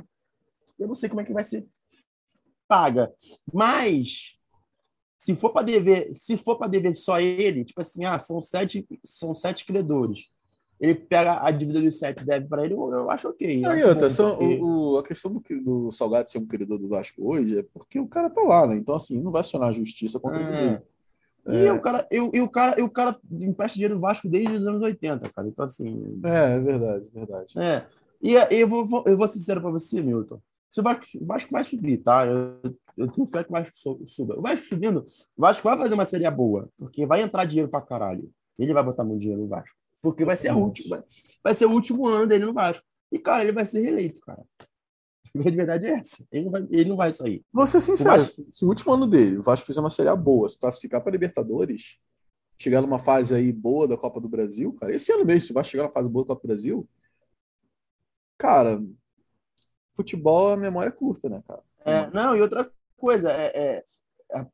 eu 0.79 0.87
não 0.87 0.95
sei 0.95 1.09
como 1.09 1.21
é 1.21 1.25
que 1.25 1.33
vai 1.33 1.43
ser 1.43 1.67
paga. 2.69 3.13
Mas 3.53 4.39
se 5.19 5.35
for 5.35 5.53
para 5.53 5.65
dever, 5.65 6.15
se 6.15 6.37
for 6.37 6.57
para 6.57 6.69
dever 6.69 6.95
só 6.95 7.19
ele, 7.19 7.65
tipo 7.65 7.81
assim, 7.81 8.05
ah, 8.05 8.19
são 8.19 8.41
sete, 8.41 8.87
são 9.05 9.35
sete 9.35 9.65
credores 9.65 10.29
ele 10.81 10.95
pega 10.95 11.45
a 11.45 11.51
dívida 11.51 11.81
do 11.81 11.91
sete 11.93 12.23
e 12.23 12.27
deve 12.27 12.47
para 12.47 12.65
ele, 12.65 12.75
eu 12.75 13.11
acho 13.11 13.29
ok. 13.29 13.61
Não, 13.61 13.77
e 13.77 13.85
outra, 13.85 14.11
são, 14.11 14.37
porque... 14.37 14.59
o, 14.61 14.99
a 14.99 15.03
questão 15.03 15.33
do, 15.33 15.43
do 15.63 15.93
Salgado 15.93 16.31
ser 16.31 16.39
um 16.39 16.47
queridor 16.47 16.79
do 16.79 16.89
Vasco 16.89 17.27
hoje 17.27 17.61
é 17.61 17.63
porque 17.73 17.99
o 17.99 18.09
cara 18.09 18.29
tá 18.29 18.43
lá, 18.43 18.67
né? 18.67 18.77
Então, 18.77 18.95
assim, 18.95 19.21
não 19.21 19.31
vai 19.31 19.41
acionar 19.41 19.69
a 19.69 19.73
justiça 19.73 20.19
contra 20.19 20.41
é. 20.41 20.65
ele. 20.65 20.81
E, 21.47 21.67
é. 21.67 21.73
o 21.73 21.81
cara, 21.81 22.07
eu, 22.11 22.31
e 22.33 22.41
o 22.41 22.49
cara, 22.49 22.81
e 22.81 22.83
o 22.83 22.91
cara 22.91 23.17
empresta 23.31 23.75
dinheiro 23.75 23.95
do 23.95 24.01
Vasco 24.01 24.29
desde 24.29 24.55
os 24.55 24.67
anos 24.67 24.83
80, 24.83 25.31
cara. 25.31 25.47
Então, 25.47 25.65
assim. 25.65 26.21
É, 26.25 26.53
é 26.53 26.59
verdade, 26.59 27.11
verdade. 27.13 27.59
É. 27.59 27.87
E, 28.23 28.33
e 28.33 28.61
eu, 28.61 28.69
vou, 28.69 29.05
eu 29.07 29.17
vou 29.17 29.29
ser 29.29 29.39
sincero 29.39 29.61
para 29.61 29.71
você, 29.71 30.01
Milton. 30.03 30.41
Se 30.71 30.81
o 30.81 30.83
Vasco, 30.83 31.05
o 31.21 31.25
Vasco 31.25 31.53
vai 31.53 31.63
subir, 31.63 31.99
tá? 31.99 32.27
Eu, 32.27 32.59
eu 32.97 33.09
tenho 33.09 33.27
fé 33.27 33.45
que 33.45 33.51
o 33.51 33.53
Vasco 33.53 33.77
suba. 34.07 34.37
O 34.37 34.43
Vasco 34.43 34.67
subindo, 34.67 35.07
o 35.37 35.41
Vasco 35.41 35.69
vai 35.69 35.79
fazer 35.79 35.95
uma 35.95 36.05
série 36.05 36.29
boa, 36.31 36.69
porque 36.77 37.07
vai 37.07 37.23
entrar 37.23 37.45
dinheiro 37.45 37.71
pra 37.71 37.81
caralho. 37.81 38.29
Ele 38.59 38.73
vai 38.73 38.83
botar 38.83 39.05
muito 39.05 39.21
dinheiro 39.21 39.43
no 39.43 39.49
Vasco. 39.49 39.77
Porque 40.05 40.23
vai 40.23 40.37
ser 40.37 40.49
a 40.49 40.55
última, 40.55 41.03
vai 41.43 41.55
ser 41.55 41.65
o 41.65 41.71
último 41.71 42.07
ano 42.07 42.27
dele 42.27 42.45
no 42.45 42.53
Vasco. 42.53 42.85
E, 43.11 43.19
cara, 43.19 43.43
ele 43.43 43.53
vai 43.53 43.65
ser 43.65 43.81
reeleito, 43.81 44.21
cara. 44.21 44.45
A 45.35 45.51
verdade 45.51 45.87
é 45.87 45.95
essa. 45.95 46.23
Ele 46.31 46.45
não 46.45 46.53
vai, 46.53 46.69
ele 46.71 46.89
não 46.91 46.97
vai 46.97 47.11
sair. 47.11 47.43
Vou 47.51 47.67
ser 47.67 47.81
sincero, 47.81 48.23
Vasco... 48.23 48.47
se 48.53 48.65
o 48.67 48.69
último 48.69 48.93
ano 48.93 49.07
dele, 49.07 49.39
o 49.39 49.43
Vasco 49.43 49.67
fizer 49.67 49.81
uma 49.81 49.89
série 49.89 50.15
boa, 50.15 50.47
se 50.47 50.59
classificar 50.59 51.03
para 51.03 51.11
Libertadores, 51.11 51.99
chegar 52.59 52.83
numa 52.83 52.99
fase 52.99 53.35
aí 53.35 53.51
boa 53.51 53.89
da 53.89 53.97
Copa 53.97 54.21
do 54.21 54.29
Brasil, 54.29 54.75
cara, 54.75 54.95
esse 54.95 55.11
ano 55.11 55.25
mesmo, 55.25 55.41
se 55.41 55.53
o 55.53 55.55
Vasco 55.55 55.71
chegar 55.71 55.85
numa 55.85 55.93
fase 55.93 56.09
boa 56.11 56.23
da 56.23 56.29
Copa 56.29 56.43
do 56.43 56.49
Brasil, 56.49 56.87
cara, 58.37 58.85
futebol 59.97 60.49
a 60.51 60.57
memória 60.57 60.91
é 60.91 60.93
curta, 60.93 61.31
né, 61.31 61.43
cara? 61.49 61.63
É, 61.87 62.11
não, 62.11 62.37
e 62.37 62.43
outra 62.43 62.71
coisa, 62.99 63.33
é, 63.33 63.47
é, 63.47 63.85
é 64.35 64.47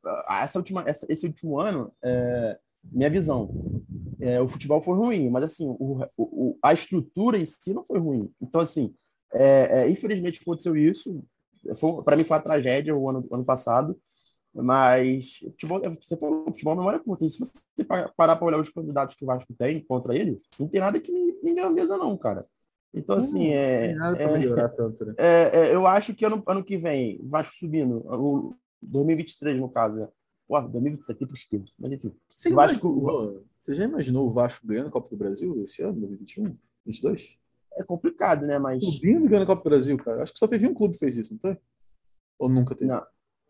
essa 0.43 0.57
última, 0.57 0.83
essa, 0.87 1.05
esse 1.09 1.27
último 1.27 1.59
ano, 1.59 1.93
é, 2.01 2.57
minha 2.83 3.09
visão. 3.09 3.83
É, 4.21 4.41
o 4.41 4.47
futebol 4.47 4.81
foi 4.81 4.95
ruim, 4.95 5.29
mas 5.29 5.43
assim, 5.43 5.67
o, 5.67 6.05
o, 6.17 6.57
a 6.63 6.73
estrutura 6.73 7.37
em 7.37 7.45
si 7.45 7.73
não 7.73 7.83
foi 7.83 7.99
ruim. 7.99 8.31
Então, 8.41 8.61
assim, 8.61 8.93
é, 9.33 9.81
é, 9.81 9.89
infelizmente 9.89 10.39
aconteceu 10.41 10.75
isso. 10.75 11.23
Para 12.03 12.15
mim 12.15 12.23
foi 12.23 12.37
uma 12.37 12.43
tragédia 12.43 12.95
o 12.95 13.09
ano, 13.09 13.27
ano 13.31 13.45
passado. 13.45 13.97
Mas 14.53 15.37
futebol, 15.37 15.81
é, 15.83 15.89
você 15.89 16.17
falou, 16.17 16.45
futebol 16.45 16.75
memória 16.75 16.99
curta. 16.99 17.27
se 17.27 17.39
você 17.39 17.51
parar 18.17 18.35
para 18.35 18.45
olhar 18.45 18.59
os 18.59 18.69
candidatos 18.69 19.15
que 19.15 19.23
o 19.23 19.27
Vasco 19.27 19.53
tem 19.57 19.79
contra 19.79 20.15
ele, 20.15 20.37
não 20.59 20.67
tem 20.67 20.81
nada 20.81 20.99
que 20.99 21.11
nem 21.11 21.55
grandeza, 21.55 21.97
não, 21.97 22.17
cara. 22.17 22.45
Então, 22.93 23.15
assim, 23.15 23.49
hum, 23.49 23.53
é, 23.53 23.91
é, 23.91 24.67
tanto, 24.67 25.05
né? 25.05 25.13
é, 25.17 25.51
é, 25.53 25.73
eu 25.73 25.87
acho 25.87 26.13
que 26.13 26.25
ano, 26.25 26.43
ano 26.45 26.63
que 26.63 26.77
vem, 26.77 27.19
Vasco 27.23 27.55
subindo, 27.55 28.03
o 28.05 28.53
2023, 28.81 29.59
no 29.59 29.69
caso, 29.69 30.09
Porra, 30.51 30.67
2023 30.67 31.15
aqui 31.15 31.25
tristeza. 31.25 31.63
Mas 31.79 31.91
enfim. 31.93 32.13
Você, 32.35 32.49
Vasco... 32.49 32.89
imaginou, 32.89 33.45
você 33.57 33.73
já 33.73 33.85
imaginou 33.85 34.27
o 34.27 34.33
Vasco 34.33 34.67
ganhando 34.67 34.87
a 34.87 34.91
Copa 34.91 35.09
do 35.09 35.15
Brasil 35.15 35.63
esse 35.63 35.81
ano, 35.81 35.93
2021, 35.93 36.43
2022? 36.43 37.39
É 37.77 37.83
complicado, 37.83 38.45
né? 38.45 38.59
Mas. 38.59 38.83
Subindo 38.83 39.29
ganhando 39.29 39.43
a 39.43 39.45
Copa 39.45 39.61
do 39.63 39.69
Brasil, 39.69 39.97
cara. 39.97 40.21
Acho 40.21 40.33
que 40.33 40.39
só 40.39 40.47
teve 40.47 40.67
um 40.67 40.73
clube 40.73 40.95
que 40.95 40.99
fez 40.99 41.15
isso, 41.15 41.31
não 41.31 41.39
tem? 41.39 41.57
Ou 42.37 42.49
nunca 42.49 42.75
teve? 42.75 42.91
Não. 42.91 43.01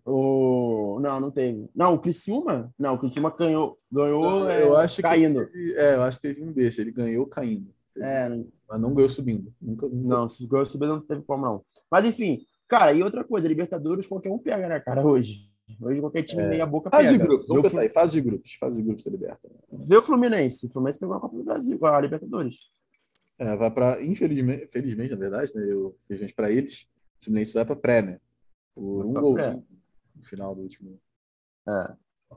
O... 0.06 1.00
Não, 1.02 1.20
não 1.20 1.32
teve. 1.32 1.68
Não, 1.74 1.96
o 1.96 2.00
Criciúma? 2.00 2.72
Não, 2.78 2.94
o 2.94 3.00
Criciúma 3.00 3.36
ganhou, 3.36 3.76
ganhou 3.92 4.48
é, 4.48 4.62
eu 4.62 4.78
acho 4.78 5.02
caindo. 5.02 5.48
Teve, 5.48 5.74
é, 5.74 5.96
eu 5.96 6.04
acho 6.04 6.22
que 6.22 6.28
teve 6.28 6.44
um 6.44 6.54
desse. 6.54 6.82
Ele 6.82 6.92
ganhou 6.92 7.26
caindo. 7.26 7.74
Teve, 7.96 8.06
é, 8.06 8.30
mas 8.70 8.80
não 8.80 8.94
ganhou 8.94 9.10
subindo. 9.10 9.52
Nunca, 9.60 9.88
nunca... 9.88 10.08
Não, 10.08 10.30
se 10.30 10.46
ganhou 10.46 10.68
subindo 10.68 10.90
não 10.90 11.02
teve 11.02 11.24
como, 11.24 11.44
não. 11.44 11.66
Mas 11.90 12.06
enfim, 12.06 12.42
cara, 12.68 12.94
e 12.94 13.02
outra 13.02 13.24
coisa, 13.24 13.48
Libertadores 13.48 14.06
qualquer 14.06 14.30
um 14.30 14.38
pega, 14.38 14.70
né, 14.70 14.80
cara, 14.80 15.04
hoje. 15.04 15.51
Hoje 15.80 16.00
qualquer 16.00 16.24
time 16.24 16.44
é. 16.44 16.48
meia 16.50 16.66
boca 16.66 16.90
faz 16.90 17.06
pega. 17.06 17.18
de 17.18 17.24
grupos, 17.24 17.48
vamos 17.48 17.64
pensar 17.64 17.82
aí, 17.82 17.90
fase 17.90 18.14
de 18.14 18.22
grupos, 18.22 18.54
fase 18.56 18.78
de 18.78 18.84
grupos 18.84 19.04
da 19.06 19.12
Liberta. 19.12 19.50
Vê 19.72 19.98
o 19.98 20.02
Fluminense, 20.02 20.66
o 20.66 20.70
Fluminense 20.70 21.00
pegou 21.00 21.16
a 21.16 21.20
Copa 21.20 21.38
do 21.38 21.44
Brasil, 21.44 21.86
a 21.86 22.02
Libertadores. 22.02 22.58
É, 23.40 23.56
vai 23.56 23.72
para, 23.72 24.04
infelizmente, 24.04 24.68
felizmente, 24.68 25.12
na 25.12 25.18
verdade, 25.18 25.52
né, 25.56 25.66
eu, 25.68 25.98
felizmente 26.08 26.34
para 26.34 26.52
eles, 26.52 26.88
o 27.22 27.26
Fluminense 27.26 27.54
vai 27.54 27.66
para 27.66 27.76
pré, 27.76 28.02
né, 28.02 28.20
por 28.74 29.06
um 29.06 29.14
gol 29.14 29.38
no 29.38 30.24
final 30.24 30.56
do 30.56 30.62
último. 30.62 31.00
É. 31.68 31.94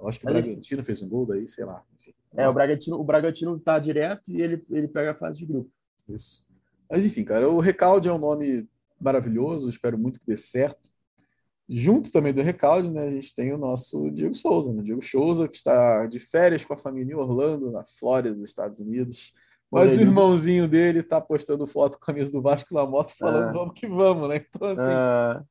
Acho 0.06 0.20
que 0.20 0.26
o 0.26 0.30
Bragantino 0.30 0.84
fez 0.84 1.02
um 1.02 1.08
gol 1.08 1.26
daí, 1.26 1.46
sei 1.46 1.64
lá. 1.64 1.82
Enfim. 1.96 2.14
É, 2.36 2.48
o 2.48 2.52
Bragantino, 2.52 2.98
o 2.98 3.04
Bragantino 3.04 3.58
tá 3.60 3.78
direto 3.78 4.22
e 4.26 4.40
ele, 4.42 4.64
ele 4.70 4.88
pega 4.88 5.12
a 5.12 5.14
fase 5.14 5.38
de 5.38 5.46
grupo. 5.46 5.70
Isso. 6.08 6.48
Mas 6.90 7.06
enfim, 7.06 7.24
cara, 7.24 7.48
o 7.48 7.60
Recalde 7.60 8.08
é 8.08 8.12
um 8.12 8.18
nome 8.18 8.68
maravilhoso, 9.00 9.68
espero 9.68 9.98
muito 9.98 10.18
que 10.18 10.26
dê 10.26 10.36
certo. 10.36 10.90
Junto 11.68 12.12
também 12.12 12.32
do 12.32 12.42
Recalde, 12.42 12.90
né, 12.90 13.06
a 13.06 13.10
gente 13.10 13.34
tem 13.34 13.52
o 13.52 13.58
nosso 13.58 14.10
Diego 14.10 14.34
Souza, 14.34 14.72
né? 14.72 14.82
Diego 14.82 15.02
Souza, 15.02 15.48
que 15.48 15.56
está 15.56 16.06
de 16.06 16.18
férias 16.18 16.64
com 16.64 16.74
a 16.74 16.78
família 16.78 17.12
em 17.12 17.16
Orlando, 17.16 17.70
na 17.70 17.84
Flórida, 17.84 18.34
dos 18.34 18.48
Estados 18.48 18.80
Unidos. 18.80 19.32
Mas 19.72 19.92
o 19.92 20.00
irmãozinho 20.00 20.68
dele 20.68 21.00
está 21.00 21.20
postando 21.20 21.66
foto 21.66 21.98
com 21.98 22.04
a 22.04 22.06
camisa 22.06 22.30
do 22.30 22.42
Vasco 22.42 22.72
na 22.74 22.86
moto, 22.86 23.12
falando 23.18 23.50
é. 23.50 23.52
vamos 23.52 23.74
que 23.74 23.88
vamos, 23.88 24.28
né? 24.28 24.36
Então, 24.36 24.68
assim, 24.68 25.44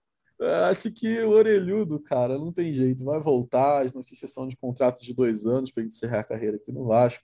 Acho 0.70 0.92
que 0.92 1.22
o 1.22 1.32
orelhudo, 1.32 2.00
cara, 2.00 2.38
não 2.38 2.52
tem 2.52 2.74
jeito. 2.74 3.04
Vai 3.04 3.20
voltar. 3.20 3.86
As 3.86 3.94
notícias 3.94 4.32
são 4.32 4.48
de 4.48 4.58
contrato 4.58 5.02
de 5.02 5.14
dois 5.14 5.46
anos 5.46 5.72
para 5.72 5.82
ele 5.82 5.88
encerrar 5.88 6.20
a 6.20 6.24
carreira 6.24 6.58
aqui 6.58 6.72
no 6.72 6.86
Vasco. 6.86 7.24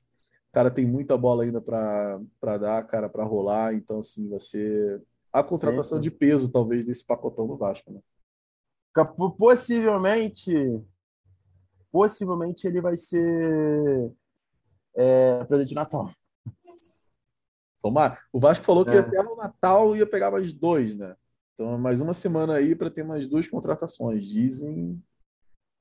O 0.49 0.53
cara 0.53 0.71
tem 0.71 0.85
muita 0.85 1.17
bola 1.17 1.43
ainda 1.43 1.61
para 1.61 2.57
dar, 2.57 2.83
cara, 2.87 3.09
para 3.09 3.23
rolar. 3.23 3.73
Então, 3.73 3.99
assim, 3.99 4.29
vai 4.29 4.39
ser 4.39 5.01
a 5.33 5.43
contratação 5.43 5.97
Sim. 5.97 6.03
de 6.03 6.11
peso, 6.11 6.49
talvez, 6.49 6.85
desse 6.85 7.05
pacotão 7.05 7.45
do 7.47 7.57
Vasco, 7.57 7.91
né? 7.91 7.99
Possivelmente, 9.37 10.51
possivelmente 11.91 12.67
ele 12.67 12.81
vai 12.81 12.95
ser 12.97 14.11
é, 14.95 15.43
presente 15.45 15.69
de 15.69 15.75
Natal. 15.75 16.11
Tomar. 17.81 18.21
O 18.33 18.39
Vasco 18.39 18.65
falou 18.65 18.83
que 18.83 18.91
é. 18.91 18.99
até 18.99 19.21
no 19.23 19.35
Natal 19.35 19.95
ia 19.95 20.05
pegar 20.05 20.31
mais 20.31 20.51
dois, 20.51 20.95
né? 20.95 21.15
Então, 21.53 21.77
mais 21.77 22.01
uma 22.01 22.13
semana 22.13 22.55
aí 22.55 22.75
para 22.75 22.89
ter 22.89 23.03
mais 23.03 23.27
duas 23.27 23.47
contratações, 23.47 24.25
dizem 24.25 25.01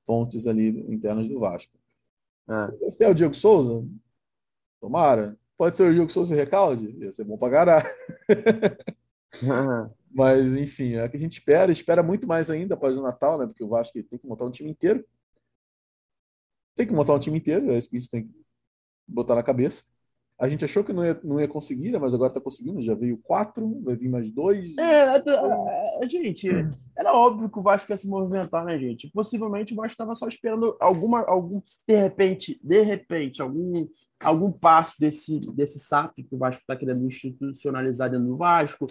fontes 0.04 0.46
ali 0.46 0.68
internas 0.92 1.28
do 1.28 1.40
Vasco. 1.40 1.72
É. 2.48 2.90
Se 2.90 3.04
é 3.04 3.08
o 3.08 3.14
Diego 3.14 3.34
Souza, 3.34 3.86
tomara. 4.80 5.36
Pode 5.56 5.76
ser 5.76 5.90
o 5.90 5.92
Diego 5.92 6.10
Souza 6.10 6.32
e 6.34 6.36
o 6.36 6.38
Recalde? 6.38 6.96
Ia 6.98 7.10
ser 7.10 7.24
bom 7.24 7.36
para 7.36 7.52
caralho. 7.52 7.88
Mas, 10.10 10.54
enfim, 10.54 10.94
é 10.94 11.04
o 11.04 11.10
que 11.10 11.16
a 11.16 11.20
gente 11.20 11.32
espera. 11.32 11.70
Espera 11.70 12.02
muito 12.02 12.26
mais 12.26 12.50
ainda 12.50 12.74
após 12.74 12.98
o 12.98 13.02
Natal, 13.02 13.38
né? 13.38 13.46
Porque 13.46 13.64
o 13.64 13.68
Vasco 13.68 13.92
tem 13.92 14.18
que 14.18 14.26
montar 14.26 14.44
um 14.44 14.50
time 14.50 14.70
inteiro. 14.70 15.04
Tem 16.74 16.86
que 16.86 16.92
montar 16.92 17.14
um 17.14 17.18
time 17.18 17.38
inteiro, 17.38 17.72
é 17.72 17.78
isso 17.78 17.90
que 17.90 17.96
a 17.96 18.00
gente 18.00 18.10
tem 18.10 18.24
que 18.24 18.32
botar 19.06 19.34
na 19.34 19.42
cabeça. 19.42 19.82
A 20.38 20.48
gente 20.48 20.64
achou 20.64 20.84
que 20.84 20.92
não 20.92 21.04
ia, 21.04 21.20
não 21.24 21.40
ia 21.40 21.48
conseguir, 21.48 21.90
né? 21.90 21.98
mas 21.98 22.14
agora 22.14 22.30
está 22.30 22.40
conseguindo. 22.40 22.80
Já 22.80 22.94
veio 22.94 23.18
quatro, 23.18 23.82
vai 23.82 23.96
vir 23.96 24.08
mais 24.08 24.30
dois. 24.30 24.76
É, 24.78 25.16
é, 25.16 26.08
gente, 26.08 26.48
era 26.96 27.12
óbvio 27.12 27.50
que 27.50 27.58
o 27.58 27.62
Vasco 27.62 27.90
ia 27.90 27.96
se 27.96 28.06
movimentar, 28.06 28.64
né, 28.64 28.78
gente? 28.78 29.10
Possivelmente 29.10 29.72
o 29.72 29.76
Vasco 29.76 29.94
estava 29.94 30.14
só 30.14 30.28
esperando 30.28 30.76
alguma, 30.78 31.22
algum, 31.22 31.60
de 31.88 31.96
repente, 31.96 32.60
de 32.62 32.82
repente, 32.82 33.42
algum, 33.42 33.88
algum 34.20 34.52
passo 34.52 34.94
desse, 35.00 35.40
desse 35.56 35.80
SAP 35.80 36.14
que 36.18 36.28
o 36.36 36.38
Vasco 36.38 36.60
está 36.60 36.76
querendo 36.76 37.04
institucionalizar 37.04 38.08
dentro 38.08 38.28
do 38.28 38.36
Vasco. 38.36 38.86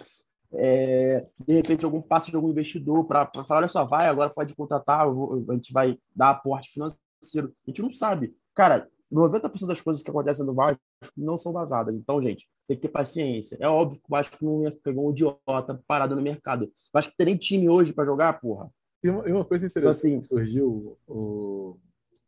É, 0.52 1.26
de 1.46 1.54
repente, 1.54 1.84
algum 1.84 2.00
passo 2.00 2.30
de 2.30 2.36
algum 2.36 2.50
investidor 2.50 3.04
para 3.04 3.30
falar: 3.46 3.60
olha 3.60 3.68
só, 3.68 3.84
vai, 3.84 4.08
agora 4.08 4.32
pode 4.34 4.54
contratar, 4.54 5.10
vou, 5.12 5.44
a 5.48 5.54
gente 5.54 5.72
vai 5.72 5.98
dar 6.14 6.30
aporte 6.30 6.70
financeiro. 6.70 7.54
A 7.66 7.70
gente 7.70 7.82
não 7.82 7.90
sabe. 7.90 8.34
Cara, 8.54 8.88
90% 9.12 9.66
das 9.66 9.80
coisas 9.80 10.02
que 10.02 10.10
acontecem 10.10 10.44
no 10.44 10.54
Vasco 10.54 10.80
não 11.16 11.38
são 11.38 11.52
vazadas. 11.52 11.96
Então, 11.96 12.20
gente, 12.20 12.48
tem 12.66 12.76
que 12.76 12.82
ter 12.82 12.88
paciência. 12.88 13.56
É 13.60 13.68
óbvio 13.68 14.00
que 14.00 14.06
o 14.06 14.10
Vasco 14.10 14.36
não 14.44 14.62
ia 14.62 14.70
pegar 14.70 15.00
um 15.00 15.10
idiota 15.10 15.82
parado 15.86 16.14
no 16.14 16.22
mercado. 16.22 16.64
O 16.64 16.70
Vasco 16.92 17.14
tem 17.16 17.26
nem 17.26 17.36
time 17.36 17.68
hoje 17.68 17.92
para 17.92 18.04
jogar, 18.04 18.40
porra. 18.40 18.70
E 19.02 19.08
uma, 19.08 19.44
coisa 19.44 19.66
interessante 19.66 20.08
então, 20.08 20.18
assim, 20.18 20.22
surgiu 20.22 20.98
o, 21.06 21.78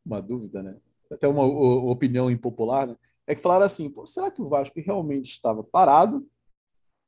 uma 0.07 0.23
dúvida, 0.23 0.63
né? 0.63 0.77
Até 1.11 1.27
uma 1.27 1.43
o, 1.45 1.91
opinião 1.91 2.31
impopular, 2.31 2.87
né? 2.87 2.97
É 3.27 3.35
que 3.35 3.43
falaram 3.43 3.67
assim: 3.67 3.93
será 4.05 4.31
que 4.31 4.41
o 4.41 4.49
Vasco 4.49 4.81
realmente 4.81 5.33
estava 5.33 5.65
parado? 5.65 6.27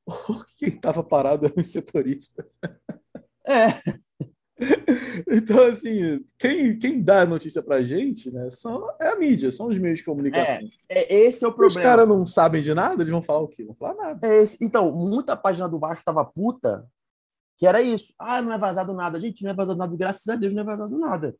Quem 0.59 0.69
estava 0.71 1.03
parado 1.03 1.47
eram 1.47 1.57
os 1.59 1.69
setoristas? 1.69 2.47
É. 3.47 3.83
Então, 5.29 5.65
assim, 5.65 6.25
quem, 6.39 6.79
quem 6.79 7.03
dá 7.03 7.23
a 7.23 7.27
notícia 7.27 7.63
pra 7.63 7.83
gente, 7.83 8.31
né, 8.31 8.49
são, 8.51 8.89
é 9.01 9.09
a 9.09 9.17
mídia, 9.17 9.51
são 9.51 9.67
os 9.69 9.79
meios 9.79 9.99
de 9.99 10.05
comunicação. 10.05 10.61
É, 10.89 11.15
é 11.15 11.27
esse 11.27 11.45
é 11.45 11.49
o 11.49 11.53
problema. 11.53 11.81
Os 11.81 11.85
caras 11.85 12.09
não 12.09 12.25
sabem 12.25 12.63
de 12.63 12.73
nada, 12.73 13.03
eles 13.03 13.11
vão 13.11 13.23
falar 13.23 13.41
o 13.41 13.49
quê? 13.49 13.65
Vão 13.65 13.75
falar 13.75 13.95
nada. 13.95 14.27
É 14.27 14.45
então, 14.61 14.93
muita 14.93 15.37
página 15.37 15.69
do 15.69 15.79
Vasco 15.79 16.05
tava 16.05 16.25
puta, 16.25 16.87
que 17.57 17.67
era 17.67 17.83
isso. 17.83 18.15
Ah, 18.19 18.41
não 18.41 18.53
é 18.53 18.59
vazado 18.59 18.93
nada. 18.93 19.21
Gente, 19.21 19.43
não 19.43 19.51
é 19.51 19.55
vazado 19.55 19.79
nada, 19.79 19.97
graças 19.97 20.29
a 20.29 20.37
Deus 20.37 20.55
não 20.55 20.63
é 20.63 20.65
vazado 20.65 20.99
nada. 20.99 21.35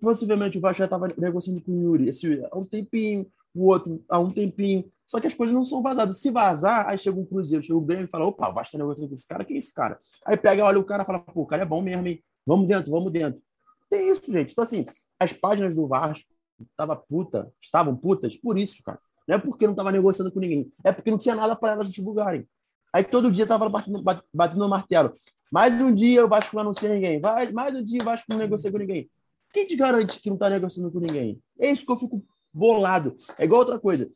Possivelmente 0.00 0.58
o 0.58 0.60
Vasco 0.60 0.78
já 0.78 0.88
tava 0.88 1.08
negociando 1.18 1.60
com 1.60 1.72
o 1.72 1.82
Yuri 1.82 2.08
esse, 2.08 2.42
há 2.50 2.58
um 2.58 2.64
tempinho, 2.64 3.26
o 3.60 3.66
outro 3.66 4.04
há 4.08 4.18
um 4.18 4.28
tempinho. 4.28 4.90
Só 5.06 5.20
que 5.20 5.26
as 5.26 5.34
coisas 5.34 5.54
não 5.54 5.64
são 5.64 5.82
vazadas. 5.82 6.18
Se 6.18 6.30
vazar, 6.30 6.88
aí 6.88 6.98
chega 6.98 7.18
um 7.18 7.24
Cruzeiro, 7.24 7.62
chega 7.62 7.78
o 7.78 7.80
Grêmio 7.80 8.06
e 8.06 8.10
fala: 8.10 8.26
opa, 8.26 8.50
Vasco 8.50 8.72
tá 8.72 8.78
negociando 8.78 9.08
com 9.08 9.14
esse 9.14 9.26
cara, 9.26 9.44
quem 9.44 9.56
é 9.56 9.58
esse 9.58 9.72
cara? 9.72 9.96
Aí 10.26 10.36
pega, 10.36 10.64
olha 10.64 10.78
o 10.78 10.84
cara 10.84 11.02
e 11.02 11.06
fala: 11.06 11.20
pô, 11.20 11.42
o 11.42 11.46
cara 11.46 11.62
é 11.62 11.66
bom 11.66 11.80
mesmo, 11.80 12.06
hein? 12.06 12.22
Vamos 12.44 12.66
dentro, 12.66 12.90
vamos 12.90 13.12
dentro. 13.12 13.40
Tem 13.88 14.10
isso, 14.10 14.20
gente. 14.30 14.52
Então, 14.52 14.64
assim, 14.64 14.84
as 15.18 15.32
páginas 15.32 15.74
do 15.74 15.86
Vasco 15.86 16.28
estavam 16.60 16.96
puta, 17.08 17.52
estavam 17.60 17.96
putas 17.96 18.36
por 18.36 18.58
isso, 18.58 18.82
cara. 18.82 18.98
Não 19.28 19.36
é 19.36 19.38
porque 19.38 19.66
não 19.66 19.72
estava 19.72 19.90
negociando 19.90 20.30
com 20.30 20.40
ninguém, 20.40 20.72
é 20.84 20.92
porque 20.92 21.10
não 21.10 21.18
tinha 21.18 21.34
nada 21.34 21.56
para 21.56 21.72
elas 21.72 21.92
divulgarem. 21.92 22.46
Aí 22.92 23.04
todo 23.04 23.30
dia 23.30 23.46
tava 23.46 23.68
batendo, 23.68 24.02
batendo 24.32 24.58
no 24.58 24.68
martelo. 24.68 25.12
Mais 25.52 25.78
um 25.80 25.92
dia 25.92 26.24
o 26.24 26.28
Vasco 26.28 26.54
não 26.56 26.62
anuncia 26.62 26.88
ninguém. 26.88 27.20
Vai, 27.20 27.52
mais 27.52 27.74
um 27.76 27.84
dia 27.84 28.00
o 28.00 28.04
Vasco 28.04 28.26
não 28.30 28.38
negocia 28.38 28.70
com 28.70 28.78
ninguém. 28.78 29.10
Quem 29.52 29.66
te 29.66 29.76
garante 29.76 30.20
que 30.20 30.28
não 30.28 30.36
está 30.36 30.48
negociando 30.48 30.90
com 30.90 31.00
ninguém? 31.00 31.40
É 31.58 31.70
isso 31.70 31.84
que 31.84 31.92
eu 31.92 31.98
fico 31.98 32.24
bolado. 32.56 33.14
É 33.38 33.44
igual 33.44 33.60
outra 33.60 33.78
coisa. 33.78 34.10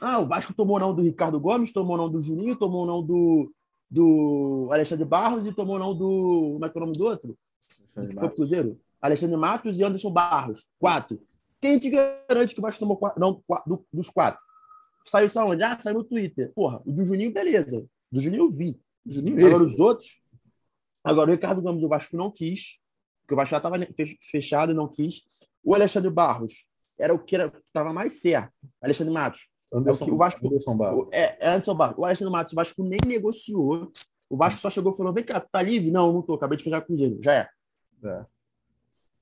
Ah, 0.00 0.18
o 0.18 0.26
Vasco 0.26 0.54
tomou 0.54 0.80
não 0.80 0.94
do 0.94 1.02
Ricardo 1.02 1.38
Gomes, 1.38 1.72
tomou 1.72 1.96
não 1.96 2.10
do 2.10 2.20
Juninho, 2.20 2.56
tomou 2.56 2.86
não 2.86 3.02
do, 3.02 3.52
do 3.90 4.68
Alexandre 4.72 5.04
Barros 5.04 5.46
e 5.46 5.52
tomou 5.52 5.78
não 5.78 5.94
do. 5.94 6.52
Como 6.54 6.64
é 6.64 6.68
que 6.70 6.78
é 6.78 6.80
o 6.80 6.84
nome 6.86 6.98
do 6.98 7.04
outro? 7.04 7.38
foi 7.94 8.06
pro 8.06 8.30
Cruzeiro? 8.30 8.80
Alexandre 9.00 9.36
Matos 9.36 9.78
e 9.78 9.84
Anderson 9.84 10.10
Barros. 10.10 10.66
Quatro. 10.78 11.20
Quem 11.60 11.78
te 11.78 11.90
garante 11.90 12.54
que 12.54 12.60
o 12.60 12.62
Vasco 12.62 12.80
tomou 12.80 12.96
quatro? 12.96 13.20
Não, 13.20 13.42
quatro, 13.46 13.84
dos 13.92 14.08
quatro. 14.08 14.40
Saiu 15.04 15.28
só 15.28 15.46
onde? 15.46 15.62
Ah, 15.62 15.78
saiu 15.78 15.98
no 15.98 16.04
Twitter. 16.04 16.50
Porra, 16.54 16.80
o 16.86 16.92
do 16.92 17.04
Juninho, 17.04 17.32
beleza. 17.32 17.84
Do 18.10 18.20
Juninho 18.20 18.44
eu 18.44 18.50
vi. 18.50 18.80
Do 19.04 19.12
Juninho 19.12 19.46
Agora 19.46 19.62
os 19.62 19.78
outros. 19.78 20.20
Agora 21.04 21.30
o 21.30 21.32
Ricardo 21.32 21.60
Gomes 21.60 21.80
do 21.80 21.88
Vasco 21.88 22.16
não 22.16 22.30
quis, 22.30 22.78
porque 23.20 23.34
o 23.34 23.36
Vasco 23.36 23.50
já 23.50 23.56
estava 23.56 23.76
fechado 24.30 24.72
e 24.72 24.74
não 24.74 24.88
quis. 24.88 25.22
O 25.62 25.74
Alexandre 25.74 26.10
Barros 26.10 26.66
era 26.98 27.14
o 27.14 27.18
que 27.18 27.36
estava 27.36 27.92
mais 27.92 28.20
certo. 28.20 28.52
Alexandre 28.80 29.12
Matos. 29.12 29.48
Anderson, 29.72 30.04
é 30.04 30.10
o, 30.10 30.14
o 30.14 30.16
Vasco, 30.16 30.46
Anderson 30.46 30.76
Barros. 30.76 31.08
É, 31.12 31.46
é 31.46 31.48
Anderson 31.50 31.74
Barros. 31.74 31.98
O 31.98 32.04
Alexandre 32.04 32.32
Matos, 32.32 32.52
o 32.52 32.56
Vasco 32.56 32.82
nem 32.82 32.98
negociou. 33.06 33.90
O 34.28 34.36
Vasco 34.36 34.60
só 34.60 34.70
chegou 34.70 34.92
e 34.92 34.96
falou: 34.96 35.12
vem 35.12 35.24
cá, 35.24 35.40
tá 35.40 35.62
livre? 35.62 35.90
Não, 35.90 36.12
não 36.12 36.22
tô, 36.22 36.34
acabei 36.34 36.58
de 36.58 36.64
fechar 36.64 36.80
com 36.80 36.84
o 36.84 36.86
Cruzeiro. 36.88 37.18
Já 37.22 37.34
é. 37.34 37.48
É. 38.04 38.24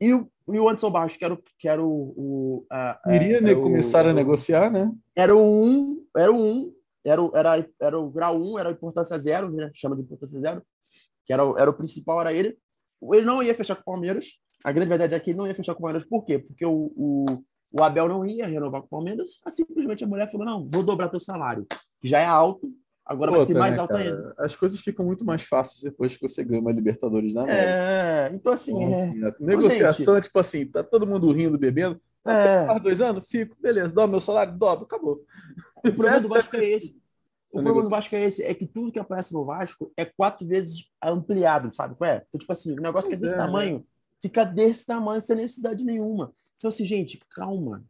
E 0.01 0.15
o, 0.15 0.31
e 0.49 0.59
o 0.59 0.69
Anderson 0.69 0.91
Barros, 0.91 1.17
que 1.17 1.25
era 1.25 1.35
o. 1.35 1.39
Que 1.59 1.69
era 1.69 1.83
o, 1.83 2.15
o 2.17 2.67
a, 2.71 3.01
Iria 3.07 3.41
né, 3.41 3.55
começar 3.55 4.07
a 4.07 4.13
negociar, 4.13 4.71
né? 4.71 4.91
Era 5.15 5.35
o 5.35 5.65
1, 5.65 6.07
era 6.17 6.33
o 6.33 6.37
1, 6.37 6.75
era 7.05 7.23
o, 7.23 7.37
era, 7.37 7.69
era 7.81 7.99
o 7.99 8.11
grau 8.11 8.41
1, 8.41 8.59
era 8.59 8.69
a 8.71 8.73
importância 8.73 9.19
zero, 9.19 9.51
né? 9.51 9.71
chama 9.75 9.97
de 9.97 10.03
importância 10.03 10.41
zero, 10.41 10.63
que 11.27 11.33
era, 11.33 11.45
o, 11.45 11.59
era 11.59 11.71
o 11.71 11.75
principal, 11.75 12.21
era 12.21 12.33
ele. 12.33 12.59
Ele 13.13 13.25
não 13.25 13.43
ia 13.43 13.55
fechar 13.55 13.77
com 13.77 13.83
o 13.83 13.85
Palmeiras. 13.85 14.27
A 14.65 14.73
grande 14.73 14.89
verdade 14.89 15.15
é 15.15 15.21
que 15.21 15.31
ele 15.31 15.39
não 15.39 15.47
ia 15.47 15.55
fechar 15.55 15.75
com 15.75 15.81
o 15.81 15.83
Palmeiras. 15.83 16.09
Por 16.09 16.25
quê? 16.25 16.39
Porque 16.39 16.65
o, 16.67 16.93
o, 16.97 17.25
o 17.73 17.83
Abel 17.83 18.09
não 18.09 18.25
ia 18.25 18.47
renovar 18.47 18.81
com 18.81 18.87
o 18.87 18.91
Palmeiras. 18.91 19.41
Assim, 19.45 19.65
simplesmente 19.65 20.05
a 20.05 20.07
mulher 20.07 20.31
falou: 20.31 20.47
não, 20.47 20.69
vou 20.69 20.83
dobrar 20.83 21.09
teu 21.09 21.21
salário, 21.21 21.67
que 22.01 22.09
já 22.09 22.21
é 22.21 22.27
alto, 22.27 22.73
Agora 23.11 23.33
Outra, 23.33 23.45
vai 23.45 23.47
ser 23.55 23.59
mais 23.59 23.75
né, 23.75 23.81
alto 23.81 23.91
cara? 23.91 24.05
ainda. 24.05 24.35
As 24.39 24.55
coisas 24.55 24.79
ficam 24.79 25.05
muito 25.05 25.25
mais 25.25 25.43
fáceis 25.43 25.83
depois 25.83 26.17
que 26.17 26.29
você 26.29 26.45
ganha 26.45 26.61
uma 26.61 26.71
Libertadores 26.71 27.35
na 27.35 27.43
América. 27.43 27.65
É, 27.65 28.31
então 28.33 28.53
assim. 28.53 28.71
Então, 28.71 28.95
é... 28.95 29.03
assim 29.03 29.25
a 29.25 29.35
negociação 29.41 30.17
é 30.17 30.21
tipo 30.21 30.39
assim: 30.39 30.65
tá 30.65 30.85
todo 30.85 31.09
mundo 31.09 31.33
rindo, 31.33 31.59
bebendo. 31.59 32.01
É. 32.25 32.67
Faz 32.67 32.81
dois 32.81 33.01
anos? 33.01 33.27
Fico, 33.27 33.57
beleza, 33.61 33.93
dobra 33.93 34.13
meu 34.13 34.21
salário, 34.21 34.57
dobra, 34.57 34.85
acabou. 34.85 35.25
O 35.79 35.93
problema 35.93 36.21
do 36.21 36.29
Vasco 36.29 36.57
é 36.57 36.61
esse. 36.61 37.01
O 37.51 37.55
problema 37.55 37.83
do 37.83 37.91
Vasco 37.91 38.15
é 38.15 38.23
esse, 38.23 38.45
é 38.45 38.55
que 38.55 38.65
tudo 38.65 38.93
que 38.93 38.99
aparece 39.01 39.33
no 39.33 39.45
Vasco 39.45 39.93
é 39.97 40.05
quatro 40.05 40.47
vezes 40.47 40.85
ampliado, 41.03 41.75
sabe? 41.75 41.97
É? 42.03 42.23
Então, 42.29 42.39
tipo 42.39 42.53
assim, 42.53 42.79
o 42.79 42.81
negócio 42.81 43.11
pois 43.11 43.19
que 43.19 43.25
é 43.25 43.29
desse 43.29 43.35
é, 43.35 43.45
tamanho 43.45 43.79
né? 43.79 43.85
fica 44.23 44.45
desse 44.45 44.87
tamanho 44.87 45.21
sem 45.21 45.35
necessidade 45.35 45.85
nenhuma. 45.85 46.33
Então, 46.61 46.69
assim, 46.69 46.85
gente, 46.85 47.19
calma. 47.31 47.83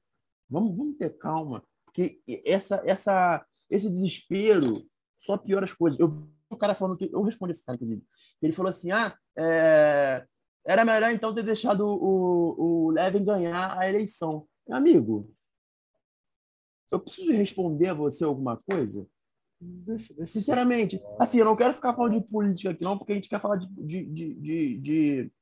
Vamos, 0.48 0.76
vamos 0.76 0.96
ter 0.96 1.10
calma. 1.18 1.60
Porque 1.84 2.22
essa, 2.46 2.80
essa, 2.86 3.44
esse 3.68 3.90
desespero 3.90 4.74
só 5.18 5.36
piora 5.36 5.64
as 5.64 5.72
coisas. 5.72 5.98
Eu 5.98 6.30
o 6.52 6.56
cara 6.56 6.74
falando 6.74 6.96
que 6.96 7.08
eu 7.12 7.22
respondi 7.22 7.52
esse 7.52 7.64
cara 7.64 7.76
inclusive. 7.76 8.02
Ele 8.40 8.52
falou 8.52 8.70
assim: 8.70 8.90
"Ah, 8.90 9.16
é, 9.36 10.26
era 10.64 10.84
melhor 10.84 11.12
então 11.12 11.34
ter 11.34 11.42
deixado 11.42 11.86
o, 11.86 12.86
o 12.86 12.90
Levin 12.90 13.24
ganhar 13.24 13.78
a 13.78 13.88
eleição". 13.88 14.46
Meu 14.66 14.76
amigo, 14.76 15.32
eu 16.90 17.00
preciso 17.00 17.32
responder 17.32 17.88
a 17.88 17.94
você 17.94 18.24
alguma 18.24 18.56
coisa? 18.56 19.06
Deixa, 19.60 20.14
deixa. 20.14 20.32
Sinceramente, 20.32 21.00
assim, 21.18 21.38
eu 21.38 21.44
não 21.44 21.56
quero 21.56 21.74
ficar 21.74 21.94
falando 21.94 22.20
de 22.20 22.30
política 22.30 22.70
aqui, 22.70 22.82
não, 22.82 22.96
porque 22.96 23.12
a 23.12 23.14
gente 23.14 23.28
quer 23.28 23.40
falar 23.40 23.56
de, 23.56 23.66
de, 23.68 24.04
de, 24.06 24.34
de, 24.34 24.78
de, 24.78 25.32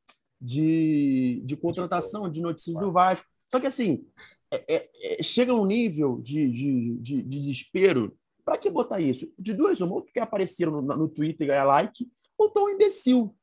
de 0.41 1.57
contratação, 1.61 2.31
de 2.31 2.41
notícias 2.41 2.79
do 2.79 2.93
Vasco. 2.93 3.27
Só 3.51 3.59
que, 3.59 3.67
assim, 3.67 4.07
é, 4.51 4.75
é, 4.75 4.91
é, 5.21 5.23
chega 5.23 5.55
um 5.55 5.67
nível 5.67 6.21
de, 6.23 6.51
de, 6.51 6.99
de, 6.99 7.23
de 7.23 7.23
desespero 7.23 8.17
para 8.45 8.57
que 8.57 8.71
botar 8.71 9.01
isso? 9.01 9.31
De 9.39 9.53
duas, 9.53 9.81
uma, 9.81 9.97
ou 9.97 10.03
que 10.03 10.19
apareceram 10.19 10.81
no, 10.81 10.97
no 10.97 11.09
Twitter 11.09 11.47
e 11.47 11.49
ganhar 11.49 11.65
like, 11.65 12.11
ou 12.37 12.49
tão 12.49 12.71
imbecil. 12.71 13.37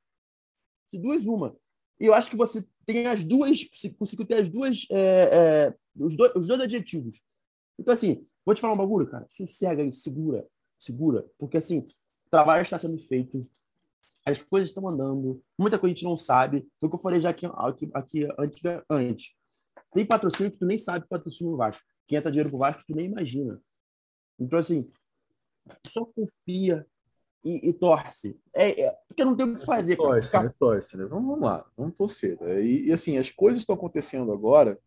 De 0.92 1.00
duas, 1.00 1.26
uma. 1.26 1.56
E 2.00 2.06
eu 2.06 2.14
acho 2.14 2.30
que 2.30 2.36
você 2.36 2.66
tem 2.86 3.06
as 3.08 3.24
duas, 3.24 3.68
conseguiu 3.98 4.26
ter 4.26 4.42
as 4.42 4.50
duas, 4.50 4.86
é, 4.92 4.98
é, 4.98 5.76
os, 5.96 6.16
dois, 6.16 6.32
os 6.36 6.48
dois 6.48 6.62
adjetivos. 6.62 7.22
Então, 7.78 7.94
assim, 7.94 8.26
vou 8.44 8.56
te 8.56 8.62
falar 8.62 8.74
um 8.74 8.78
bagulho, 8.78 9.08
cara. 9.08 9.28
Sossega 9.30 9.84
aí, 9.84 9.94
segura, 9.94 10.48
segura. 10.80 11.26
Porque, 11.38 11.58
assim, 11.58 11.80
o 11.80 12.30
trabalho 12.30 12.64
está 12.64 12.78
sendo 12.78 12.98
feito. 12.98 13.48
As 14.26 14.42
coisas 14.42 14.70
estão 14.70 14.90
andando, 14.90 15.42
muita 15.58 15.78
coisa 15.78 15.92
a 15.92 15.96
gente 15.96 16.04
não 16.04 16.18
sabe. 16.18 16.68
Foi 16.80 16.88
o 16.88 16.90
que 16.90 16.96
eu 16.96 17.02
falei 17.02 17.22
já 17.22 17.30
aqui, 17.30 17.46
aqui, 17.46 17.90
aqui 17.94 18.28
antes, 18.40 18.62
antes. 18.90 19.36
Tem 19.94 20.06
patrocínio 20.06 20.52
que 20.52 20.58
tu 20.58 20.66
nem 20.66 20.78
sabe 20.78 21.08
patrocínio 21.08 21.54
o 21.54 21.58
Vasco. 21.58 21.84
Quem 22.08 22.18
entra 22.18 22.32
dinheiro 22.32 22.50
pro 22.50 22.60
Vasco, 22.60 22.84
tu 22.88 22.96
nem 22.96 23.06
imagina. 23.06 23.62
Então, 24.40 24.60
assim, 24.60 24.86
só 25.86 26.06
confia 26.06 26.86
e, 27.44 27.70
e 27.70 27.74
torce. 27.74 28.38
É, 28.54 28.82
é, 28.82 28.98
porque 29.08 29.24
não 29.24 29.36
tem 29.36 29.48
o 29.48 29.56
que 29.56 29.66
fazer. 29.66 29.96
Torce, 29.96 30.32
cara. 30.32 30.46
né? 30.46 30.54
Torce, 30.60 30.98
né? 30.98 31.06
Vamos, 31.06 31.28
vamos 31.28 31.42
lá, 31.42 31.66
vamos 31.78 31.96
torcer. 31.96 32.40
Né? 32.42 32.64
E, 32.64 32.88
e, 32.88 32.92
assim, 32.92 33.18
as 33.18 33.30
coisas 33.30 33.60
estão 33.60 33.76
acontecendo 33.76 34.32
agora 34.32 34.80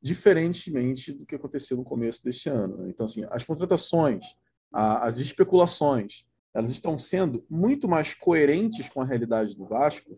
diferentemente 0.00 1.12
do 1.12 1.26
que 1.26 1.34
aconteceu 1.34 1.76
no 1.76 1.84
começo 1.84 2.22
deste 2.22 2.48
ano. 2.48 2.76
Né? 2.78 2.90
Então, 2.90 3.06
assim, 3.06 3.26
as 3.30 3.44
contratações, 3.44 4.36
a, 4.72 5.06
as 5.06 5.18
especulações, 5.18 6.24
elas 6.56 6.70
estão 6.70 6.98
sendo 6.98 7.44
muito 7.50 7.86
mais 7.86 8.14
coerentes 8.14 8.88
com 8.88 9.02
a 9.02 9.04
realidade 9.04 9.54
do 9.54 9.66
Vasco 9.66 10.16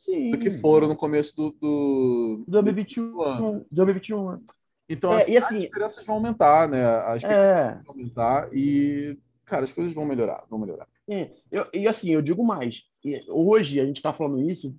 Sim. 0.00 0.30
do 0.30 0.38
que 0.38 0.50
foram 0.50 0.88
no 0.88 0.96
começo 0.96 1.36
do, 1.36 1.50
do 1.50 2.44
2021. 2.48 3.66
2021. 3.70 4.40
Então, 4.88 5.12
é, 5.12 5.20
assim, 5.20 5.36
assim, 5.36 5.56
as 5.56 5.62
diferenças 5.64 6.06
vão 6.06 6.16
aumentar, 6.16 6.66
né? 6.66 6.82
As 6.82 7.22
é... 7.24 7.74
vão 7.74 7.82
aumentar 7.88 8.48
e, 8.54 9.18
cara, 9.44 9.64
as 9.64 9.72
coisas 9.72 9.92
vão 9.92 10.06
melhorar, 10.06 10.46
vão 10.48 10.58
melhorar. 10.58 10.88
É, 11.10 11.30
eu, 11.52 11.66
e 11.74 11.86
assim, 11.86 12.10
eu 12.10 12.22
digo 12.22 12.42
mais. 12.42 12.84
Hoje 13.28 13.78
a 13.78 13.84
gente 13.84 13.96
está 13.96 14.14
falando 14.14 14.40
isso 14.40 14.74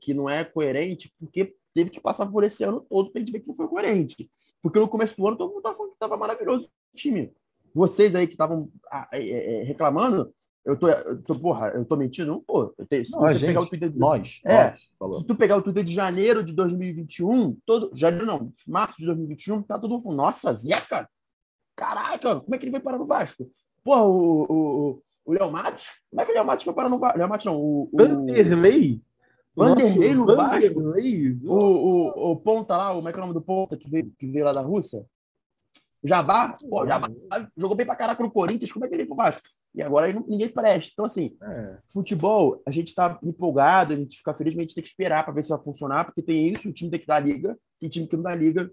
que 0.00 0.14
não 0.14 0.30
é 0.30 0.44
coerente 0.44 1.12
porque 1.18 1.56
teve 1.74 1.90
que 1.90 2.00
passar 2.00 2.26
por 2.26 2.44
esse 2.44 2.62
ano 2.62 2.86
todo 2.88 3.10
para 3.10 3.20
a 3.20 3.24
gente 3.24 3.32
ver 3.32 3.40
que 3.40 3.48
não 3.48 3.54
foi 3.56 3.66
coerente. 3.66 4.30
Porque 4.62 4.78
no 4.78 4.88
começo 4.88 5.16
do 5.16 5.26
ano 5.26 5.36
todo 5.36 5.48
mundo 5.48 5.58
estava 5.58 5.74
falando 5.74 5.90
que 5.90 5.96
estava 5.96 6.16
maravilhoso 6.16 6.70
o 6.94 6.96
time. 6.96 7.34
Vocês 7.76 8.14
aí 8.14 8.26
que 8.26 8.32
estavam 8.32 8.70
ah, 8.90 9.06
é, 9.12 9.20
é, 9.20 9.60
é, 9.60 9.62
reclamando, 9.64 10.32
eu 10.64 10.78
tô, 10.78 10.88
eu 10.88 11.22
tô, 11.22 11.38
porra, 11.38 11.68
eu 11.74 11.84
tô 11.84 11.94
mentindo? 11.94 12.32
Não 12.32 12.40
tô. 12.40 12.74
Tenho, 12.88 13.04
se 13.04 13.12
não, 13.12 13.30
gente, 13.30 13.48
pegar 13.48 13.60
o 13.60 13.66
Twitter 13.66 13.90
de... 13.90 13.98
nós, 13.98 14.40
é, 14.46 14.74
nós, 14.98 15.18
se 15.18 15.24
tu 15.26 15.36
pegar 15.36 15.58
o 15.58 15.62
Twitter 15.62 15.84
de 15.84 15.92
janeiro 15.92 16.42
de 16.42 16.54
2021, 16.54 17.54
todo, 17.66 17.90
janeiro 17.94 18.24
não, 18.24 18.50
março 18.66 18.96
de 18.96 19.04
2021, 19.04 19.62
tá 19.62 19.78
todo 19.78 19.90
mundo, 19.90 20.16
nossa, 20.16 20.54
Zeca, 20.54 21.06
caraca, 21.76 22.40
como 22.40 22.54
é 22.54 22.58
que 22.58 22.64
ele 22.64 22.72
vai 22.72 22.80
parar 22.80 22.96
no 22.96 23.04
Vasco? 23.04 23.46
Porra, 23.84 24.04
o, 24.04 24.46
o, 24.48 25.02
o 25.26 25.32
Léo 25.34 25.52
Matos, 25.52 25.88
como 26.08 26.22
é 26.22 26.24
que 26.24 26.32
o 26.32 26.34
Léo 26.34 26.46
Matos 26.46 26.64
foi 26.64 26.72
parar 26.72 26.88
no 26.88 26.98
Vasco? 26.98 27.18
Léo 27.18 27.28
Matos 27.28 27.44
não, 27.44 27.56
o... 27.56 27.90
o... 27.92 27.96
Vanderlei? 27.98 29.02
Vanderlei 29.54 30.14
no 30.14 30.24
Vasco? 30.24 30.80
O, 31.44 31.54
o, 31.54 32.30
o 32.32 32.36
ponta 32.36 32.74
lá, 32.74 32.94
como 32.94 33.06
é 33.06 33.12
que 33.12 33.18
é 33.18 33.20
o 33.20 33.26
nome 33.26 33.34
do 33.34 33.42
ponta 33.42 33.76
que 33.76 33.90
veio, 33.90 34.10
que 34.18 34.26
veio 34.26 34.46
lá 34.46 34.54
da 34.54 34.62
Rússia? 34.62 35.04
Jabá, 36.06 36.54
pô, 36.68 36.86
Jabá 36.86 37.08
jogou 37.56 37.76
bem 37.76 37.84
pra 37.84 37.96
caraca 37.96 38.22
no 38.22 38.30
Corinthians, 38.30 38.70
como 38.70 38.84
é 38.84 38.88
que 38.88 38.94
ele 38.94 39.04
veio 39.04 39.14
pro 39.14 39.24
Vasco? 39.24 39.46
E 39.74 39.82
agora 39.82 40.12
ninguém 40.12 40.48
presta. 40.48 40.90
Então, 40.92 41.04
assim, 41.04 41.36
é. 41.42 41.78
futebol, 41.92 42.62
a 42.66 42.70
gente 42.70 42.94
tá 42.94 43.18
empolgado, 43.22 43.92
a 43.92 43.96
gente 43.96 44.18
fica 44.18 44.34
feliz, 44.34 44.54
mas 44.54 44.60
a 44.60 44.62
gente 44.64 44.74
tem 44.74 44.84
que 44.84 44.90
esperar 44.90 45.24
para 45.24 45.34
ver 45.34 45.42
se 45.42 45.50
vai 45.50 45.62
funcionar, 45.62 46.04
porque 46.04 46.22
tem 46.22 46.48
isso, 46.52 46.68
o 46.68 46.72
time 46.72 46.90
tem 46.90 47.00
que 47.00 47.06
dar 47.06 47.20
liga, 47.20 47.58
tem 47.80 47.88
time 47.88 48.06
que 48.06 48.16
não 48.16 48.22
dá 48.22 48.34
liga, 48.34 48.70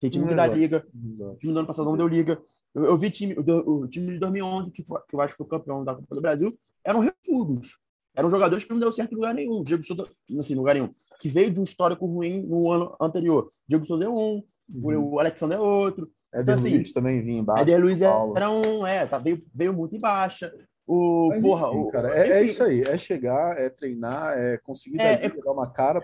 tem 0.00 0.10
time 0.10 0.28
que 0.28 0.34
dá 0.34 0.46
liga, 0.46 0.86
o 0.94 1.36
time 1.36 1.52
do 1.52 1.58
ano 1.58 1.66
passado 1.66 1.86
não 1.86 1.96
deu 1.96 2.06
liga. 2.06 2.40
Eu, 2.74 2.84
eu 2.84 2.98
vi 2.98 3.10
time, 3.10 3.34
o, 3.34 3.82
o, 3.82 3.88
time 3.88 4.12
de 4.12 4.18
2011, 4.18 4.70
que, 4.70 4.84
foi, 4.84 5.00
que 5.08 5.16
eu 5.16 5.20
acho 5.20 5.32
que 5.32 5.38
foi 5.38 5.46
campeão 5.46 5.82
da 5.82 5.94
Copa 5.94 6.14
do 6.14 6.20
Brasil, 6.20 6.50
eram 6.84 7.00
refugos. 7.00 7.78
Eram 8.14 8.30
jogadores 8.30 8.64
que 8.64 8.72
não 8.72 8.80
deu 8.80 8.92
certo 8.92 9.12
em 9.12 9.14
lugar 9.14 9.34
nenhum. 9.34 9.62
Diego 9.62 9.84
Souza, 9.84 10.02
assim, 10.38 10.54
lugar 10.54 10.74
nenhum. 10.74 10.88
Que 11.20 11.28
veio 11.28 11.50
de 11.50 11.60
um 11.60 11.64
histórico 11.64 12.06
ruim 12.06 12.42
no 12.42 12.70
ano 12.70 12.96
anterior. 13.00 13.52
Diego 13.68 13.84
Souza 13.84 14.04
é 14.04 14.08
um, 14.08 14.42
uhum. 14.72 15.12
o 15.12 15.20
Alexandre 15.20 15.56
é 15.56 15.60
outro. 15.60 16.10
Éder 16.36 16.42
então, 16.42 16.54
assim, 16.54 16.76
Luiz 16.76 16.92
também 16.92 17.22
vinha 17.22 17.40
embaixo. 17.40 17.62
Éder 17.62 17.80
Luiz 17.80 18.02
era 18.02 18.50
um, 18.50 18.86
é, 18.86 19.06
tá, 19.06 19.18
veio, 19.18 19.38
veio 19.54 19.72
muito 19.72 19.96
em 19.96 19.98
baixa. 19.98 20.52
O, 20.86 21.28
Mas, 21.30 21.42
porra, 21.42 21.68
enfim, 21.68 21.78
o, 21.78 21.88
cara, 21.88 22.16
é, 22.16 22.28
é, 22.30 22.42
isso 22.44 22.62
aí, 22.62 22.80
é 22.82 22.96
chegar, 22.96 23.58
é 23.58 23.68
treinar, 23.68 24.38
é 24.38 24.56
conseguir 24.58 25.00
é, 25.00 25.16
dar, 25.16 25.36
é, 25.36 25.50
uma 25.50 25.68
cara. 25.68 25.98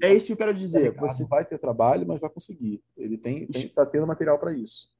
É, 0.00 0.08
é 0.08 0.14
isso 0.14 0.26
que 0.26 0.32
eu 0.34 0.36
quero 0.36 0.54
dizer. 0.54 0.94
Você 0.94 1.24
vai 1.24 1.44
ter 1.44 1.58
trabalho, 1.58 2.06
mas 2.06 2.20
vai 2.20 2.30
conseguir. 2.30 2.80
Ele 2.96 3.16
tem, 3.16 3.46
tem 3.46 3.66
tá 3.68 3.84
tendo 3.84 4.06
material 4.06 4.38
para 4.38 4.52
isso. 4.52 4.90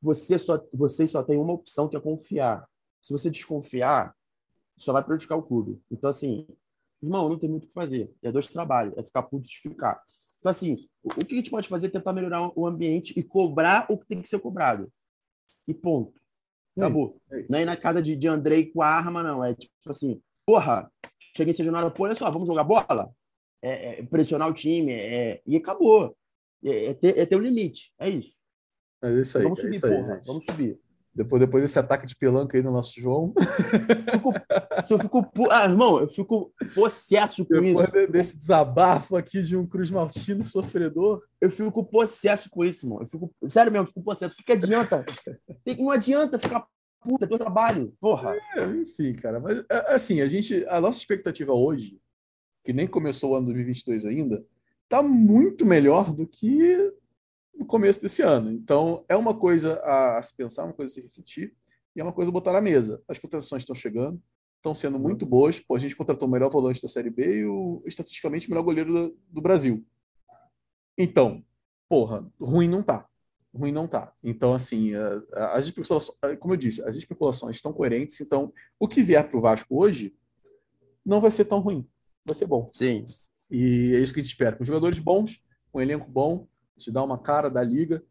Você 0.00 0.36
só, 0.38 0.60
você 0.72 1.06
só 1.06 1.22
tem 1.22 1.38
uma 1.38 1.52
opção 1.52 1.88
que 1.88 1.96
é 1.96 2.00
confiar. 2.00 2.66
Se 3.02 3.12
você 3.12 3.30
desconfiar, 3.30 4.14
só 4.76 4.92
vai 4.92 5.04
prejudicar 5.04 5.36
o 5.36 5.42
clube. 5.42 5.80
Então, 5.90 6.10
assim, 6.10 6.48
irmão, 7.00 7.28
não 7.28 7.38
tem 7.38 7.48
muito 7.48 7.64
o 7.64 7.66
que 7.68 7.74
fazer. 7.74 8.10
É 8.22 8.32
dois 8.32 8.48
trabalhos, 8.48 8.96
é 8.96 9.02
ficar 9.02 9.22
puto 9.22 9.46
de 9.46 9.60
ficar. 9.60 10.02
Então, 10.42 10.50
assim, 10.50 10.74
o 11.04 11.08
que 11.24 11.34
a 11.34 11.36
gente 11.36 11.50
pode 11.50 11.68
fazer 11.68 11.86
é 11.86 11.90
tentar 11.90 12.12
melhorar 12.12 12.50
o 12.58 12.66
ambiente 12.66 13.16
e 13.16 13.22
cobrar 13.22 13.86
o 13.88 13.96
que 13.96 14.06
tem 14.06 14.20
que 14.20 14.28
ser 14.28 14.40
cobrado. 14.40 14.92
E 15.68 15.72
ponto. 15.72 16.20
Acabou. 16.76 17.16
É 17.30 17.46
não 17.48 17.58
é 17.60 17.64
na 17.64 17.76
casa 17.76 18.02
de, 18.02 18.16
de 18.16 18.26
Andrei 18.26 18.66
com 18.66 18.82
a 18.82 18.88
arma, 18.88 19.22
não. 19.22 19.44
É 19.44 19.54
tipo 19.54 19.72
assim, 19.86 20.20
porra, 20.44 20.90
cheguei 21.36 21.52
esse 21.52 21.62
jornal, 21.62 21.88
pô, 21.92 22.02
olha 22.02 22.16
só, 22.16 22.28
vamos 22.28 22.48
jogar 22.48 22.64
bola? 22.64 23.14
É, 23.62 24.00
é 24.00 24.02
pressionar 24.02 24.48
o 24.48 24.52
time, 24.52 24.90
é, 24.90 25.40
e 25.46 25.56
acabou. 25.56 26.16
É, 26.64 26.86
é, 26.86 26.94
ter, 26.94 27.18
é 27.18 27.24
ter 27.24 27.36
um 27.36 27.40
limite. 27.40 27.92
É 27.96 28.08
isso. 28.08 28.32
É 29.00 29.12
isso 29.20 29.38
aí. 29.38 29.44
Vamos 29.44 29.60
é 29.60 29.62
subir, 29.62 29.76
é 29.76 29.80
porra. 29.80 30.14
Aí, 30.14 30.20
vamos 30.26 30.44
subir. 30.44 30.80
Depois, 31.14 31.40
depois 31.40 31.62
desse 31.62 31.78
ataque 31.78 32.06
de 32.06 32.16
pelanca 32.16 32.56
aí 32.56 32.62
no 32.62 32.72
nosso 32.72 32.98
João. 32.98 33.34
Eu 33.36 34.98
fico, 34.98 35.18
eu 35.18 35.22
fico, 35.22 35.50
ah, 35.50 35.64
irmão, 35.64 36.00
eu 36.00 36.08
fico 36.08 36.52
possesso 36.74 37.44
com 37.44 37.54
depois 37.54 37.74
isso. 37.74 37.92
Depois 37.92 38.10
desse 38.10 38.36
desabafo 38.36 39.16
aqui 39.16 39.42
de 39.42 39.56
um 39.56 39.66
Cruz 39.66 39.90
Maltino 39.90 40.46
sofredor. 40.46 41.22
Eu 41.40 41.50
fico 41.50 41.84
possesso 41.84 42.48
com 42.48 42.64
isso, 42.64 42.86
irmão. 42.86 43.00
Eu 43.02 43.08
fico, 43.08 43.30
sério 43.46 43.70
mesmo, 43.70 43.84
eu 43.84 43.88
fico 43.88 44.02
possesso. 44.02 44.36
O 44.40 44.44
que 44.44 44.52
adianta? 44.52 45.04
Não 45.78 45.90
adianta 45.90 46.38
ficar 46.38 46.66
puta, 47.02 47.24
é 47.24 47.28
teu 47.28 47.38
trabalho, 47.38 47.94
porra. 48.00 48.34
É, 48.56 48.64
enfim, 48.76 49.12
cara, 49.14 49.40
mas 49.40 49.58
é, 49.70 49.94
assim, 49.94 50.20
a 50.20 50.28
gente, 50.28 50.64
a 50.68 50.80
nossa 50.80 50.98
expectativa 50.98 51.52
hoje, 51.52 52.00
que 52.64 52.72
nem 52.72 52.86
começou 52.86 53.32
o 53.32 53.36
ano 53.36 53.46
2022 53.46 54.04
ainda, 54.04 54.44
tá 54.88 55.02
muito 55.02 55.66
melhor 55.66 56.14
do 56.14 56.26
que 56.26 56.92
no 57.62 57.66
começo 57.66 58.02
desse 58.02 58.22
ano. 58.22 58.50
Então, 58.50 59.04
é 59.08 59.16
uma 59.16 59.32
coisa 59.32 59.80
a, 59.84 60.20
se 60.20 60.34
pensar, 60.34 60.64
uma 60.64 60.72
coisa 60.72 60.90
a 60.90 60.94
se 60.94 61.00
refletir, 61.00 61.54
e 61.94 62.00
é 62.00 62.02
uma 62.02 62.12
coisa 62.12 62.28
a 62.28 62.32
botar 62.32 62.52
na 62.52 62.60
mesa. 62.60 63.00
As 63.06 63.18
contratações 63.18 63.62
estão 63.62 63.74
chegando, 63.74 64.20
estão 64.56 64.74
sendo 64.74 64.98
muito 64.98 65.24
boas. 65.24 65.60
Pô, 65.60 65.76
a 65.76 65.78
gente 65.78 65.94
contratou 65.94 66.26
o 66.26 66.30
melhor 66.30 66.50
volante 66.50 66.82
da 66.82 66.88
Série 66.88 67.10
B 67.10 67.40
e 67.40 67.46
o 67.46 67.82
estatisticamente 67.86 68.50
melhor 68.50 68.62
goleiro 68.62 68.92
do, 68.92 69.18
do 69.28 69.40
Brasil. 69.40 69.86
Então, 70.98 71.44
porra, 71.88 72.28
ruim 72.40 72.68
não 72.68 72.82
tá. 72.82 73.06
Ruim 73.54 73.70
não 73.70 73.86
tá. 73.86 74.12
Então, 74.24 74.54
assim, 74.54 74.92
as 75.32 75.66
especulações, 75.66 76.18
como 76.40 76.54
eu 76.54 76.58
disse, 76.58 76.82
as 76.82 76.96
especulações 76.96 77.56
estão 77.56 77.72
coerentes. 77.72 78.20
Então, 78.20 78.52
o 78.80 78.88
que 78.88 79.02
vier 79.02 79.28
para 79.28 79.38
o 79.38 79.40
Vasco 79.40 79.80
hoje 79.80 80.16
não 81.04 81.20
vai 81.20 81.30
ser 81.30 81.44
tão 81.44 81.60
ruim. 81.60 81.86
Vai 82.24 82.34
ser 82.34 82.46
bom. 82.46 82.70
Sim. 82.72 83.04
E 83.50 83.94
é 83.94 84.00
isso 84.00 84.12
que 84.12 84.18
a 84.18 84.22
gente 84.22 84.32
espera. 84.32 84.56
Com 84.56 84.64
jogadores 84.64 84.98
bons, 84.98 85.40
com 85.70 85.78
um 85.78 85.82
elenco 85.82 86.10
bom, 86.10 86.48
te 86.78 86.90
dá 86.90 87.02
uma 87.02 87.18
cara 87.18 87.50
da 87.50 87.62
liga 87.62 88.02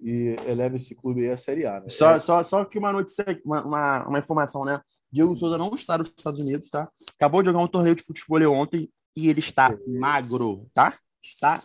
e 0.00 0.36
eleva 0.46 0.76
esse 0.76 0.94
clube 0.94 1.22
aí 1.22 1.30
à 1.30 1.36
Série 1.36 1.66
A. 1.66 1.80
Né? 1.80 1.88
Só, 1.88 2.12
é... 2.12 2.20
só, 2.20 2.42
só 2.42 2.64
que 2.64 2.78
uma 2.78 2.92
notícia, 2.92 3.24
uma, 3.44 3.62
uma, 3.62 4.08
uma, 4.08 4.18
informação, 4.18 4.64
né? 4.64 4.80
Diego 5.12 5.36
Souza 5.36 5.58
não 5.58 5.74
está 5.74 5.98
nos 5.98 6.08
Estados 6.08 6.40
Unidos, 6.40 6.70
tá? 6.70 6.90
Acabou 7.14 7.42
de 7.42 7.48
jogar 7.48 7.60
um 7.60 7.68
torneio 7.68 7.94
de 7.94 8.02
futebol 8.02 8.40
ontem 8.52 8.88
e 9.14 9.28
ele 9.28 9.40
está 9.40 9.76
magro, 9.86 10.68
tá? 10.72 10.98
Está 11.22 11.62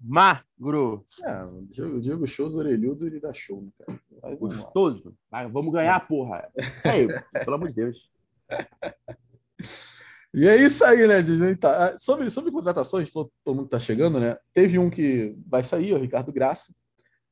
magro. 0.00 1.04
É, 1.24 1.44
o 1.44 1.62
Diego, 1.62 2.00
Diego 2.00 2.26
Shows 2.26 2.54
orelhudo, 2.54 3.06
ele 3.06 3.18
dá 3.18 3.32
show, 3.32 3.62
né, 3.62 3.70
cara? 3.78 4.36
Gostoso. 4.36 5.16
Vamos 5.50 5.72
ganhar, 5.72 6.06
porra. 6.06 6.48
É, 6.84 7.40
pelo 7.44 7.56
amor 7.56 7.68
de 7.68 7.74
Deus. 7.74 8.10
E 10.36 10.48
é 10.48 10.56
isso 10.56 10.84
aí, 10.84 11.06
né, 11.06 11.22
gente? 11.22 11.58
Tá. 11.58 11.90
Ah, 11.90 11.96
sobre, 11.96 12.28
sobre 12.28 12.50
contratações, 12.50 13.08
todo 13.08 13.30
mundo 13.46 13.68
tá 13.68 13.78
chegando, 13.78 14.18
né? 14.18 14.36
Teve 14.52 14.80
um 14.80 14.90
que 14.90 15.32
vai 15.46 15.62
sair, 15.62 15.92
o 15.92 15.98
Ricardo 15.98 16.32
Graça. 16.32 16.74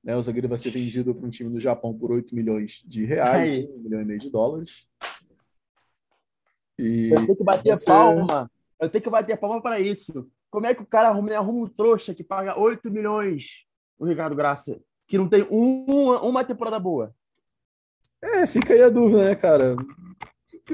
Né? 0.05 0.17
O 0.17 0.23
zagueiro 0.23 0.49
vai 0.49 0.57
ser 0.57 0.71
vendido 0.71 1.13
para 1.13 1.27
um 1.27 1.31
time 1.31 1.51
do 1.51 1.59
Japão 1.59 1.93
por 1.93 2.13
8 2.13 2.33
milhões 2.33 2.81
de 2.87 3.05
reais, 3.05 3.69
1 3.75 3.83
milhão 3.83 4.03
e 4.03 4.05
meio 4.05 4.21
de 4.21 4.31
dólares. 4.31 4.87
E 6.79 7.11
eu 7.11 7.27
tenho 7.27 7.37
que 7.37 7.45
bater 7.45 7.77
você... 7.77 7.87
palma. 7.87 8.49
Eu 8.81 8.89
tenho 8.89 9.03
que 9.03 9.11
bater 9.11 9.37
palma 9.37 9.61
para 9.61 9.81
isso. 9.81 10.31
Como 10.49 10.67
é 10.67 10.75
que 10.75 10.83
o 10.83 10.87
cara 10.87 11.09
arruma, 11.09 11.35
arruma 11.35 11.65
um 11.65 11.69
trouxa 11.69 12.15
que 12.15 12.23
paga 12.23 12.57
8 12.57 12.89
milhões, 12.89 13.67
o 13.99 14.05
Ricardo 14.05 14.37
Graça, 14.37 14.81
que 15.09 15.19
não 15.19 15.29
tem 15.29 15.43
um, 15.51 16.13
uma 16.19 16.45
temporada 16.45 16.79
boa? 16.79 17.13
É, 18.23 18.47
fica 18.47 18.75
aí 18.75 18.83
a 18.83 18.89
dúvida, 18.89 19.25
né, 19.25 19.35
cara? 19.35 19.75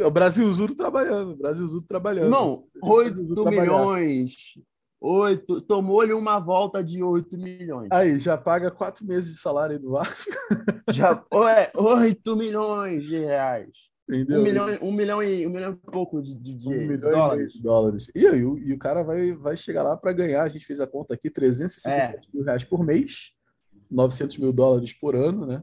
O 0.04 0.10
Brasil 0.10 0.52
Zuro 0.52 0.74
trabalhando, 0.74 1.36
Brasil 1.36 1.66
Zuro 1.66 1.84
trabalhando. 1.86 2.30
Não, 2.30 2.64
8 2.82 3.44
milhões. 3.46 4.54
Oito, 5.00 5.60
tomou-lhe 5.60 6.12
uma 6.12 6.40
volta 6.40 6.82
de 6.82 7.02
8 7.02 7.38
milhões. 7.38 7.88
Aí, 7.92 8.18
já 8.18 8.36
paga 8.36 8.70
quatro 8.70 9.06
meses 9.06 9.34
de 9.34 9.40
salário 9.40 9.78
do 9.78 9.90
Vasco. 9.90 10.30
Já, 10.90 11.22
é, 11.32 11.70
8 11.78 12.34
milhões 12.34 13.04
de 13.04 13.18
reais. 13.18 13.68
Entendeu? 14.08 14.40
Um 14.40 14.42
milhão, 14.42 14.78
um 14.80 14.92
milhão 14.92 15.22
e 15.22 15.46
um 15.46 15.50
milhão 15.50 15.72
e 15.72 15.90
pouco 15.90 16.22
de, 16.22 16.34
de, 16.34 16.54
de 16.54 16.68
um 16.68 16.98
dólares. 16.98 17.52
De 17.52 17.62
dólares. 17.62 18.10
E, 18.14 18.26
aí, 18.26 18.42
o, 18.42 18.58
e 18.58 18.72
o 18.72 18.78
cara 18.78 19.02
vai, 19.02 19.32
vai 19.32 19.56
chegar 19.56 19.82
lá 19.82 19.96
para 19.96 20.12
ganhar, 20.12 20.42
a 20.42 20.48
gente 20.48 20.64
fez 20.64 20.80
a 20.80 20.86
conta 20.86 21.12
aqui, 21.12 21.30
367 21.30 22.26
é. 22.26 22.34
mil 22.34 22.42
reais 22.42 22.64
por 22.64 22.82
mês, 22.82 23.32
900 23.90 24.38
mil 24.38 24.52
dólares 24.52 24.94
por 24.94 25.14
ano, 25.14 25.46
né? 25.46 25.62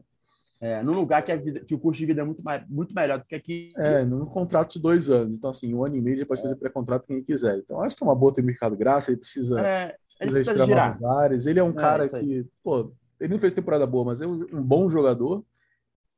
É, 0.60 0.82
num 0.82 0.94
lugar 0.94 1.22
que, 1.22 1.36
vida, 1.36 1.60
que 1.60 1.74
o 1.74 1.78
custo 1.78 1.98
de 1.98 2.06
vida 2.06 2.22
é 2.22 2.24
muito, 2.24 2.42
mais, 2.42 2.66
muito 2.68 2.94
melhor 2.94 3.18
do 3.18 3.26
que 3.26 3.34
aqui. 3.34 3.68
É, 3.76 4.04
num 4.04 4.24
contrato 4.24 4.72
de 4.72 4.80
dois 4.80 5.10
anos. 5.10 5.36
Então, 5.36 5.50
assim, 5.50 5.74
um 5.74 5.84
ano 5.84 5.96
e 5.96 6.00
meio 6.00 6.16
ele 6.16 6.24
pode 6.24 6.40
fazer 6.40 6.56
pré-contrato 6.56 7.06
quem 7.06 7.22
quiser. 7.22 7.58
Então, 7.58 7.82
acho 7.82 7.94
que 7.94 8.02
é 8.02 8.06
uma 8.06 8.14
boa 8.14 8.32
ter 8.32 8.42
mercado 8.42 8.76
graça, 8.76 9.10
ele 9.10 9.20
precisa, 9.20 9.60
É, 9.60 9.94
ele 10.20 10.30
precisa 10.30 10.64
girar. 10.64 10.98
áreas. 11.04 11.44
Ele 11.44 11.58
é 11.58 11.64
um 11.64 11.70
É, 11.70 11.74
cara 11.74 12.08
que, 12.08 12.44
pô, 12.62 12.92
ele 13.20 13.32
não 13.34 13.38
fez 13.38 13.52
temporada 13.52 13.86
boa, 13.86 14.06
mas 14.06 14.20
é 14.20 14.26
um, 14.26 14.46
um 14.52 14.62
bom 14.62 14.88
jogador. 14.88 15.44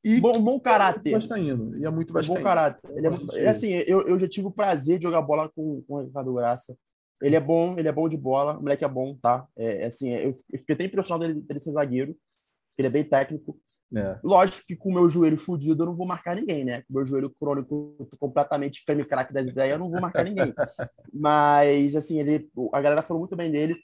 E 0.05 0.21
Bom, 0.21 0.41
bom 0.41 0.61
caráter. 0.61 1.11
vascaíno. 1.13 1.77
E 1.77 1.85
é 1.85 1.91
muito 1.91 2.13
vascaíno. 2.13 2.39
bom 2.39 2.45
caráter. 2.45 2.89
Ele 2.95 3.09
é, 3.09 3.11
ele, 3.35 3.49
assim, 3.49 3.73
eu, 3.73 4.07
eu 4.07 4.19
já 4.19 4.29
tive 4.29 4.47
o 4.47 4.53
prazer 4.53 4.99
de 4.99 5.03
jogar 5.03 5.21
bola 5.23 5.49
com, 5.49 5.83
com 5.83 5.95
o 5.95 6.05
Ricardo 6.05 6.33
Graça. 6.35 6.77
Ele 7.21 7.35
é 7.35 7.41
bom, 7.41 7.75
ele 7.77 7.89
é 7.89 7.93
bom 7.93 8.09
de 8.09 8.17
bola, 8.17 8.57
o 8.57 8.63
moleque 8.63 8.85
é 8.85 8.89
bom, 8.89 9.17
tá? 9.21 9.45
É, 9.57 9.83
é 9.83 9.87
assim, 9.87 10.11
eu, 10.11 10.41
eu 10.53 10.59
fiquei 10.61 10.77
até 10.77 10.85
impressionado 10.85 11.27
dele, 11.27 11.41
dele 11.45 11.61
ser 11.61 11.73
zagueiro, 11.73 12.17
ele 12.79 12.87
é 12.87 12.91
bem 12.91 13.03
técnico. 13.03 13.59
É. 13.95 14.19
Lógico 14.23 14.67
que 14.67 14.77
com 14.77 14.91
o 14.91 14.95
meu 14.95 15.09
joelho 15.09 15.39
fudido 15.39 15.83
eu 15.83 15.87
não 15.87 15.97
vou 15.97 16.07
marcar 16.07 16.37
ninguém, 16.37 16.65
né? 16.65 16.83
Com 16.83 16.93
o 16.93 16.97
meu 16.97 17.07
joelho 17.07 17.31
crônico 17.41 18.09
completamente 18.19 18.85
crack 18.85 19.33
das 19.33 19.49
ideias, 19.49 19.73
eu 19.73 19.79
não 19.79 19.91
vou 19.91 20.01
marcar 20.01 20.25
ninguém. 20.25 20.53
Mas, 21.13 21.97
assim, 21.97 22.19
ele, 22.21 22.51
a 22.73 22.81
galera 22.81 23.03
falou 23.03 23.21
muito 23.21 23.35
bem 23.37 23.51
dele. 23.51 23.77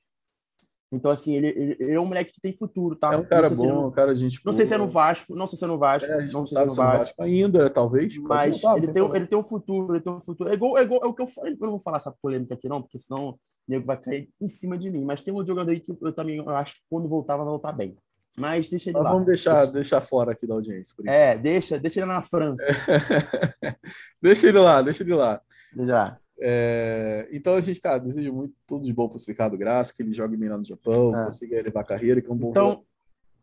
Então, 0.93 1.11
assim, 1.11 1.35
ele, 1.35 1.49
ele, 1.49 1.77
ele 1.81 1.93
é 1.93 2.01
um 2.01 2.05
moleque 2.07 2.33
que 2.35 2.41
tem 2.41 2.57
futuro, 2.57 2.95
tá? 2.95 3.13
É 3.13 3.17
um 3.17 3.25
cara 3.25 3.51
bom, 3.51 3.67
no- 3.67 3.89
um 3.89 3.91
cara 3.91 4.15
gente 4.15 4.41
não 4.45 4.53
sei 4.53 4.65
se 4.65 4.75
é 4.75 4.79
no 4.79 4.89
Vasco, 4.89 5.35
não 5.35 5.49
sei 5.49 5.59
se 5.59 5.65
é 5.65 5.67
no 5.67 5.79
Vasco, 5.79 6.09
É, 6.09 6.27
não 6.31 6.47
sei 6.47 6.57
se 6.57 6.63
é 6.63 6.65
no 6.67 6.71
se 6.71 6.81
é 6.81 6.83
no 6.85 6.89
Vasco. 6.91 6.99
Vasco 7.05 7.23
ainda, 7.23 7.71
talvez. 7.71 8.17
Mas 8.19 8.55
ele 8.55 8.61
tem, 8.61 8.93
problema. 8.93 9.17
ele 9.17 9.27
tem 9.27 9.39
um 9.39 9.43
futuro, 9.43 9.95
ele 9.95 10.05
tem 10.05 10.13
um 10.13 10.21
futuro. 10.21 10.51
É 10.51 10.55
igual, 10.55 10.79
é 10.79 10.83
igual 10.83 11.01
é 11.03 11.07
o 11.07 11.15
que 11.15 11.23
eu 11.23 11.27
falei. 11.27 11.55
Eu 11.55 11.59
não 11.61 11.71
vou 11.71 11.81
falar 11.81 11.97
essa 11.97 12.15
polêmica 12.23 12.55
aqui, 12.55 12.69
não, 12.69 12.81
porque 12.81 12.99
senão 12.99 13.31
o 13.31 13.39
nego 13.67 13.87
vai 13.87 13.97
cair 14.01 14.29
em 14.41 14.47
cima 14.49 14.79
de 14.79 14.89
mim. 14.89 15.05
Mas 15.05 15.21
tem 15.21 15.35
um 15.35 15.45
jogador 15.45 15.71
aí 15.71 15.81
que 15.81 15.97
eu 16.01 16.13
também 16.13 16.37
eu 16.37 16.49
acho 16.51 16.75
que 16.75 16.81
quando 16.89 17.09
voltar, 17.09 17.37
vai 17.37 17.47
voltar 17.47 17.73
bem. 17.73 17.97
Mas 18.37 18.69
deixa 18.69 18.91
ele 18.91 18.95
Mas 18.99 19.05
lá. 19.05 19.13
vamos 19.13 19.27
deixar, 19.27 19.65
deixar 19.67 20.01
fora 20.01 20.33
aqui 20.33 20.47
da 20.47 20.55
audiência. 20.55 20.95
É, 21.07 21.37
deixa, 21.39 21.79
deixa 21.79 22.01
ele 22.01 22.07
na 22.07 22.21
França. 22.23 22.65
deixa 24.21 24.49
ele 24.49 24.59
lá, 24.59 24.83
deixa 24.83 25.03
ele 25.03 25.15
lá. 25.15 25.41
Deixa 25.73 25.93
lá. 25.93 26.19
É, 26.41 27.29
então 27.33 27.55
a 27.55 27.61
gente, 27.61 27.81
cara, 27.81 27.99
deseja 27.99 28.33
muito 28.33 28.55
tudo 28.67 28.85
de 28.85 28.93
bom 28.93 29.09
para 29.09 29.19
o 29.19 29.21
Ricardo 29.27 29.57
Graça, 29.57 29.93
que 29.95 30.03
ele 30.03 30.13
jogue 30.13 30.37
bem 30.37 30.49
lá 30.49 30.59
no 30.59 30.65
Japão, 30.65 31.17
É. 31.17 31.25
consiga 31.27 31.59
elevar 31.59 31.85
a 31.85 31.87
carreira, 31.87 32.21
que 32.21 32.29
é 32.29 32.33
um 32.33 32.37
bom. 32.37 32.51
Então, 32.51 32.83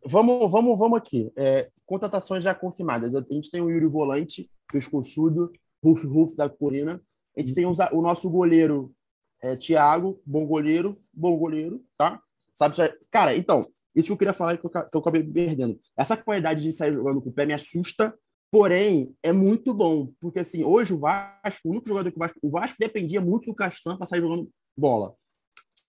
vamos, 0.05 0.51
vamos, 0.51 0.77
vamos 0.77 0.97
aqui. 0.97 1.31
É, 1.37 1.69
contratações 1.85 2.43
já 2.43 2.53
confirmadas. 2.53 3.15
A 3.15 3.21
gente 3.33 3.49
tem 3.49 3.61
o 3.61 3.69
Yuri 3.69 3.87
Volante, 3.87 4.49
pescoçudo, 4.71 5.51
Ruf 5.83 6.05
Ruf 6.05 6.35
da 6.35 6.49
Corina. 6.49 7.01
A 7.35 7.39
gente 7.39 7.55
tem 7.55 7.65
o, 7.65 7.73
o 7.93 8.01
nosso 8.01 8.29
goleiro, 8.29 8.93
é, 9.41 9.55
Thiago, 9.55 10.21
bom 10.25 10.45
goleiro, 10.45 10.97
bom 11.13 11.37
goleiro, 11.37 11.81
tá? 11.97 12.21
Sabe- 12.55 12.75
cara, 13.09 13.35
então, 13.35 13.65
isso 13.95 14.07
que 14.07 14.13
eu 14.13 14.17
queria 14.17 14.33
falar 14.33 14.57
que 14.57 14.65
eu, 14.65 14.69
que 14.69 14.95
eu 14.95 14.99
acabei 14.99 15.23
perdendo. 15.23 15.79
Essa 15.97 16.15
qualidade 16.15 16.61
de 16.61 16.71
sair 16.71 16.93
jogando 16.93 17.21
com 17.21 17.29
o 17.29 17.33
pé 17.33 17.45
me 17.45 17.53
assusta, 17.53 18.17
porém, 18.49 19.15
é 19.21 19.31
muito 19.31 19.73
bom. 19.73 20.11
Porque, 20.19 20.39
assim, 20.39 20.63
hoje 20.63 20.93
o 20.93 20.99
Vasco, 20.99 21.67
o 21.67 21.71
único 21.71 21.87
jogador 21.87 22.11
que 22.11 22.17
o 22.17 22.19
Vasco. 22.19 22.39
O 22.41 22.49
Vasco 22.49 22.77
dependia 22.79 23.21
muito 23.21 23.45
do 23.45 23.55
Castan 23.55 23.97
para 23.97 24.05
sair 24.05 24.21
jogando 24.21 24.49
bola. 24.77 25.13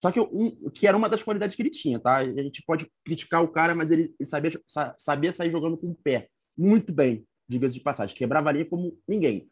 Só 0.01 0.11
que, 0.11 0.19
um, 0.19 0.71
que 0.71 0.87
era 0.87 0.97
uma 0.97 1.09
das 1.09 1.23
qualidades 1.23 1.55
que 1.55 1.63
ele 1.63 1.71
tinha, 1.71 2.01
tá? 2.01 2.17
A 2.17 2.43
gente 2.43 2.63
pode 2.67 2.91
criticar 3.05 3.43
o 3.43 3.49
cara, 3.49 3.73
mas 3.75 3.91
ele, 3.93 4.13
ele 4.19 4.29
sabia, 4.29 4.51
sa- 4.67 4.95
sabia 4.99 5.33
sair 5.33 5.51
jogando 5.53 5.77
com 5.77 5.91
o 5.91 5.95
pé. 5.95 6.29
Muito 6.59 6.93
bem, 6.93 7.25
diga-se 7.49 7.75
de 7.75 7.81
passagem. 7.81 8.17
Quebrava 8.17 8.49
a 8.49 8.53
linha 8.53 8.67
como 8.67 8.99
ninguém. 9.07 9.49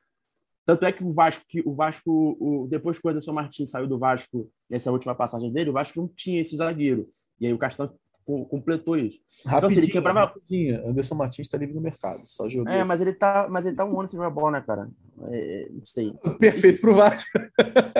Tanto 0.66 0.84
é 0.84 0.92
que 0.92 1.02
o 1.04 1.12
Vasco, 1.12 1.44
que 1.48 1.62
o 1.64 1.72
Vasco 1.72 2.36
o, 2.38 2.66
depois 2.68 2.98
que 2.98 3.06
o 3.06 3.10
Anderson 3.10 3.32
Martins 3.32 3.70
saiu 3.70 3.86
do 3.86 3.98
Vasco, 3.98 4.50
nessa 4.68 4.90
última 4.90 5.14
passagem 5.14 5.52
dele, 5.52 5.70
o 5.70 5.72
Vasco 5.72 6.00
não 6.00 6.08
tinha 6.08 6.40
esse 6.40 6.56
zagueiro. 6.56 7.08
E 7.40 7.46
aí 7.46 7.52
o 7.52 7.58
Castan 7.58 7.92
completou 8.46 8.96
isso. 8.96 9.18
assim, 9.44 9.48
Rapidinho, 9.48 9.80
ele 9.80 9.92
quebrava- 9.92 10.20
rapidinho. 10.20 10.88
Anderson 10.88 11.14
Martins 11.14 11.46
está 11.46 11.58
livre 11.58 11.74
no 11.74 11.80
mercado, 11.80 12.22
só 12.24 12.48
jogou. 12.48 12.72
É, 12.72 12.82
mas 12.84 13.00
ele 13.00 13.12
tá, 13.12 13.46
mas 13.50 13.64
ele 13.66 13.76
tá 13.76 13.84
um 13.84 13.98
ano 13.98 14.08
sem 14.08 14.16
jogar 14.18 14.30
bola, 14.30 14.52
né, 14.52 14.64
cara? 14.66 14.88
É, 15.30 15.68
não 15.70 15.84
sei. 15.86 16.12
Perfeito 16.38 16.80
pro 16.80 16.94
Vasco. 16.94 17.30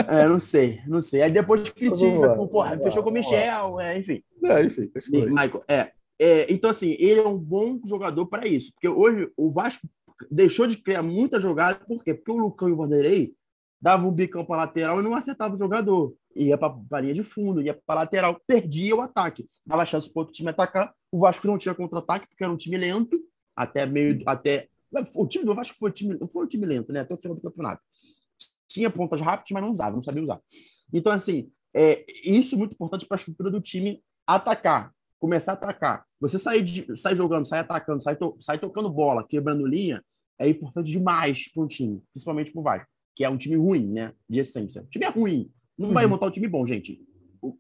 É, 0.09 0.26
não 0.28 0.41
sei, 0.41 0.81
não 0.87 1.03
sei. 1.03 1.22
Aí 1.22 1.31
depois 1.31 1.68
critica, 1.70 2.18
lá, 2.18 2.35
pô, 2.35 2.49
porra, 2.49 2.78
fechou 2.78 3.03
com 3.03 3.11
o. 3.11 3.12
Michel, 3.12 3.81
é, 3.81 3.99
enfim. 3.99 4.22
É, 4.45 4.64
enfim, 4.64 4.91
aí. 5.14 5.26
Michael, 5.26 5.64
é. 5.68 5.91
É, 6.22 6.53
Então, 6.53 6.70
assim, 6.70 6.97
ele 6.99 7.20
é 7.20 7.26
um 7.26 7.39
bom 7.39 7.78
jogador 7.87 8.26
para 8.26 8.47
isso. 8.47 8.72
Porque 8.72 8.89
hoje 8.89 9.31
o 9.37 9.51
Vasco 9.51 9.87
deixou 10.31 10.66
de 10.66 10.76
criar 10.76 11.03
muita 11.03 11.41
jogada, 11.41 11.78
por 11.87 12.03
quê? 12.05 12.12
Porque 12.14 12.31
o 12.31 12.39
Lucão 12.39 12.68
e 12.68 12.72
o 12.72 12.76
Vanderlei 12.76 13.33
davam 13.81 14.11
um 14.11 14.12
bicão 14.12 14.45
para 14.45 14.59
lateral 14.59 15.01
e 15.01 15.03
não 15.03 15.14
acertava 15.14 15.55
o 15.55 15.59
jogador. 15.59 16.14
Ia 16.37 16.57
para 16.57 16.74
a 16.93 17.01
linha 17.01 17.14
de 17.14 17.22
fundo, 17.22 17.61
ia 17.61 17.74
para 17.74 18.01
lateral, 18.01 18.41
perdia 18.47 18.95
o 18.95 19.01
ataque. 19.01 19.49
Dava 19.66 19.85
chance 19.85 20.09
para 20.09 20.20
outro 20.20 20.35
time 20.35 20.51
atacar. 20.51 20.95
O 21.11 21.18
Vasco 21.18 21.47
não 21.47 21.59
tinha 21.59 21.74
contra-ataque, 21.74 22.28
porque 22.28 22.45
era 22.45 22.53
um 22.53 22.57
time 22.57 22.76
lento, 22.76 23.20
até 23.55 23.85
meio. 23.85 24.22
até 24.26 24.68
O 25.14 25.26
time 25.26 25.45
do 25.45 25.55
Vasco 25.55 25.76
foi, 25.78 25.91
time, 25.91 26.18
foi 26.33 26.45
um 26.45 26.49
time 26.49 26.66
lento, 26.66 26.93
né? 26.93 27.01
Até 27.01 27.14
o 27.14 27.18
final 27.18 27.37
do 27.37 27.43
campeonato. 27.43 27.83
Tinha 28.68 28.89
pontas 28.89 29.20
rápidas, 29.20 29.51
mas 29.51 29.62
não 29.62 29.70
usava, 29.70 29.97
não 29.97 30.03
sabia 30.03 30.22
usar. 30.22 30.41
Então, 30.93 31.12
assim, 31.12 31.51
é, 31.74 32.05
isso 32.24 32.55
é 32.55 32.59
muito 32.59 32.72
importante 32.72 33.07
para 33.07 33.16
a 33.16 33.18
estrutura 33.18 33.51
do 33.51 33.61
time 33.61 34.03
atacar, 34.26 34.93
começar 35.18 35.53
a 35.53 35.55
atacar. 35.55 36.05
Você 36.20 36.39
sair, 36.39 36.62
de, 36.62 36.97
sair 36.97 37.16
jogando, 37.16 37.47
sair 37.47 37.61
atacando, 37.61 38.03
sair, 38.03 38.16
to, 38.16 38.37
sair 38.41 38.59
tocando 38.59 38.91
bola, 38.91 39.26
quebrando 39.26 39.66
linha, 39.66 40.03
é 40.39 40.49
importante 40.49 40.91
demais 40.91 41.51
para 41.53 41.62
um 41.62 41.66
time, 41.66 42.03
principalmente 42.12 42.53
para 42.53 42.61
o 42.61 42.62
Vasco, 42.62 42.89
que 43.14 43.24
é 43.24 43.28
um 43.28 43.37
time 43.37 43.57
ruim, 43.57 43.87
né? 43.87 44.12
De 44.28 44.41
essência. 44.41 44.83
O 44.83 44.87
time 44.87 45.05
é 45.05 45.09
ruim. 45.09 45.51
Não 45.81 45.93
vai 45.93 46.05
Uhum. 46.05 46.11
montar 46.11 46.26
um 46.26 46.31
time 46.31 46.47
bom, 46.47 46.66
gente. 46.66 47.01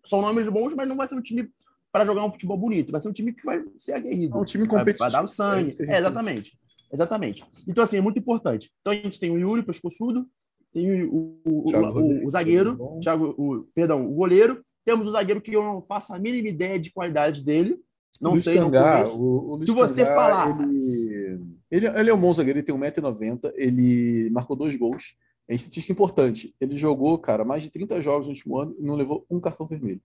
São 0.04 0.20
nomes 0.20 0.46
bons, 0.48 0.74
mas 0.74 0.86
não 0.88 0.96
vai 0.96 1.08
ser 1.08 1.14
um 1.14 1.22
time 1.22 1.48
para 1.90 2.04
jogar 2.04 2.24
um 2.24 2.30
futebol 2.30 2.56
bonito. 2.56 2.92
Vai 2.92 3.00
ser 3.00 3.08
um 3.08 3.12
time 3.12 3.32
que 3.32 3.44
vai 3.44 3.64
ser 3.78 3.92
aguerrido. 3.92 4.36
É 4.36 4.40
um 4.40 4.44
time 4.44 4.66
Vai- 4.66 4.78
competitivo. 4.78 5.10
Vai, 5.10 5.12
dar 5.12 5.22
o 5.22 5.24
É 5.24 5.28
sangue. 5.28 5.76
É, 5.88 5.98
exatamente. 5.98 6.58
Exatamente. 6.92 7.44
Então, 7.66 7.82
assim, 7.82 7.96
é 7.96 8.00
muito 8.00 8.18
importante. 8.18 8.70
Então, 8.80 8.92
a 8.92 8.96
gente 8.96 9.18
tem 9.18 9.30
o 9.30 9.38
Yuri 9.38 9.62
Pescoçudo, 9.62 10.26
tem 10.72 11.04
o, 11.04 11.12
o, 11.12 11.40
o- 11.44 11.70
o- 11.70 12.26
o 12.26 12.30
zagueiro. 12.30 12.78
Thiago, 13.02 13.34
o, 13.38 13.64
perdão, 13.74 14.06
o 14.06 14.14
goleiro. 14.14 14.62
Temos 14.84 15.06
o 15.08 15.12
zagueiro 15.12 15.40
que 15.40 15.54
eu 15.56 15.62
não 15.62 15.82
faço 15.82 16.12
a 16.14 16.18
mínima 16.18 16.48
ideia 16.48 16.78
de 16.78 16.92
qualidade 16.92 17.44
dele. 17.44 17.78
Não 18.20 18.32
Luiz 18.32 18.44
sei, 18.44 18.56
não 18.60 18.68
o, 18.68 19.54
o 19.56 19.62
Se 19.66 19.72
você 19.72 20.04
falar- 20.04 20.58
Ele, 20.60 21.40
ele, 21.70 21.86
ele 21.86 22.10
é 22.10 22.14
um 22.14 22.20
bom 22.20 22.32
zagueiro, 22.34 22.58
ele 22.58 22.66
tem 22.66 22.74
1,90m, 22.74 23.50
ele 23.54 24.28
marcou 24.30 24.54
dois 24.56 24.76
gols. 24.76 25.14
É 25.50 25.54
estatística 25.56 25.92
importante. 25.92 26.54
Ele 26.60 26.76
jogou, 26.76 27.18
cara, 27.18 27.44
mais 27.44 27.64
de 27.64 27.70
30 27.70 28.00
jogos 28.00 28.28
no 28.28 28.32
último 28.32 28.56
ano 28.56 28.76
e 28.78 28.82
não 28.84 28.94
levou 28.94 29.26
um 29.28 29.40
cartão 29.40 29.66
vermelho. 29.66 30.00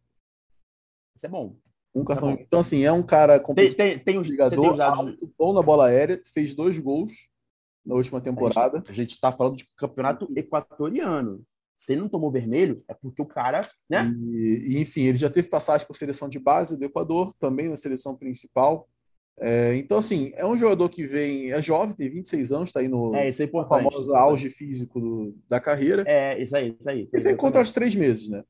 Isso 1.15 1.27
é 1.27 1.29
bom. 1.29 1.55
Um 1.93 2.03
cartão. 2.03 2.35
bom. 2.35 2.41
então, 2.41 2.59
assim, 2.61 2.83
é 2.83 2.91
um 2.91 3.03
cara 3.03 3.37
Tem, 3.37 3.45
competitivo, 3.45 3.77
tem, 3.77 3.99
tem 3.99 4.03
tem 4.15 4.23
jogador, 4.23 4.71
os 4.71 4.77
dados. 4.79 4.99
alto, 4.99 5.33
bom 5.37 5.53
na 5.53 5.61
bola 5.61 5.85
aérea, 5.85 6.19
fez 6.33 6.55
dois 6.55 6.79
gols 6.79 7.29
na 7.85 7.93
última 7.93 8.19
temporada. 8.19 8.83
A 8.89 8.91
gente 8.91 9.11
está 9.11 9.31
falando 9.31 9.57
de 9.57 9.69
campeonato 9.77 10.27
equatoriano. 10.35 11.45
Se 11.77 11.93
ele 11.93 12.01
não 12.01 12.09
tomou 12.09 12.31
vermelho, 12.31 12.77
é 12.87 12.95
porque 12.95 13.21
o 13.21 13.25
cara, 13.25 13.61
né? 13.87 14.11
E, 14.33 14.79
enfim, 14.79 15.01
ele 15.01 15.19
já 15.19 15.29
teve 15.29 15.47
passagem 15.47 15.85
por 15.85 15.95
seleção 15.95 16.27
de 16.27 16.39
base 16.39 16.75
do 16.75 16.85
Equador, 16.85 17.35
também 17.39 17.69
na 17.69 17.77
seleção 17.77 18.17
principal. 18.17 18.89
É, 19.39 19.75
então, 19.75 19.97
assim, 19.97 20.31
é 20.35 20.45
um 20.45 20.55
jogador 20.57 20.87
que 20.89 21.05
vem, 21.05 21.51
é 21.51 21.61
jovem, 21.61 21.93
tem 21.95 22.09
26 22.09 22.51
anos, 22.53 22.69
está 22.69 22.79
aí 22.79 22.87
no 22.87 23.13
É, 23.15 23.27
isso 23.29 23.41
é 23.41 23.45
importante. 23.45 23.83
famoso 23.83 24.15
auge 24.15 24.49
físico 24.49 24.99
do- 24.99 25.35
da 25.49 25.59
carreira. 25.59 26.03
É, 26.07 26.41
isso 26.41 26.55
aí, 26.55 26.75
isso 26.79 26.89
aí. 26.89 27.01
Isso 27.01 27.09
aí 27.13 27.19
Ele 27.19 27.23
vem 27.23 27.35
contra 27.35 27.61
os 27.61 27.71
três 27.71 27.93
meses, 27.95 28.29
né? 28.29 28.43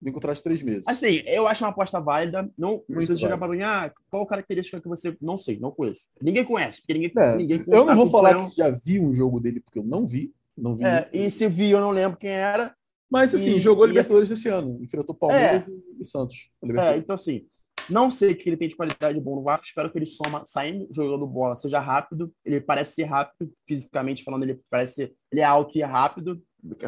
Vem 0.00 0.12
contra 0.12 0.30
os 0.32 0.40
três 0.40 0.62
meses. 0.62 0.86
Assim, 0.86 1.22
eu 1.26 1.48
acho 1.48 1.64
uma 1.64 1.70
aposta 1.70 2.00
válida. 2.00 2.48
Não 2.56 2.84
chegar 2.88 3.36
válida. 3.36 3.38
para 3.38 3.48
mim, 3.48 3.62
ah, 3.62 3.92
qual 4.08 4.24
característica 4.26 4.80
que 4.80 4.86
você. 4.86 5.16
Não 5.20 5.36
sei, 5.36 5.58
não 5.58 5.72
conheço. 5.72 6.02
Ninguém 6.22 6.44
conhece, 6.44 6.80
porque 6.82 6.94
ninguém. 6.94 7.12
É, 7.18 7.36
ninguém 7.36 7.64
eu 7.66 7.84
não 7.84 7.96
vou 7.96 8.08
falar 8.08 8.48
que 8.48 8.54
já 8.56 8.70
vi 8.70 9.00
um 9.00 9.12
jogo 9.12 9.40
dele, 9.40 9.58
porque 9.58 9.80
eu 9.80 9.84
não 9.84 10.06
vi. 10.06 10.32
Não 10.56 10.76
vi. 10.76 10.84
É, 10.84 11.08
e 11.12 11.28
se 11.32 11.48
vi, 11.48 11.70
eu 11.70 11.80
não 11.80 11.90
lembro 11.90 12.16
quem 12.16 12.30
era. 12.30 12.72
Mas, 13.10 13.34
assim, 13.34 13.56
e- 13.56 13.60
jogou 13.60 13.86
Libertadores 13.86 14.30
esse 14.30 14.48
ano. 14.48 14.78
Enfrentou 14.80 15.16
Palmeiras 15.16 15.66
e- 15.98 16.04
Santos. 16.04 16.48
É, 16.62 16.96
então, 16.96 17.14
assim, 17.14 17.44
não 17.90 18.10
sei 18.10 18.34
que 18.34 18.48
ele 18.48 18.56
tem 18.56 18.68
de 18.68 18.76
qualidade 18.76 19.20
bom 19.20 19.36
no 19.36 19.42
Vasco. 19.42 19.66
Espero 19.66 19.90
que 19.90 19.98
ele 19.98 20.06
soma 20.06 20.44
saindo, 20.44 20.86
jogando 20.90 21.26
bola, 21.26 21.56
seja 21.56 21.78
rápido. 21.80 22.32
Ele 22.44 22.60
parece 22.60 22.94
ser 22.94 23.04
rápido, 23.04 23.52
fisicamente 23.66 24.22
falando, 24.24 24.42
ele 24.44 24.60
parece 24.70 24.94
ser. 24.94 25.14
Ele 25.30 25.40
é 25.40 25.44
alto 25.44 25.76
e 25.76 25.82
é 25.82 25.86
rápido, 25.86 26.42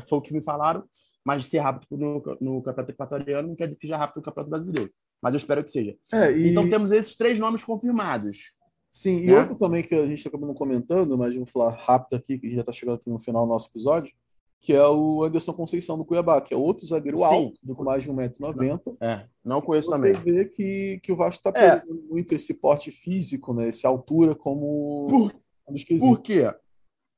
foi 0.08 0.18
o 0.18 0.22
que 0.22 0.32
me 0.32 0.42
falaram. 0.42 0.84
Mas 1.24 1.46
ser 1.46 1.58
rápido 1.58 1.86
no, 1.96 2.22
no 2.40 2.62
campeonato 2.62 2.92
equatoriano 2.92 3.48
não 3.48 3.54
quer 3.56 3.66
dizer 3.66 3.76
que 3.76 3.82
seja 3.82 3.96
rápido 3.96 4.16
no 4.18 4.22
campeonato 4.22 4.50
brasileiro. 4.50 4.90
Mas 5.22 5.34
eu 5.34 5.38
espero 5.38 5.62
que 5.62 5.70
seja. 5.70 5.94
É, 6.12 6.32
e- 6.32 6.50
Então 6.50 6.68
temos 6.68 6.90
esses 6.92 7.14
três 7.16 7.38
nomes 7.38 7.62
confirmados. 7.62 8.52
Sim, 8.90 9.18
e 9.18 9.26
né? 9.26 9.38
outro 9.38 9.56
também 9.56 9.82
que 9.84 9.94
a 9.94 10.06
gente 10.06 10.26
acabou 10.26 10.48
não 10.48 10.54
comentando, 10.54 11.16
mas 11.16 11.34
vamos 11.34 11.50
falar 11.50 11.72
rápido 11.74 12.16
aqui, 12.16 12.38
que 12.38 12.52
já 12.54 12.60
está 12.60 12.72
chegando 12.72 12.96
aqui 12.96 13.08
no 13.08 13.20
final 13.20 13.46
do 13.46 13.50
nosso 13.52 13.68
episódio, 13.70 14.12
que 14.60 14.74
é 14.74 14.86
o 14.86 15.24
Anderson 15.24 15.54
Conceição 15.54 15.96
do 15.96 16.04
Cuiabá, 16.04 16.40
que 16.40 16.52
é 16.52 16.56
outro 16.56 16.86
zagueiro 16.86 17.16
Sim. 17.18 17.24
alto, 17.24 17.74
com 17.74 17.82
mais 17.82 18.02
de 18.02 18.10
1,90m. 18.10 18.96
É, 19.00 19.26
não 19.42 19.60
conheço 19.62 19.88
Você 19.88 20.12
também. 20.12 20.22
vê 20.22 20.44
que, 20.44 21.00
que 21.02 21.10
o 21.10 21.16
Vasco 21.16 21.40
está 21.48 21.58
É. 21.58 21.76
pegando 21.76 22.02
muito 22.02 22.34
esse 22.34 22.52
porte 22.52 22.90
físico, 22.90 23.54
né? 23.54 23.68
Essa 23.68 23.88
altura 23.88 24.34
como 24.34 25.06
Por, 25.08 25.32
um 25.68 25.98
por 25.98 26.20
quê? 26.20 26.52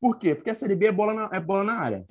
Por 0.01 0.18
quê? 0.18 0.34
Porque 0.34 0.51
a 0.51 0.55
Série 0.55 0.76
B 0.76 0.86
é 0.86 0.93
bola, 0.93 1.14
na, 1.14 1.30
é 1.32 1.40
bola 1.40 1.64
na 1.64 1.74
área. 1.74 2.07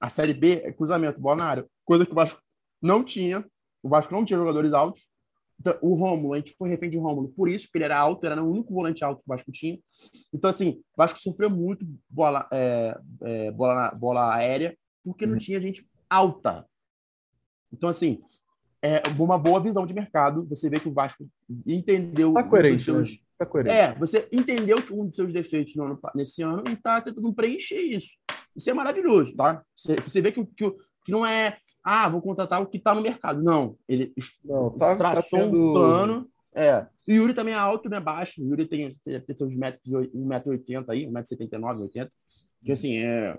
A 0.00 0.08
Série 0.10 0.34
B 0.34 0.62
é 0.64 0.72
cruzamento, 0.72 1.20
bola 1.20 1.36
na 1.36 1.44
área. 1.44 1.66
Coisa 1.84 2.04
que 2.04 2.12
o 2.12 2.14
Vasco 2.14 2.40
não 2.80 3.04
tinha. 3.04 3.44
O 3.82 3.88
Vasco 3.88 4.12
não 4.12 4.24
tinha 4.24 4.38
jogadores 4.38 4.72
altos. 4.72 5.08
Então, 5.62 5.78
o 5.80 5.94
Rômulo, 5.94 6.34
a 6.34 6.38
gente 6.38 6.56
foi 6.58 6.68
refém 6.68 6.90
de 6.90 6.98
Rômulo 6.98 7.28
por 7.28 7.48
isso, 7.48 7.66
porque 7.66 7.78
ele 7.78 7.84
era 7.84 7.96
alto, 7.96 8.26
era 8.26 8.42
o 8.42 8.50
único 8.50 8.74
volante 8.74 9.04
alto 9.04 9.18
que 9.18 9.24
o 9.24 9.28
Vasco 9.28 9.52
tinha. 9.52 9.78
Então, 10.34 10.50
assim, 10.50 10.82
o 10.92 10.96
Vasco 10.96 11.20
sofreu 11.20 11.48
muito 11.48 11.86
bola, 12.10 12.48
é, 12.52 12.98
é, 13.22 13.50
bola, 13.52 13.90
bola 13.92 14.34
aérea, 14.34 14.76
porque 15.04 15.24
não 15.24 15.34
uhum. 15.34 15.38
tinha 15.38 15.60
gente 15.60 15.88
alta. 16.10 16.66
Então, 17.72 17.88
assim, 17.88 18.18
é 18.82 19.00
uma 19.16 19.38
boa 19.38 19.60
visão 19.60 19.86
de 19.86 19.94
mercado. 19.94 20.44
Você 20.46 20.68
vê 20.68 20.80
que 20.80 20.88
o 20.88 20.92
Vasco 20.92 21.28
entendeu. 21.64 22.32
Tá 22.34 22.42
coerente, 22.42 22.82
seus... 22.82 23.12
Né? 23.12 23.18
tá 23.38 23.46
coerente. 23.46 23.76
É, 23.76 23.94
você 23.94 24.28
entendeu 24.32 24.82
que 24.82 24.92
um 24.92 25.06
dos 25.06 25.14
seus 25.14 25.32
defeitos 25.32 25.76
no 25.76 25.84
ano, 25.84 26.00
nesse 26.12 26.42
ano 26.42 26.64
e 26.68 26.72
está 26.72 27.00
tentando 27.00 27.32
preencher 27.32 27.80
isso. 27.80 28.10
Isso 28.56 28.68
é 28.68 28.74
maravilhoso, 28.74 29.36
tá? 29.36 29.62
Você, 29.76 29.94
você 29.96 30.20
vê 30.20 30.32
que, 30.32 30.44
que, 30.44 30.74
que 31.04 31.12
não 31.12 31.26
é, 31.26 31.52
ah, 31.82 32.08
vou 32.08 32.22
contratar 32.22 32.60
o 32.60 32.66
que 32.66 32.76
está 32.76 32.94
no 32.94 33.02
mercado. 33.02 33.42
Não, 33.42 33.76
ele 33.88 34.12
não, 34.44 34.70
tá, 34.70 34.96
tá 34.96 35.12
traçou 35.12 35.38
tá 35.38 35.44
tendo... 35.44 35.70
um 35.70 35.72
plano. 35.72 36.28
É. 36.54 36.86
E 37.08 37.12
o 37.12 37.22
Yuri 37.22 37.34
também 37.34 37.54
é 37.54 37.56
alto, 37.56 37.88
não 37.88 37.96
é 37.96 38.00
baixo. 38.00 38.42
O 38.42 38.46
Yuri 38.46 38.66
tem, 38.66 38.94
tem, 39.04 39.36
seus 39.36 39.54
metros, 39.56 39.90
1,80m 39.90 40.84
aí, 40.88 41.06
1,79m, 41.06 41.80
80 41.80 42.12
Que 42.62 42.72
assim, 42.72 42.98
é, 42.98 43.38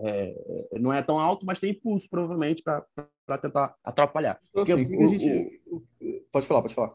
é, 0.00 0.78
não 0.78 0.92
é 0.92 1.02
tão 1.02 1.18
alto, 1.18 1.44
mas 1.44 1.58
tem 1.58 1.70
impulso, 1.70 2.08
provavelmente, 2.08 2.62
para 2.62 3.38
tentar 3.38 3.74
atrapalhar. 3.82 4.38
Então, 4.50 4.62
assim, 4.62 4.96
o, 4.96 5.08
gente... 5.08 5.62
o, 5.66 5.82
pode 6.30 6.46
falar, 6.46 6.62
pode 6.62 6.74
falar. 6.74 6.94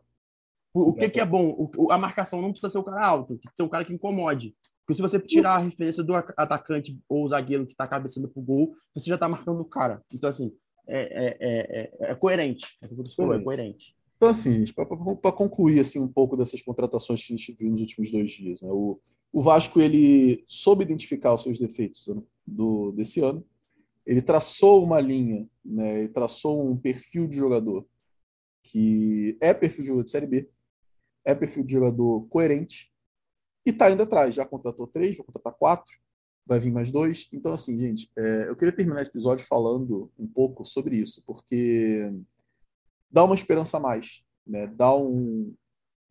O, 0.73 0.89
o 0.89 0.93
que, 0.93 1.09
que 1.09 1.19
é 1.19 1.25
bom? 1.25 1.69
O, 1.77 1.91
a 1.91 1.97
marcação 1.97 2.41
não 2.41 2.51
precisa 2.51 2.71
ser 2.71 2.77
o 2.77 2.83
cara 2.83 3.05
alto, 3.05 3.37
tem 3.37 3.49
que 3.51 3.55
ser 3.55 3.63
um 3.63 3.69
cara 3.69 3.85
que 3.85 3.93
incomode. 3.93 4.55
Porque 4.85 4.95
se 4.95 5.01
você 5.01 5.19
tirar 5.19 5.55
a 5.55 5.59
referência 5.59 6.03
do 6.03 6.13
atacante 6.13 6.99
ou 7.07 7.27
zagueiro 7.27 7.65
que 7.65 7.73
está 7.73 7.87
cabeçando 7.87 8.27
pro 8.27 8.41
gol, 8.41 8.73
você 8.93 9.09
já 9.09 9.15
está 9.15 9.29
marcando 9.29 9.61
o 9.61 9.65
cara. 9.65 10.01
Então, 10.11 10.29
assim, 10.29 10.53
é, 10.87 10.99
é, 10.99 11.37
é, 11.39 12.11
é 12.11 12.15
coerente. 12.15 12.65
É, 12.83 12.87
falou, 13.15 13.33
é 13.33 13.41
coerente. 13.41 13.95
Então, 14.17 14.29
assim, 14.29 14.63
para 14.73 15.31
concluir 15.31 15.79
assim, 15.79 15.99
um 15.99 16.07
pouco 16.07 16.37
dessas 16.37 16.61
contratações 16.61 17.25
que 17.25 17.33
a 17.33 17.37
gente 17.37 17.53
viu 17.53 17.69
nos 17.69 17.81
últimos 17.81 18.11
dois 18.11 18.31
dias, 18.31 18.61
né? 18.61 18.69
o, 18.71 18.99
o 19.31 19.41
Vasco 19.41 19.81
ele 19.81 20.43
soube 20.47 20.83
identificar 20.83 21.33
os 21.33 21.43
seus 21.43 21.59
defeitos 21.59 22.07
né, 22.07 22.21
do, 22.45 22.91
desse 22.91 23.19
ano. 23.19 23.45
Ele 24.05 24.21
traçou 24.21 24.83
uma 24.83 24.99
linha, 24.99 25.47
né? 25.63 25.99
ele 25.99 26.09
traçou 26.09 26.69
um 26.69 26.77
perfil 26.77 27.27
de 27.27 27.35
jogador 27.35 27.85
que 28.63 29.37
é 29.41 29.53
perfil 29.53 29.83
de 29.83 29.87
jogador 29.87 30.05
de 30.05 30.11
Série 30.11 30.25
B, 30.25 30.49
é 31.25 31.35
perfil 31.35 31.63
de 31.63 31.73
jogador 31.73 32.25
coerente, 32.27 32.92
e 33.65 33.69
está 33.69 33.89
indo 33.89 34.03
atrás. 34.03 34.35
Já 34.35 34.45
contratou 34.45 34.87
três, 34.87 35.15
vai 35.17 35.25
contratar 35.25 35.53
quatro, 35.53 35.93
vai 36.45 36.59
vir 36.59 36.71
mais 36.71 36.91
dois. 36.91 37.27
Então, 37.31 37.53
assim, 37.53 37.77
gente, 37.77 38.09
é, 38.17 38.49
eu 38.49 38.55
queria 38.55 38.75
terminar 38.75 39.01
esse 39.01 39.11
episódio 39.11 39.45
falando 39.45 40.11
um 40.17 40.27
pouco 40.27 40.65
sobre 40.65 40.97
isso, 40.97 41.23
porque 41.25 42.11
dá 43.09 43.23
uma 43.23 43.35
esperança 43.35 43.77
a 43.77 43.79
mais, 43.79 44.23
né? 44.45 44.67
Dá 44.67 44.95
um, 44.95 45.53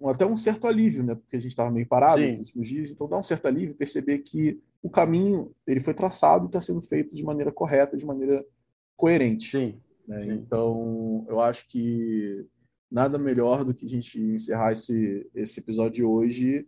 um 0.01 0.09
até 0.09 0.25
um 0.25 0.37
certo 0.37 0.67
alívio, 0.67 1.03
né? 1.03 1.15
Porque 1.15 1.37
a 1.37 1.41
gente 1.41 1.51
estava 1.51 1.71
meio 1.71 1.87
parado 1.87 2.23
Sim. 2.23 2.29
nos 2.29 2.39
últimos 2.39 2.69
dias, 2.69 2.91
então 2.91 3.09
dá 3.09 3.19
um 3.19 3.23
certo 3.23 3.47
alívio 3.47 3.75
perceber 3.75 4.19
que 4.19 4.61
o 4.83 4.91
caminho 4.91 5.55
ele 5.67 5.81
foi 5.81 5.95
traçado 5.95 6.45
e 6.45 6.47
está 6.47 6.61
sendo 6.61 6.83
feito 6.83 7.15
de 7.15 7.23
maneira 7.23 7.53
correta, 7.53 7.97
de 7.97 8.05
maneira 8.05 8.45
coerente. 8.97 9.51
Sim. 9.51 9.81
Né? 10.07 10.25
Sim. 10.25 10.33
Então, 10.33 11.25
eu 11.29 11.41
acho 11.41 11.69
que 11.69 12.47
nada 12.91 13.19
melhor 13.19 13.65
do 13.65 13.73
que 13.73 13.87
a 13.87 13.89
gente 13.89 14.21
encerrar 14.21 14.73
esse, 14.73 15.29
esse 15.35 15.61
episódio 15.61 15.93
de 15.93 16.05
hoje 16.05 16.67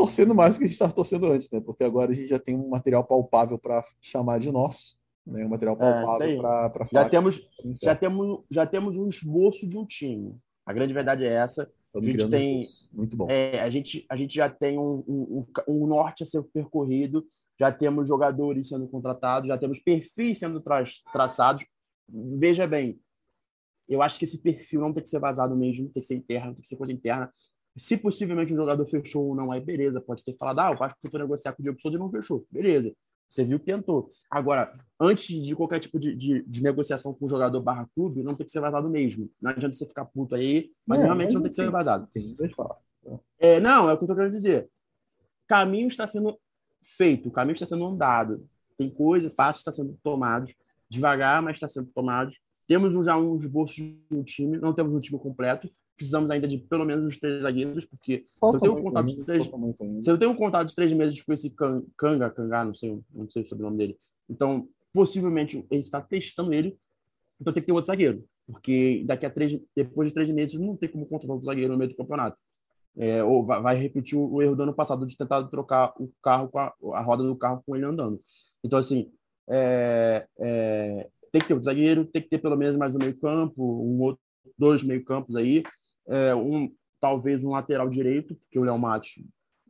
torcendo 0.00 0.34
mais 0.34 0.54
do 0.54 0.58
que 0.58 0.64
a 0.64 0.66
gente 0.66 0.74
estava 0.74 0.92
torcendo 0.92 1.26
antes, 1.26 1.50
né? 1.50 1.60
Porque 1.60 1.84
agora 1.84 2.10
a 2.10 2.14
gente 2.14 2.26
já 2.26 2.38
tem 2.38 2.56
um 2.56 2.70
material 2.70 3.04
palpável 3.04 3.58
para 3.58 3.84
chamar 4.00 4.40
de 4.40 4.50
nosso, 4.50 4.96
né? 5.26 5.44
Um 5.44 5.48
material 5.50 5.76
é, 5.76 5.78
palpável 5.78 6.38
é, 6.38 6.68
para 6.70 6.86
falar. 6.86 7.02
Já 7.02 7.08
temos, 7.10 7.48
já 7.82 7.94
temos, 7.94 8.40
já 8.50 8.66
temos 8.66 8.96
um 8.96 9.06
esboço 9.08 9.68
de 9.68 9.76
um 9.76 9.84
time. 9.84 10.34
A 10.64 10.72
grande 10.72 10.94
verdade 10.94 11.24
é 11.24 11.28
essa. 11.28 11.70
a 11.94 12.00
gente 12.02 12.28
tem, 12.30 12.64
muito 12.90 13.14
bom. 13.14 13.26
É, 13.28 13.60
a 13.60 13.68
gente, 13.68 14.06
a 14.08 14.16
gente 14.16 14.34
já 14.34 14.48
tem 14.48 14.78
um, 14.78 15.04
um, 15.06 15.46
um, 15.68 15.86
norte 15.86 16.22
a 16.22 16.26
ser 16.26 16.42
percorrido, 16.44 17.26
já 17.58 17.70
temos 17.70 18.08
jogadores 18.08 18.68
sendo 18.68 18.88
contratados, 18.88 19.48
já 19.48 19.58
temos 19.58 19.80
perfis 19.80 20.38
sendo 20.38 20.62
tra 20.62 20.82
traçados. 21.12 21.62
Veja 22.08 22.66
bem, 22.66 22.98
eu 23.86 24.00
acho 24.00 24.18
que 24.18 24.24
esse 24.24 24.38
perfil 24.38 24.80
não 24.80 24.94
tem 24.94 25.02
que 25.02 25.10
ser 25.10 25.20
vazado 25.20 25.54
mesmo, 25.54 25.90
tem 25.90 26.00
que 26.00 26.06
ser 26.06 26.14
interno, 26.14 26.54
tem 26.54 26.62
que 26.62 26.68
ser 26.68 26.76
coisa 26.76 26.92
interna. 26.92 27.30
Se 27.76 27.96
possivelmente 27.96 28.52
o 28.52 28.56
jogador 28.56 28.84
fechou 28.86 29.28
ou 29.28 29.34
não, 29.34 29.52
aí 29.52 29.60
beleza, 29.60 30.00
pode 30.00 30.24
ter 30.24 30.36
falado, 30.36 30.58
ah, 30.58 30.70
o 30.72 30.76
Vasco 30.76 30.98
tentou 31.00 31.20
negociar 31.20 31.52
com 31.52 31.60
o 31.60 31.62
Diego 31.62 31.80
Souza 31.80 31.96
e 31.96 32.00
não 32.00 32.10
fechou. 32.10 32.46
Beleza. 32.50 32.92
Você 33.30 33.44
viu 33.44 33.60
que 33.60 33.66
tentou. 33.66 34.10
Agora, 34.28 34.72
antes 34.98 35.40
de 35.40 35.54
qualquer 35.54 35.78
tipo 35.78 36.00
de, 36.00 36.16
de, 36.16 36.42
de, 36.42 36.62
negociação 36.62 37.14
com 37.14 37.26
o 37.26 37.30
jogador 37.30 37.60
barra 37.60 37.88
clube, 37.94 38.24
não 38.24 38.34
tem 38.34 38.44
que 38.44 38.50
ser 38.50 38.58
vazado 38.58 38.90
mesmo. 38.90 39.30
Não 39.40 39.52
adianta 39.52 39.76
você 39.76 39.86
ficar 39.86 40.04
puto 40.04 40.34
aí, 40.34 40.72
mas 40.84 40.98
é, 40.98 41.04
realmente 41.04 41.32
não 41.32 41.40
tem 41.40 41.50
que 41.50 41.54
ser 41.54 41.70
vazado. 41.70 42.08
Tem, 42.12 42.34
deixa 42.34 42.52
eu 42.52 42.56
falar. 42.56 42.76
É, 43.38 43.60
não, 43.60 43.88
é 43.88 43.92
o 43.92 43.98
que 43.98 44.02
eu 44.02 44.08
tô 44.08 44.16
querendo 44.16 44.32
dizer. 44.32 44.68
Caminho 45.46 45.86
está 45.86 46.08
sendo 46.08 46.36
feito, 46.82 47.30
caminho 47.30 47.54
está 47.54 47.66
sendo 47.66 47.86
andado. 47.86 48.44
Tem 48.76 48.90
coisa, 48.90 49.30
passos 49.30 49.60
estão 49.60 49.72
sendo 49.72 49.96
tomados, 50.02 50.52
devagar, 50.88 51.40
mas 51.40 51.54
está 51.54 51.68
sendo 51.68 51.88
tomados. 51.94 52.40
Temos 52.66 52.92
já 53.04 53.16
um 53.16 53.36
esboço 53.36 53.74
de 53.74 53.96
um 54.10 54.22
time, 54.24 54.58
não 54.58 54.72
temos 54.72 54.92
um 54.92 55.00
time 55.00 55.18
completo, 55.18 55.68
precisamos 56.00 56.30
ainda 56.30 56.48
de 56.48 56.56
pelo 56.56 56.86
menos 56.86 57.04
os 57.04 57.18
três 57.18 57.42
zagueiros, 57.42 57.84
porque 57.84 58.24
Falta 58.40 58.58
se 58.58 58.64
eu 58.64 58.70
tenho 58.70 58.80
um 58.80 58.82
contato 58.82 59.06
de 59.06 59.22
três, 59.22 59.44
se 59.44 60.10
eu 60.10 60.18
tenho 60.18 60.30
um 60.30 60.34
contato 60.34 60.68
de 60.68 60.74
três 60.74 60.90
meses 60.94 61.20
com 61.20 61.30
esse 61.30 61.50
Kanga, 61.50 62.30
Kanga, 62.30 62.64
não 62.64 62.72
sei, 62.72 62.98
não 63.12 63.28
sei 63.28 63.44
sobre 63.44 63.62
o 63.62 63.66
nome 63.66 63.76
dele, 63.76 63.98
então 64.26 64.66
possivelmente 64.94 65.66
ele 65.70 65.82
está 65.82 66.00
testando 66.00 66.54
ele, 66.54 66.78
então 67.38 67.52
tem 67.52 67.62
que 67.62 67.66
ter 67.66 67.72
outro 67.72 67.88
zagueiro, 67.88 68.24
porque 68.46 69.04
daqui 69.04 69.26
a 69.26 69.30
três, 69.30 69.60
depois 69.76 70.08
de 70.08 70.14
três 70.14 70.30
meses 70.30 70.58
não 70.58 70.74
tem 70.74 70.88
como 70.88 71.04
contratar 71.04 71.34
outro 71.34 71.44
zagueiro 71.44 71.72
no 71.72 71.78
meio 71.78 71.90
do 71.90 71.96
campeonato. 71.96 72.38
É, 72.96 73.22
ou 73.22 73.44
vai, 73.44 73.60
vai, 73.62 73.76
repetir 73.76 74.18
o, 74.18 74.42
erro 74.42 74.56
do 74.56 74.62
ano 74.64 74.74
passado 74.74 75.06
de 75.06 75.16
tentar 75.16 75.44
trocar 75.44 75.92
o 75.98 76.10
carro 76.20 76.48
com 76.48 76.58
a, 76.58 76.74
a 76.94 77.00
roda 77.02 77.22
do 77.22 77.36
carro 77.36 77.62
com 77.64 77.76
ele 77.76 77.84
andando. 77.84 78.20
Então 78.64 78.78
assim, 78.78 79.12
é, 79.48 80.26
é, 80.40 81.08
tem 81.30 81.40
que 81.40 81.46
ter 81.46 81.54
outro 81.54 81.66
zagueiro, 81.66 82.04
tem 82.06 82.22
que 82.22 82.28
ter 82.28 82.38
pelo 82.38 82.56
menos 82.56 82.76
mais 82.76 82.94
um 82.94 82.98
meio 82.98 83.16
campo, 83.18 83.62
um 83.62 84.00
outro, 84.00 84.20
dois 84.58 84.82
meio 84.82 85.04
campos 85.04 85.36
aí, 85.36 85.62
é, 86.10 86.34
um, 86.34 86.70
talvez 87.00 87.42
um 87.42 87.50
lateral 87.50 87.88
direito, 87.88 88.34
porque 88.34 88.58
o 88.58 88.64
Léo 88.64 88.78
Matos. 88.78 89.22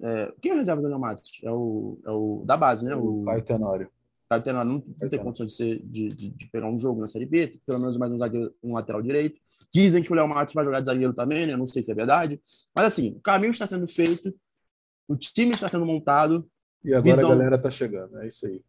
É, 0.03 0.33
quem 0.41 0.53
é 0.53 0.55
a 0.55 0.59
reserva 0.59 0.81
do 0.81 0.89
Léo 0.89 0.99
Matos? 0.99 1.31
É 1.45 1.51
o, 1.51 2.01
é 2.05 2.11
o 2.11 2.43
da 2.47 2.57
base, 2.57 2.85
né? 2.85 2.97
O, 2.97 3.21
o 3.21 3.25
Caio 3.25 3.43
Tenório. 3.43 3.91
Caio 4.29 4.43
Tenório 4.43 4.73
não, 4.73 4.85
não 5.01 5.09
tem 5.09 5.19
condição 5.19 5.47
de, 5.47 5.53
ser, 5.53 5.83
de, 5.85 6.09
de, 6.09 6.31
de, 6.31 6.47
pegar 6.47 6.67
um 6.67 6.79
jogo 6.79 7.01
na 7.01 7.09
Série 7.09 7.27
B, 7.27 7.61
pelo 7.67 7.79
menos 7.79 7.97
mais 7.99 8.11
um, 8.11 8.19
zagueiro, 8.19 8.55
um 8.63 8.73
lateral 8.73 9.03
direito. 9.03 9.39
Dizem 9.73 10.03
que 10.03 10.11
o 10.11 10.17
Léo 10.17 10.27
Matos 10.27 10.55
vai 10.55 10.65
jogar 10.65 10.81
de 10.81 10.87
zagueiro 10.87 11.13
também, 11.13 11.47
né? 11.47 11.55
Não 11.55 11.67
sei 11.67 11.83
se 11.83 11.93
é 11.93 11.95
verdade. 11.95 12.41
Mas 12.75 12.87
assim, 12.87 13.11
o 13.11 13.21
caminho 13.21 13.51
está 13.51 13.67
sendo 13.67 13.87
feito, 13.87 14.35
o 15.07 15.17
time 15.17 15.51
está 15.51 15.69
sendo 15.69 15.85
montado. 15.85 16.49
E 16.83 16.95
agora 16.95 17.17
visão... 17.17 17.31
a 17.31 17.35
galera 17.35 17.57
está 17.57 17.71
chegando, 17.71 18.19
é 18.19 18.27
isso 18.27 18.47
aí. 18.47 18.63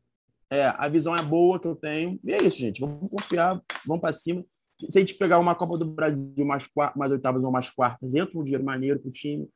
É, 0.50 0.66
a 0.66 0.90
visão 0.90 1.16
é 1.16 1.22
boa 1.22 1.58
que 1.58 1.68
eu 1.68 1.76
tenho. 1.76 2.20
E 2.26 2.34
é 2.34 2.44
isso, 2.44 2.58
gente. 2.58 2.82
Vamos 2.82 3.10
confiar, 3.10 3.62
vamos 3.88 4.02
para 4.02 4.12
cima 4.12 4.44
se 4.90 4.98
a 4.98 5.02
gente 5.02 5.16
pegar 5.16 5.40
uma 5.40 5.56
Copa 5.56 5.78
do 5.78 5.86
Brasil, 5.86 6.46
mais, 6.46 6.68
mais 6.96 7.12
oitavas 7.12 7.44
ou 7.44 7.52
mais 7.52 7.70
quartas, 7.70 8.16
entra 8.16 8.38
um 8.38 8.44
dinheiro 8.44 8.64
maneiro 8.64 9.00
para 9.00 9.10
o 9.10 9.12
time. 9.12 9.50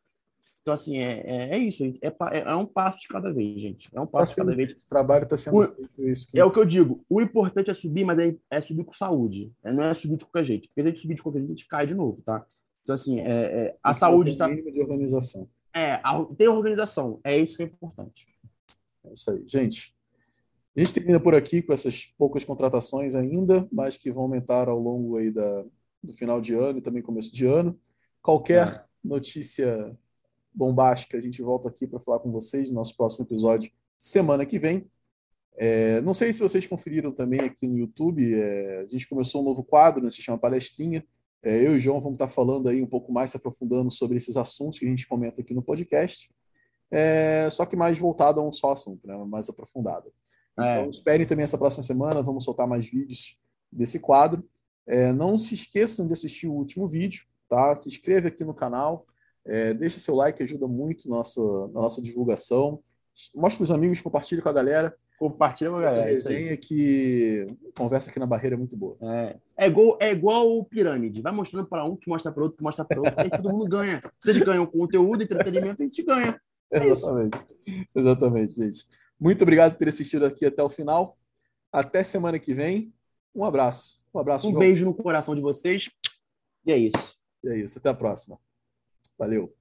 Então, 0.61 0.73
assim, 0.73 0.97
é, 0.97 1.23
é, 1.25 1.55
é 1.55 1.57
isso. 1.57 1.83
É, 1.83 2.07
é, 2.07 2.39
é, 2.39 2.55
um 2.55 2.65
passo 2.65 3.01
de 3.01 3.07
cada 3.07 3.31
vez, 3.31 3.61
gente. 3.61 3.89
É 3.93 3.99
um 3.99 4.07
passo 4.07 4.35
tá 4.35 4.41
de 4.41 4.47
cada 4.47 4.57
vez. 4.57 4.71
Esse 4.71 4.87
trabalho 4.87 5.23
está 5.23 5.37
sendo 5.37 5.57
o, 5.57 5.63
feito 5.63 6.09
isso. 6.09 6.27
Que... 6.27 6.39
É 6.39 6.45
o 6.45 6.51
que 6.51 6.59
eu 6.59 6.65
digo. 6.65 7.03
O 7.09 7.21
importante 7.21 7.69
é 7.69 7.73
subir, 7.73 8.03
mas 8.03 8.19
é, 8.19 8.35
é 8.49 8.61
subir 8.61 8.83
com 8.83 8.93
saúde. 8.93 9.51
É, 9.63 9.71
não 9.71 9.83
é 9.83 9.93
subir 9.93 10.17
de 10.17 10.25
qualquer 10.25 10.45
jeito. 10.45 10.67
Porque 10.67 10.81
se 10.81 10.87
a 10.87 10.91
gente 10.91 11.01
subir 11.01 11.15
de 11.15 11.23
qualquer 11.23 11.39
jeito, 11.39 11.51
a 11.51 11.55
gente 11.55 11.67
cai 11.67 11.87
de 11.87 11.93
novo, 11.93 12.21
tá? 12.25 12.45
Então, 12.83 12.95
assim, 12.95 13.19
é, 13.19 13.27
é 13.27 13.77
a 13.81 13.93
saúde 13.93 14.31
está... 14.31 14.47
de 14.47 14.81
organização. 14.81 15.47
É, 15.73 16.01
tem 16.37 16.47
organização. 16.47 17.19
É 17.23 17.37
isso 17.37 17.57
que 17.57 17.63
é 17.63 17.65
importante. 17.65 18.27
É 19.03 19.13
isso 19.13 19.31
aí. 19.31 19.43
Gente, 19.47 19.94
a 20.75 20.79
gente 20.79 20.93
termina 20.93 21.19
por 21.19 21.33
aqui 21.33 21.61
com 21.61 21.71
essas 21.71 22.05
poucas 22.17 22.43
contratações 22.43 23.15
ainda, 23.15 23.67
mas 23.71 23.95
que 23.95 24.11
vão 24.11 24.23
aumentar 24.23 24.67
ao 24.67 24.79
longo 24.79 25.15
aí 25.15 25.31
da, 25.31 25.65
do 26.03 26.13
final 26.13 26.41
de 26.41 26.53
ano 26.53 26.79
e 26.79 26.81
também 26.81 27.01
começo 27.01 27.33
de 27.33 27.45
ano. 27.45 27.79
Qualquer 28.21 28.67
é. 28.67 28.83
notícia 29.03 29.97
bombástica, 30.53 31.17
a 31.17 31.21
gente 31.21 31.41
volta 31.41 31.69
aqui 31.69 31.87
para 31.87 31.99
falar 31.99 32.19
com 32.19 32.31
vocês 32.31 32.69
no 32.69 32.75
nosso 32.75 32.95
próximo 32.95 33.25
episódio 33.25 33.71
semana 33.97 34.45
que 34.45 34.59
vem. 34.59 34.89
É, 35.57 36.01
não 36.01 36.13
sei 36.13 36.33
se 36.33 36.41
vocês 36.41 36.67
conferiram 36.67 37.11
também 37.11 37.39
aqui 37.39 37.67
no 37.67 37.77
YouTube, 37.77 38.33
é, 38.33 38.79
a 38.79 38.85
gente 38.85 39.07
começou 39.07 39.41
um 39.41 39.45
novo 39.45 39.63
quadro, 39.63 40.03
né, 40.03 40.09
se 40.09 40.21
chama 40.21 40.37
Palestrinha. 40.37 41.05
É, 41.41 41.65
eu 41.65 41.75
e 41.75 41.77
o 41.77 41.79
João 41.79 42.01
vamos 42.01 42.15
estar 42.15 42.27
falando 42.27 42.67
aí 42.67 42.81
um 42.81 42.87
pouco 42.87 43.11
mais, 43.11 43.31
se 43.31 43.37
aprofundando 43.37 43.89
sobre 43.91 44.17
esses 44.17 44.35
assuntos 44.35 44.79
que 44.79 44.85
a 44.85 44.89
gente 44.89 45.07
comenta 45.07 45.41
aqui 45.41 45.53
no 45.53 45.61
podcast, 45.61 46.29
é, 46.91 47.47
só 47.49 47.65
que 47.65 47.75
mais 47.75 47.97
voltado 47.97 48.39
a 48.41 48.47
um 48.47 48.51
só 48.51 48.71
assunto, 48.71 49.07
né, 49.07 49.15
mais 49.25 49.47
aprofundado. 49.47 50.11
É. 50.57 50.79
Então, 50.79 50.89
esperem 50.89 51.25
também 51.25 51.43
essa 51.43 51.57
próxima 51.57 51.83
semana, 51.83 52.21
vamos 52.21 52.43
soltar 52.43 52.67
mais 52.67 52.85
vídeos 52.89 53.37
desse 53.71 53.99
quadro. 53.99 54.43
É, 54.87 55.11
não 55.11 55.37
se 55.37 55.55
esqueçam 55.55 56.05
de 56.05 56.13
assistir 56.13 56.47
o 56.47 56.53
último 56.53 56.87
vídeo, 56.87 57.25
tá? 57.49 57.75
Se 57.75 57.87
inscreve 57.87 58.27
aqui 58.27 58.43
no 58.43 58.53
canal, 58.53 59.05
é, 59.43 59.73
deixa 59.73 59.99
seu 59.99 60.15
like, 60.15 60.41
ajuda 60.41 60.67
muito 60.67 61.09
nossa, 61.09 61.41
na 61.67 61.81
nossa 61.81 62.01
divulgação. 62.01 62.79
Mostra 63.33 63.57
para 63.57 63.63
os 63.63 63.71
amigos, 63.71 64.01
compartilha 64.01 64.41
com 64.41 64.49
a 64.49 64.53
galera. 64.53 64.95
Compartilha 65.17 65.69
com 65.69 65.77
a 65.77 65.81
galera. 65.81 66.01
Essa 66.01 66.29
resenha 66.29 66.57
que 66.57 67.47
conversa 67.75 68.09
aqui 68.09 68.19
na 68.19 68.25
barreira 68.25 68.55
é 68.55 68.57
muito 68.57 68.75
boa. 68.75 68.97
É, 69.01 69.37
é, 69.57 69.67
igual, 69.67 69.97
é 70.01 70.11
igual 70.11 70.57
o 70.57 70.65
pirâmide. 70.65 71.21
Vai 71.21 71.31
mostrando 71.31 71.67
para 71.67 71.85
um, 71.85 71.95
que 71.95 72.09
mostra 72.09 72.31
para 72.31 72.43
outro, 72.43 72.57
que 72.57 72.63
mostra 72.63 72.83
para 72.83 72.99
outro. 72.99 73.15
aí 73.17 73.29
todo 73.29 73.49
mundo 73.49 73.65
ganha. 73.67 74.01
Vocês 74.19 74.37
ganham 74.39 74.65
conteúdo, 74.65 75.23
entretenimento, 75.23 75.81
a 75.81 75.85
gente 75.85 76.03
ganha. 76.03 76.39
É 76.71 76.85
Exatamente. 76.85 77.37
Isso. 77.65 77.87
Exatamente, 77.95 78.53
gente. 78.53 78.85
Muito 79.19 79.41
obrigado 79.41 79.73
por 79.73 79.79
ter 79.79 79.89
assistido 79.89 80.25
aqui 80.25 80.45
até 80.45 80.61
o 80.61 80.69
final. 80.69 81.17
Até 81.71 82.03
semana 82.03 82.39
que 82.39 82.53
vem. 82.53 82.93
Um 83.33 83.43
abraço. 83.43 84.01
Um 84.13 84.19
abraço. 84.19 84.47
Um 84.47 84.51
João. 84.51 84.59
beijo 84.59 84.85
no 84.85 84.93
coração 84.93 85.35
de 85.35 85.41
vocês. 85.41 85.89
E 86.65 86.71
é 86.71 86.77
isso. 86.77 87.17
E 87.43 87.49
é 87.49 87.57
isso. 87.57 87.77
Até 87.77 87.89
a 87.89 87.93
próxima. 87.93 88.39
Valeu. 89.17 89.53